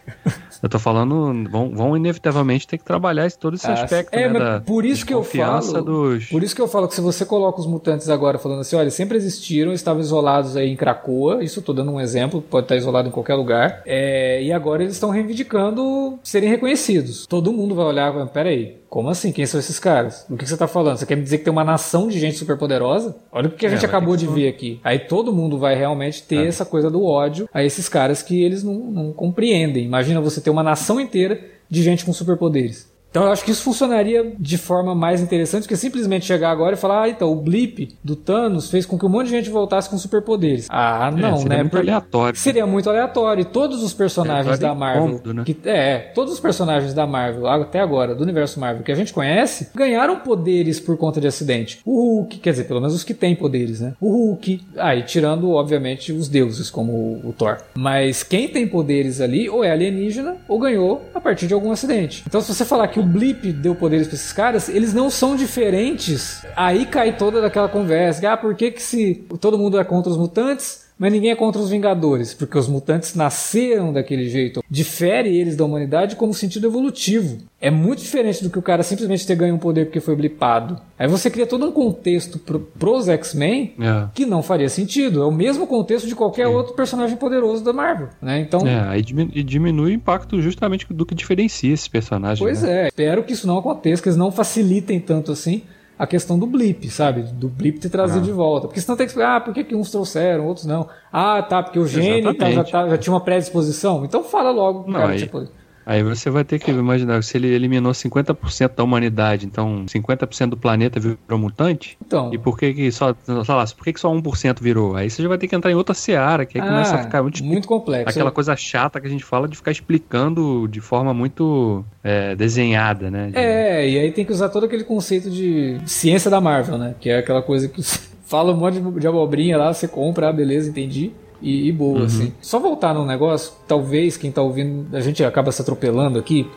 [0.62, 4.40] Eu tô falando, vão, vão inevitavelmente ter que trabalhar todo esse ah, aspecto, é, né,
[4.40, 6.26] da, por isso que eu falo, dos...
[6.26, 8.90] por isso que eu falo que se você coloca os mutantes agora falando assim, olha,
[8.90, 12.76] sempre existiram, estavam isolados aí em Cracoa, isso eu tô dando um exemplo, pode estar
[12.76, 17.26] isolado em qualquer lugar, é, e agora eles estão reivindicando serem reconhecidos.
[17.28, 19.32] Todo mundo vai olhar, peraí, como assim?
[19.32, 20.26] Quem são esses caras?
[20.28, 20.98] Do que você está falando?
[20.98, 23.16] Você quer me dizer que tem uma nação de gente super poderosa?
[23.32, 24.80] Olha o que a gente é, acabou de ver aqui.
[24.84, 26.48] Aí todo mundo vai realmente ter é.
[26.48, 29.86] essa coisa do ódio a esses caras que eles não, não compreendem.
[29.86, 32.89] Imagina você ter uma nação inteira de gente com superpoderes.
[33.10, 36.78] Então eu acho que isso funcionaria de forma mais interessante que simplesmente chegar agora e
[36.78, 39.90] falar, ah, então o blip do Thanos fez com que um monte de gente voltasse
[39.90, 40.68] com superpoderes.
[40.70, 41.64] Ah, é, não, é, seria né?
[41.64, 42.40] Muito aleatório.
[42.40, 43.42] Seria muito aleatório.
[43.42, 45.02] E todos os personagens da Marvel.
[45.02, 45.44] Cômodo, né?
[45.44, 49.12] que, é, todos os personagens da Marvel, até agora, do universo Marvel que a gente
[49.12, 51.80] conhece, ganharam poderes por conta de acidente.
[51.84, 53.94] O Hulk, quer dizer, pelo menos os que têm poderes, né?
[54.00, 57.58] O Hulk, aí ah, tirando, obviamente, os deuses, como o, o Thor.
[57.74, 62.24] Mas quem tem poderes ali, ou é alienígena, ou ganhou a partir de algum acidente.
[62.28, 65.36] Então, se você falar que o Blip deu poderes para esses caras, eles não são
[65.36, 66.46] diferentes.
[66.56, 68.32] Aí cai toda daquela conversa.
[68.32, 70.89] Ah, por que, que se todo mundo é contra os mutantes?
[71.00, 74.62] Mas ninguém é contra os Vingadores, porque os mutantes nasceram daquele jeito.
[74.70, 77.38] Difere eles da humanidade como sentido evolutivo.
[77.62, 80.78] É muito diferente do que o cara simplesmente ter ganho um poder porque foi blipado.
[80.98, 84.08] Aí você cria todo um contexto pro, pros X-Men é.
[84.14, 85.22] que não faria sentido.
[85.22, 88.40] É o mesmo contexto de qualquer outro personagem poderoso da Marvel, né?
[88.42, 88.68] Então...
[88.68, 92.40] É, aí diminui, diminui o impacto justamente do que diferencia esses personagens.
[92.40, 92.84] Pois né?
[92.84, 92.88] é.
[92.88, 95.62] Espero que isso não aconteça, que eles não facilitem tanto assim
[96.00, 97.24] a questão do blip, sabe?
[97.24, 98.24] Do blip ter trazido ah.
[98.24, 98.68] de volta.
[98.68, 100.88] Porque senão tem que explicar, ah, por que, que uns trouxeram, outros não?
[101.12, 104.06] Ah, tá, porque o gene tá, já, tá, já tinha uma predisposição.
[104.06, 105.46] Então fala logo, não, cara, aí, tipo...
[105.86, 110.58] Aí você vai ter que imaginar, se ele eliminou 50% da humanidade, então 50% do
[110.58, 111.98] planeta virou mutante?
[112.06, 112.32] Então.
[112.34, 114.96] E por que que só, sei lá, por que que só 1% virou?
[114.96, 117.04] Aí você já vai ter que entrar em outra seara, que aí ah, começa a
[117.04, 118.10] ficar muito, muito complexo.
[118.10, 123.10] Aquela coisa chata que a gente fala de ficar explicando de forma muito é, desenhada,
[123.10, 123.30] né?
[123.32, 123.38] De...
[123.38, 126.96] É, e aí tem que usar todo aquele conceito de ciência da Marvel, né?
[127.00, 127.82] Que é aquela coisa que
[128.26, 131.12] fala um monte de abobrinha lá, você compra, ah, beleza, entendi
[131.42, 132.06] e, e boa, uhum.
[132.06, 132.34] assim.
[132.42, 136.48] Só voltar num negócio, talvez quem tá ouvindo, a gente acaba se atropelando aqui,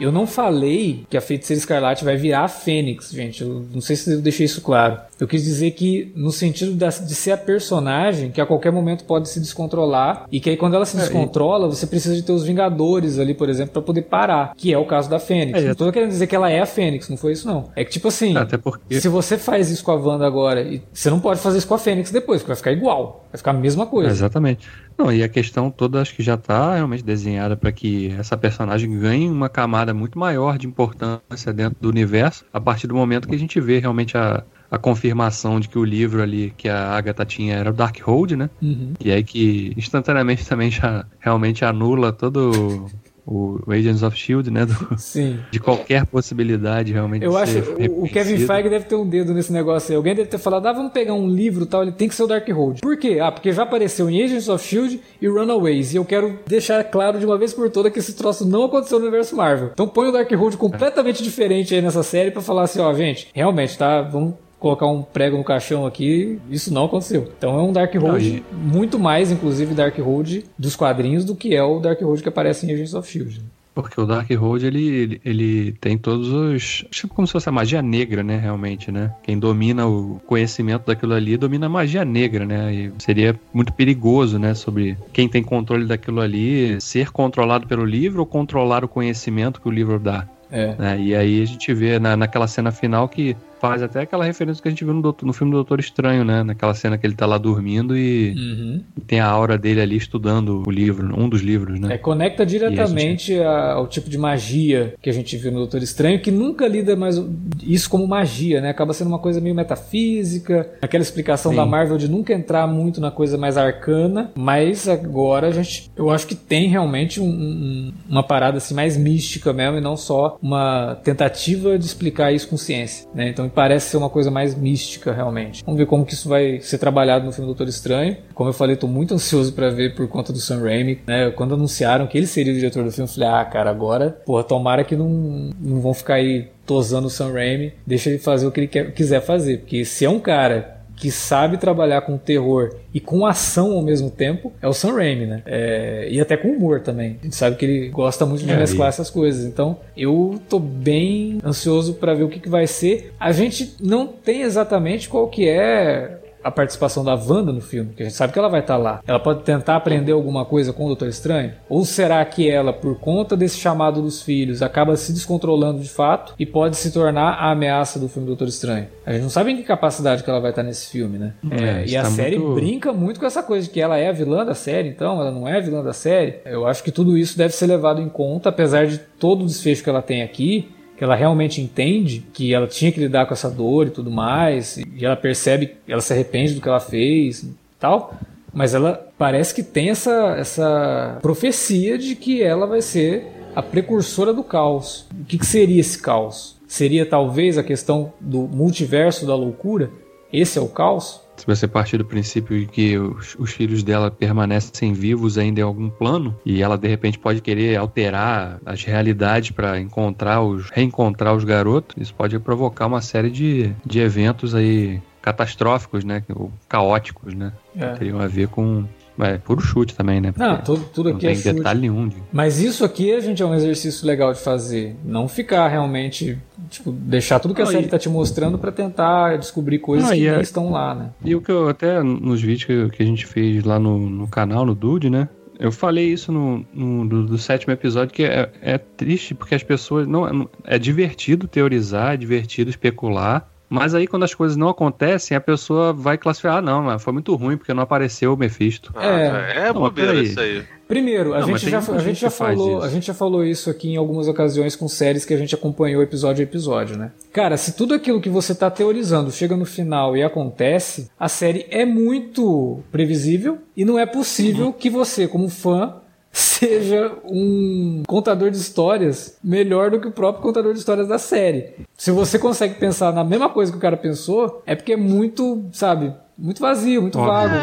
[0.00, 3.42] eu não falei que a Feiticeira Escarlate vai virar a Fênix, gente.
[3.42, 4.98] Eu não sei se eu deixei isso claro.
[5.20, 9.28] Eu quis dizer que, no sentido de ser a personagem que a qualquer momento pode
[9.28, 12.44] se descontrolar e que aí quando ela se é, descontrola, você precisa de ter os
[12.44, 15.58] Vingadores ali, por exemplo, para poder parar, que é o caso da Fênix.
[15.62, 17.70] É, não tô querendo dizer que ela é a Fênix, não foi isso não.
[17.76, 19.00] É que tipo assim, Até porque...
[19.00, 21.78] se você faz isso com a Wanda agora, você não pode fazer isso com a
[21.78, 24.10] Fênix depois, porque vai ficar igual, vai ficar a mesma coisa.
[24.10, 24.66] exatamente.
[25.00, 28.98] Não, e a questão toda acho que já está realmente desenhada para que essa personagem
[28.98, 33.34] ganhe uma camada muito maior de importância dentro do universo a partir do momento que
[33.34, 37.24] a gente vê realmente a, a confirmação de que o livro ali que a Agatha
[37.24, 38.50] tinha era o Darkhold, né?
[38.60, 38.92] Uhum.
[39.00, 42.84] E aí que instantaneamente também já realmente anula todo
[43.26, 44.66] o Agents of Shield, né?
[44.66, 45.38] Do, Sim.
[45.50, 47.24] De qualquer possibilidade realmente.
[47.24, 47.58] Eu acho
[47.90, 49.96] o Kevin Feige deve ter um dedo nesse negócio aí.
[49.96, 52.26] Alguém deve ter falado, ah, vamos pegar um livro tal, ele tem que ser o
[52.26, 52.80] Darkhold.
[52.80, 53.18] Por quê?
[53.20, 55.92] Ah, porque já apareceu em Agents of Shield e Runaways.
[55.92, 58.98] E eu quero deixar claro de uma vez por todas que esse troço não aconteceu
[58.98, 59.70] no universo Marvel.
[59.72, 61.24] Então põe o Darkhold completamente é.
[61.24, 64.02] diferente aí nessa série para falar assim, ó, gente, realmente, tá?
[64.02, 67.32] Vamos colocar um prego no caixão aqui, isso não aconteceu.
[67.36, 72.22] Então é um Darkhold muito mais, inclusive, Darkhold dos quadrinhos do que é o Darkhold
[72.22, 73.40] que aparece em Agents of S.H.I.E.L.D.
[73.72, 76.84] Porque o Darkhold, ele, ele, ele tem todos os...
[76.90, 79.14] Tipo como se fosse a magia negra, né, realmente, né?
[79.22, 82.74] Quem domina o conhecimento daquilo ali, domina a magia negra, né?
[82.74, 88.20] E seria muito perigoso, né, sobre quem tem controle daquilo ali, ser controlado pelo livro
[88.20, 90.28] ou controlar o conhecimento que o livro dá.
[90.50, 90.74] É.
[90.76, 91.00] Né?
[91.00, 94.68] E aí a gente vê na, naquela cena final que faz até aquela referência que
[94.68, 96.42] a gente viu no, doutor, no filme do Doutor Estranho, né?
[96.42, 98.82] Naquela cena que ele tá lá dormindo e uhum.
[99.06, 101.94] tem a aura dele ali estudando o livro, um dos livros, né?
[101.94, 103.42] É, conecta diretamente gente...
[103.42, 107.22] ao tipo de magia que a gente viu no Doutor Estranho, que nunca lida mais
[107.62, 108.70] isso como magia, né?
[108.70, 111.56] Acaba sendo uma coisa meio metafísica, aquela explicação Sim.
[111.56, 116.10] da Marvel de nunca entrar muito na coisa mais arcana, mas agora a gente, eu
[116.10, 120.38] acho que tem realmente um, um, uma parada assim mais mística mesmo e não só
[120.42, 123.28] uma tentativa de explicar isso com ciência, né?
[123.28, 125.62] Então parece ser uma coisa mais mística realmente.
[125.64, 128.16] Vamos ver como que isso vai ser trabalhado no filme Doutor Estranho.
[128.34, 131.30] Como eu falei, estou muito ansioso para ver por conta do Sam Raimi, né?
[131.30, 134.44] Quando anunciaram que ele seria o diretor do filme, eu falei, ah, cara, agora, porra,
[134.44, 138.52] tomara que não, não vão ficar aí tosando o Sam Raimi, deixa ele fazer o
[138.52, 142.74] que ele quer, quiser fazer, porque se é um cara que sabe trabalhar com terror
[142.92, 145.42] e com ação ao mesmo tempo é o Sam Raimi, né?
[145.46, 147.18] É, e até com humor também.
[147.20, 149.46] A gente sabe que ele gosta muito de é, mesclar essas coisas.
[149.46, 153.14] Então eu tô bem ansioso para ver o que, que vai ser.
[153.18, 158.02] A gente não tem exatamente qual que é a participação da Wanda no filme, que
[158.02, 159.02] a gente sabe que ela vai estar tá lá.
[159.06, 161.52] Ela pode tentar aprender alguma coisa com o Doutor Estranho?
[161.68, 166.34] Ou será que ela, por conta desse chamado dos filhos, acaba se descontrolando de fato
[166.38, 168.86] e pode se tornar a ameaça do filme Doutor Estranho?
[169.04, 171.34] A gente não sabe em que capacidade que ela vai estar tá nesse filme, né?
[171.50, 172.54] É, é, e a tá série muito...
[172.54, 175.30] brinca muito com essa coisa de que ela é a vilã da série, então ela
[175.30, 176.40] não é a vilã da série.
[176.44, 179.82] Eu acho que tudo isso deve ser levado em conta, apesar de todo o desfecho
[179.82, 180.68] que ela tem aqui
[181.00, 184.76] que ela realmente entende que ela tinha que lidar com essa dor e tudo mais,
[184.76, 188.14] e ela percebe, ela se arrepende do que ela fez e tal,
[188.52, 194.34] mas ela parece que tem essa, essa profecia de que ela vai ser a precursora
[194.34, 195.06] do caos.
[195.18, 196.56] O que, que seria esse caos?
[196.68, 199.90] Seria talvez a questão do multiverso da loucura?
[200.30, 201.22] Esse é o caos?
[201.40, 205.62] Se você partir do princípio de que os, os, filhos dela permanecem vivos ainda em
[205.62, 211.34] algum plano e ela de repente pode querer alterar as realidades para encontrar os reencontrar
[211.34, 217.32] os garotos, isso pode provocar uma série de, de eventos aí catastróficos, né, ou caóticos,
[217.32, 217.88] né, é.
[217.88, 218.84] que teriam a ver com
[219.18, 220.32] é, puro chute também, né?
[220.32, 221.54] Porque não, tudo, tudo aqui não é tem chute.
[221.54, 222.08] detalhe nenhum.
[222.08, 222.16] De...
[222.32, 224.96] Mas isso aqui, a gente, é um exercício legal de fazer.
[225.04, 226.38] Não ficar realmente,
[226.68, 227.88] tipo, deixar tudo que a série e...
[227.88, 230.40] tá te mostrando para tentar descobrir coisas não, que não é...
[230.40, 231.10] estão lá, né?
[231.24, 234.28] E o que eu até, nos vídeos que, que a gente fez lá no, no
[234.28, 235.28] canal, no Dude, né?
[235.58, 239.62] Eu falei isso no, no do, do, sétimo episódio, que é, é triste porque as
[239.62, 240.06] pessoas.
[240.06, 245.40] não É divertido teorizar, é divertido especular, mas aí, quando as coisas não acontecem, a
[245.40, 248.92] pessoa vai classificar: ah, não, foi muito ruim porque não apareceu o Mephisto.
[248.96, 250.64] Ah, é, é não, bobeira isso aí.
[250.88, 253.90] Primeiro, a, não, gente, já, a gente já falou, a gente já falou isso aqui
[253.90, 257.12] em algumas ocasiões com séries que a gente acompanhou episódio a episódio, né?
[257.32, 261.64] Cara, se tudo aquilo que você tá teorizando chega no final e acontece, a série
[261.70, 264.72] é muito previsível e não é possível uhum.
[264.72, 265.94] que você, como fã,
[266.32, 271.74] seja um contador de histórias melhor do que o próprio contador de histórias da série.
[271.96, 275.64] Se você consegue pensar na mesma coisa que o cara pensou, é porque é muito,
[275.72, 277.54] sabe, muito vazio, muito vago.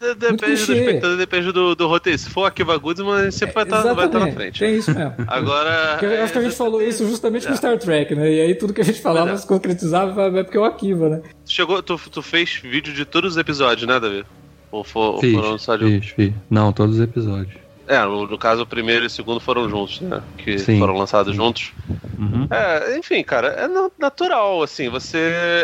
[0.00, 2.18] É, depende do espectador, depende do, do roteiro.
[2.18, 4.58] Se for Akiva Goodsman, sempre vai, estar, tá, vai estar na frente.
[4.58, 5.14] Tem isso mesmo.
[5.26, 5.92] Agora.
[5.92, 7.50] Porque eu acho que a gente falou isso justamente é.
[7.50, 8.30] com Star Trek, né?
[8.30, 9.36] E aí tudo que a gente falava, é.
[9.36, 11.22] se concretizava, é porque é o Akiva, né?
[11.46, 14.24] Chegou, tu, tu fez vídeo de todos os episódios, né, Davi?
[14.70, 16.00] Ou, for, fiz, ou foram só de.
[16.00, 16.32] Fiz, fiz.
[16.50, 17.67] Não, todos os episódios.
[17.88, 20.20] É, no, caso, o primeiro e o segundo foram juntos, né?
[20.36, 20.78] Que Sim.
[20.78, 21.72] foram lançados juntos.
[22.18, 22.46] Uhum.
[22.50, 25.18] É, enfim, cara, é natural, assim, você.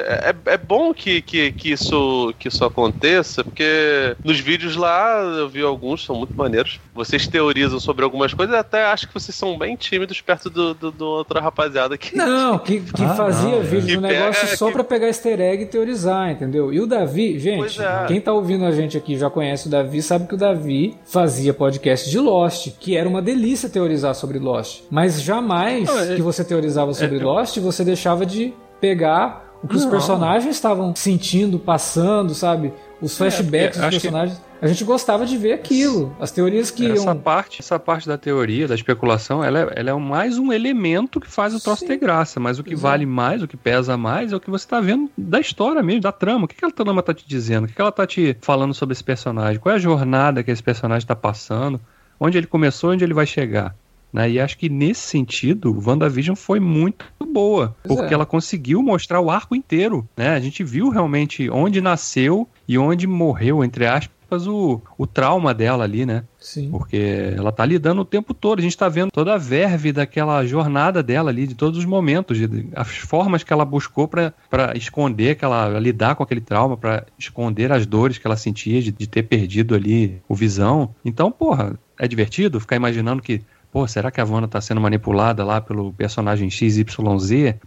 [0.06, 5.48] É, é bom que, que, que, isso, que isso aconteça, porque nos vídeos lá eu
[5.48, 6.80] vi alguns, são muito maneiros.
[6.94, 10.90] Vocês teorizam sobre algumas coisas, até acho que vocês são bem tímidos perto do, do,
[10.90, 12.16] do outra rapaziada que.
[12.16, 14.72] Não, que, que ah, fazia não, vídeo no negócio só que...
[14.72, 16.72] pra pegar easter egg e teorizar, entendeu?
[16.72, 18.04] E o Davi, gente, é.
[18.06, 21.52] quem tá ouvindo a gente aqui já conhece o Davi, sabe que o Davi fazia
[21.52, 24.82] podcast de Lost, que era uma delícia teorizar sobre Lost.
[24.90, 26.16] Mas jamais não, é...
[26.16, 27.22] que você teorizava sobre é...
[27.22, 29.80] Lost, você deixava de pegar o que não.
[29.80, 32.72] os personagens estavam sentindo, passando, sabe?
[33.00, 34.38] Os é, flashbacks é, dos personagens.
[34.38, 34.44] Que...
[34.64, 37.16] A gente gostava de ver aquilo, as teorias que essa iam...
[37.18, 41.30] parte, essa parte da teoria, da especulação, ela é, ela é mais um elemento que
[41.30, 41.88] faz o troço Sim.
[41.88, 42.82] ter graça, mas o que Exato.
[42.82, 46.00] vale mais, o que pesa mais, é o que você está vendo da história mesmo,
[46.00, 46.46] da trama.
[46.46, 47.64] O que, que a trama tá te dizendo?
[47.64, 49.60] O que, que ela tá te falando sobre esse personagem?
[49.60, 51.78] Qual é a jornada que esse personagem está passando?
[52.24, 53.74] Onde ele começou e onde ele vai chegar.
[54.14, 54.30] Né?
[54.30, 58.14] E acho que nesse sentido, WandaVision foi muito boa, porque é.
[58.14, 60.08] ela conseguiu mostrar o arco inteiro.
[60.16, 60.28] Né?
[60.28, 65.84] A gente viu realmente onde nasceu e onde morreu, entre aspas, o, o trauma dela
[65.84, 66.24] ali, né?
[66.38, 66.70] Sim.
[66.70, 68.58] Porque ela tá lidando o tempo todo.
[68.58, 72.38] A gente tá vendo toda a verve daquela jornada dela ali, de todos os momentos,
[72.38, 74.32] de, as formas que ela buscou para
[74.76, 78.92] esconder, que ela lidar com aquele trauma, para esconder as dores que ela sentia de,
[78.92, 80.94] de ter perdido ali o visão.
[81.04, 83.42] Então, porra, é divertido ficar imaginando que
[83.74, 86.84] pô, será que a Wanda está sendo manipulada lá pelo personagem XYZ?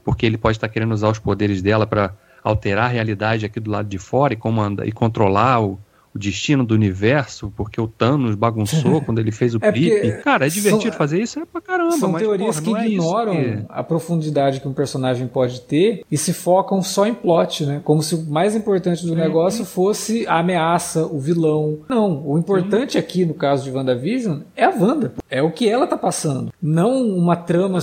[0.06, 3.60] Porque ele pode estar tá querendo usar os poderes dela para alterar a realidade aqui
[3.60, 5.78] do lado de fora e comandar e controlar o,
[6.14, 10.12] o destino do universo, porque o Thanos bagunçou quando ele fez o é.
[10.24, 11.98] Cara, é divertido são, fazer isso, é pra caramba.
[11.98, 13.66] São mas, teorias porra, que é ignoram que...
[13.70, 17.82] a profundidade que um personagem pode ter e se focam só em plot, né?
[17.84, 21.80] Como se o mais importante do negócio fosse a ameaça, o vilão.
[21.88, 23.00] Não, o importante Sim.
[23.00, 25.14] aqui, no caso de WandaVision, é a Wanda.
[25.30, 26.52] É o que ela tá passando.
[26.62, 27.80] Não uma trama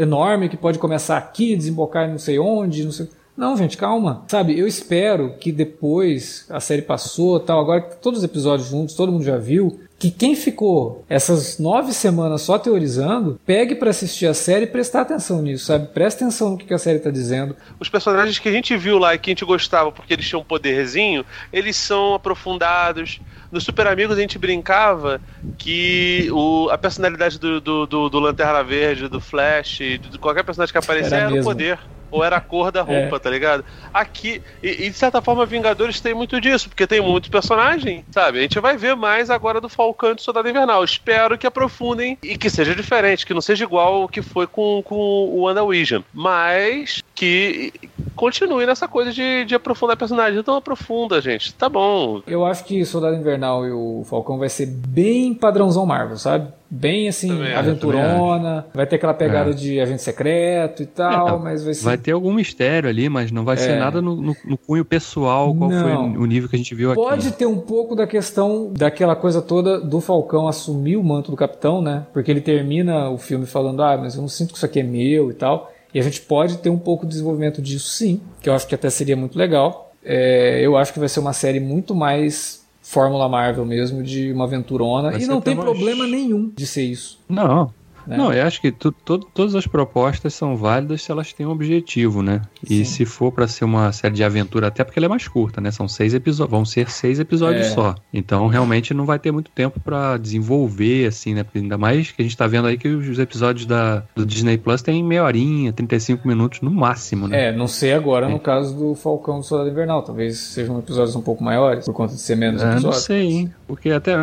[0.00, 4.24] enorme que pode começar aqui, desembocar em não sei onde, não sei não, gente, calma.
[4.28, 8.94] Sabe, eu espero que depois a série passou, tal, agora que todos os episódios juntos,
[8.94, 14.26] todo mundo já viu, que quem ficou essas nove semanas só teorizando, pegue para assistir
[14.26, 15.86] a série e prestar atenção nisso, sabe?
[15.86, 17.56] Presta atenção no que a série tá dizendo.
[17.78, 20.40] Os personagens que a gente viu lá e que a gente gostava porque eles tinham
[20.40, 23.20] um poderzinho, eles são aprofundados.
[23.50, 25.20] No Super Amigos a gente brincava
[25.56, 30.72] que o, a personalidade do, do, do, do Lanterna Verde, do Flash, de qualquer personagem
[30.72, 31.78] que aparecer era, era o poder.
[32.12, 33.18] Ou era a cor da roupa, é.
[33.18, 33.64] tá ligado?
[33.92, 38.38] Aqui, e, e, de certa forma, Vingadores tem muito disso, porque tem muitos personagens, sabe?
[38.38, 40.84] A gente vai ver mais agora do Falcão e do Soldado Invernal.
[40.84, 44.82] Espero que aprofundem e que seja diferente, que não seja igual o que foi com,
[44.84, 46.02] com o WandaVision.
[46.12, 47.72] Mas que
[48.14, 50.38] continue nessa coisa de, de aprofundar personagem.
[50.38, 51.54] Então aprofunda, gente.
[51.54, 52.22] Tá bom.
[52.26, 56.52] Eu acho que Soldado Invernal e o Falcão vai ser bem padrãozão Marvel, sabe?
[56.74, 58.66] Bem assim, também aventurona.
[58.72, 59.52] Vai ter aquela pegada é.
[59.52, 61.84] de agente secreto e tal, é, mas vai ser.
[61.84, 63.58] Vai ter algum mistério ali, mas não vai é.
[63.58, 65.82] ser nada no, no, no, cunho pessoal, qual não.
[65.82, 67.24] foi o nível que a gente viu Pode aqui.
[67.24, 71.36] Pode ter um pouco da questão daquela coisa toda do Falcão assumir o manto do
[71.36, 72.06] capitão, né?
[72.10, 74.82] Porque ele termina o filme falando, ah, mas eu não sinto que isso aqui é
[74.82, 75.70] meu e tal.
[75.92, 78.74] E a gente pode ter um pouco de desenvolvimento disso sim, que eu acho que
[78.74, 79.92] até seria muito legal.
[80.02, 84.44] É, eu acho que vai ser uma série muito mais Fórmula Marvel mesmo, de uma
[84.44, 85.12] aventurona.
[85.12, 87.20] Vai e não tem problema nenhum de ser isso.
[87.28, 87.72] Não,
[88.06, 88.16] né?
[88.16, 91.50] Não, eu acho que tu, tu, todas as propostas são válidas se elas têm um
[91.50, 92.42] objetivo, né?
[92.62, 92.84] E Sim.
[92.84, 95.70] se for para ser uma série de aventura, até porque ela é mais curta, né?
[95.70, 97.70] São seis episódios, vão ser seis episódios é.
[97.70, 97.94] só.
[98.12, 101.44] Então realmente não vai ter muito tempo para desenvolver, assim, né?
[101.54, 104.82] Ainda mais que a gente tá vendo aí que os episódios da, do Disney Plus
[104.82, 107.48] têm meia horinha, 35 minutos no máximo, né?
[107.48, 108.28] É, não sei agora é.
[108.28, 110.02] no caso do Falcão do Soldado Invernal.
[110.02, 112.84] Talvez sejam episódios um pouco maiores, por conta de ser menos episódios.
[112.84, 113.54] Não sei, hein?
[113.66, 114.14] Porque até,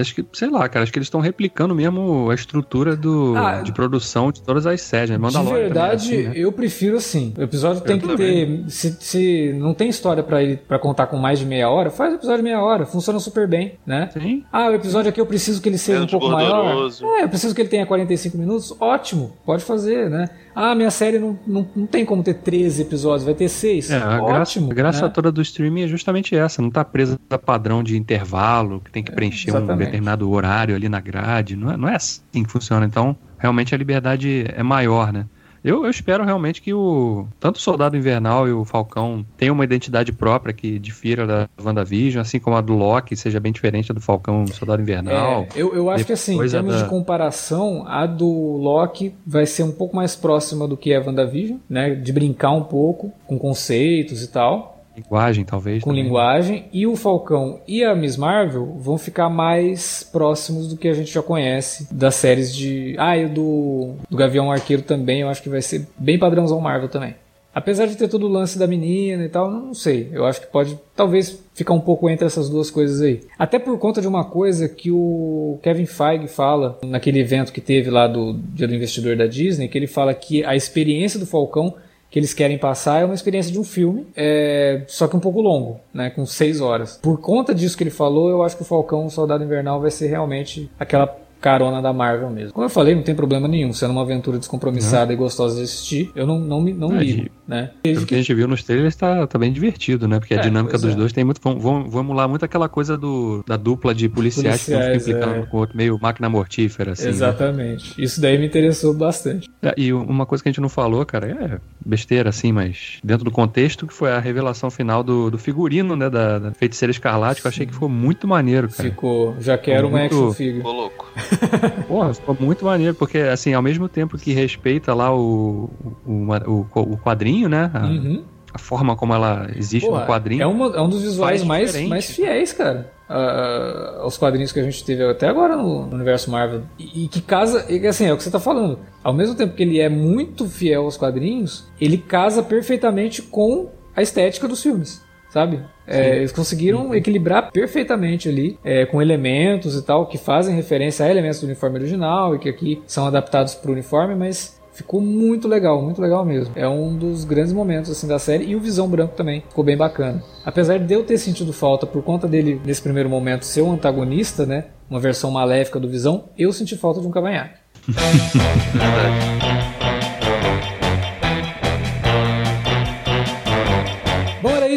[0.00, 3.36] acho que, sei lá, cara, acho que eles estão replicando mesmo a estrutura do do,
[3.36, 5.10] ah, de produção de todas as séries.
[5.10, 5.28] Né?
[5.28, 6.32] De verdade, assim, né?
[6.34, 7.34] eu prefiro assim.
[7.36, 8.62] O episódio eu tem que também.
[8.64, 8.70] ter.
[8.70, 12.12] Se, se não tem história para ele para contar com mais de meia hora, faz
[12.12, 12.86] o episódio de meia hora.
[12.86, 14.10] Funciona super bem, né?
[14.12, 14.44] Sim.
[14.52, 17.04] Ah, o episódio aqui eu preciso que ele seja um pouco gorduroso.
[17.04, 17.20] maior.
[17.20, 18.74] É, eu preciso que ele tenha 45 minutos.
[18.80, 20.28] Ótimo, pode fazer, né?
[20.54, 23.90] Ah, minha série não, não, não tem como ter 13 episódios, vai ter 6.
[23.90, 24.26] É, a Ótimo.
[24.26, 25.12] Graça, a graça né?
[25.14, 29.02] toda do streaming é justamente essa, não tá presa a padrão de intervalo, que tem
[29.02, 31.56] que preencher é, um determinado horário ali na grade.
[31.56, 32.84] Não é, não é assim que funciona.
[32.84, 35.26] Então, realmente a liberdade é maior, né?
[35.62, 39.64] Eu, eu, espero realmente que o tanto o Soldado Invernal e o Falcão tenham uma
[39.64, 44.00] identidade própria que difira da WandaVision, assim como a do Loki seja bem diferente do
[44.00, 45.46] Falcão e Soldado Invernal.
[45.54, 46.82] É, eu, eu acho que assim, em termos da...
[46.82, 51.00] de comparação, a do Loki vai ser um pouco mais próxima do que é a
[51.00, 51.94] WandaVision, né?
[51.94, 54.79] De brincar um pouco com conceitos e tal.
[54.96, 55.82] Linguagem, talvez.
[55.82, 56.04] Com também.
[56.04, 56.64] linguagem.
[56.72, 61.12] E o Falcão e a Miss Marvel vão ficar mais próximos do que a gente
[61.12, 62.94] já conhece das séries de.
[62.98, 66.88] Ah, e do, do Gavião Arqueiro também, eu acho que vai ser bem padrãozão Marvel
[66.88, 67.14] também.
[67.52, 70.08] Apesar de ter todo o lance da menina e tal, não sei.
[70.12, 73.22] Eu acho que pode, talvez, ficar um pouco entre essas duas coisas aí.
[73.36, 77.90] Até por conta de uma coisa que o Kevin Feige fala naquele evento que teve
[77.90, 81.74] lá do Dia do Investidor da Disney, que ele fala que a experiência do Falcão
[82.10, 85.40] que eles querem passar é uma experiência de um filme, é, só que um pouco
[85.40, 86.98] longo, né, com seis horas.
[87.00, 89.90] Por conta disso que ele falou, eu acho que o Falcão, o Soldado Invernal, vai
[89.90, 92.52] ser realmente aquela carona da Marvel mesmo.
[92.52, 96.10] Como eu falei, não tem problema nenhum, sendo uma aventura descompromissada e gostosa de assistir,
[96.14, 97.70] eu não, não, não é, ligo, né?
[97.82, 100.20] Pelo que a gente viu nos trailers, tá, tá bem divertido, né?
[100.20, 100.94] Porque a é, dinâmica dos é.
[100.94, 101.40] dois tem muito.
[101.42, 105.46] Vão, vão, emular muito aquela coisa do, da dupla de policiais, policiais que implicando é.
[105.46, 107.06] com o outro, meio máquina mortífera, assim.
[107.06, 107.10] Né?
[107.10, 107.88] Exatamente.
[107.88, 108.04] Né?
[108.04, 109.50] Isso daí me interessou bastante.
[109.60, 113.24] É, e uma coisa que a gente não falou, cara, é besteira, assim, mas dentro
[113.24, 116.08] do contexto, que foi a revelação final do, do figurino, né?
[116.08, 118.88] Da, da Feiticeira Escarlate, que eu achei que ficou muito maneiro, cara.
[118.88, 119.36] Ficou.
[119.40, 120.14] Já quero uma muito...
[120.14, 120.58] action figure.
[120.58, 121.12] Ficou louco.
[121.88, 125.68] Porra, ficou muito maneiro, porque assim, ao mesmo tempo que respeita lá o,
[126.06, 127.70] o, o, o quadrinho, né?
[127.72, 128.24] A, uhum.
[128.52, 130.42] a, forma como ela existe Porra, no quadrinho.
[130.42, 132.92] É, uma, é um dos visuais mais, mais fiéis, cara.
[133.08, 136.62] Uh, aos quadrinhos que a gente teve até agora no, no universo Marvel.
[136.78, 138.78] E, e, que casa, e, assim, é o que você tá falando.
[139.02, 144.02] Ao mesmo tempo que ele é muito fiel aos quadrinhos, ele casa perfeitamente com a
[144.02, 145.60] estética dos filmes sabe?
[145.86, 146.94] É, eles conseguiram uhum.
[146.94, 151.78] equilibrar perfeitamente ali, é, com elementos e tal, que fazem referência a elementos do uniforme
[151.78, 156.24] original e que aqui são adaptados para o uniforme, mas ficou muito legal, muito legal
[156.24, 156.52] mesmo.
[156.56, 159.76] É um dos grandes momentos assim da série e o Visão Branco também ficou bem
[159.76, 160.22] bacana.
[160.44, 164.46] Apesar de eu ter sentido falta por conta dele nesse primeiro momento ser um antagonista,
[164.46, 167.58] né, uma versão maléfica do Visão, eu senti falta de um cavanhaque.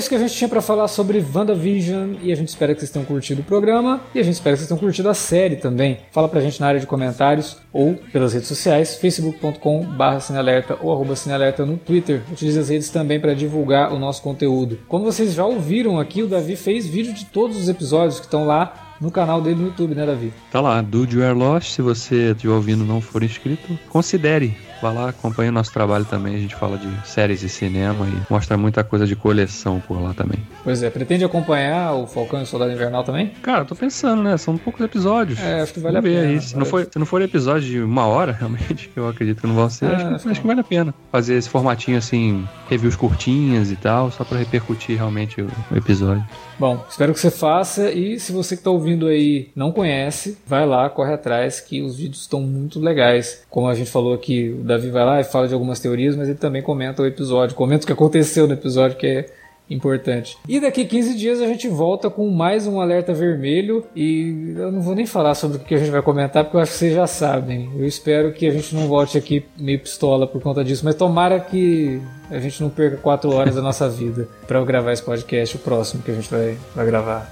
[0.04, 2.92] isso que a gente tinha para falar sobre WandaVision e a gente espera que vocês
[2.92, 6.00] tenham curtido o programa e a gente espera que vocês tenham curtido a série também.
[6.12, 11.16] Fala pra gente na área de comentários ou pelas redes sociais, facebook.com.br cinealerta ou arroba
[11.16, 12.22] cinealerta no Twitter.
[12.30, 14.78] Utilize as redes também para divulgar o nosso conteúdo.
[14.90, 18.46] Como vocês já ouviram aqui, o Davi fez vídeo de todos os episódios que estão
[18.46, 20.34] lá no canal dele no YouTube, né, Davi?
[20.52, 21.70] Tá lá, Do You Are Lost.
[21.70, 26.04] Se você estiver ouvindo e não for inscrito, considere Vai lá, acompanha o nosso trabalho
[26.04, 26.36] também.
[26.36, 30.14] A gente fala de séries e cinema e mostra muita coisa de coleção por lá
[30.14, 30.40] também.
[30.62, 33.28] Pois é, pretende acompanhar o Falcão e o Soldado Invernal também?
[33.42, 34.36] Cara, tô pensando, né?
[34.36, 35.40] São poucos episódios.
[35.40, 36.34] É, acho que vale Vamos a ver pena.
[36.34, 36.42] aí.
[36.42, 39.48] Se não, for, se não for episódio de uma hora, realmente, que eu acredito que
[39.48, 40.94] não vão ser, Ah, acho, que, acho que vale a pena.
[41.10, 46.26] Fazer esse formatinho assim, reviews curtinhas e tal, só pra repercutir realmente o, o episódio.
[46.60, 50.66] Bom, espero que você faça e se você que está ouvindo aí não conhece, vai
[50.66, 53.44] lá, corre atrás que os vídeos estão muito legais.
[53.50, 56.28] Como a gente falou aqui, o Davi vai lá e fala de algumas teorias, mas
[56.28, 59.26] ele também comenta o episódio, comenta o que aconteceu no episódio que é
[59.70, 60.38] importante.
[60.48, 64.82] E daqui 15 dias a gente volta com mais um alerta vermelho e eu não
[64.82, 66.94] vou nem falar sobre o que a gente vai comentar porque eu acho que vocês
[66.94, 67.70] já sabem.
[67.78, 71.40] Eu espero que a gente não volte aqui meio pistola por conta disso, mas tomara
[71.40, 75.56] que a gente não perca 4 horas da nossa vida para eu gravar esse podcast,
[75.56, 77.32] o próximo que a gente vai, vai gravar.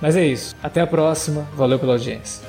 [0.00, 0.54] Mas é isso.
[0.62, 1.46] Até a próxima.
[1.54, 2.46] Valeu pela audiência.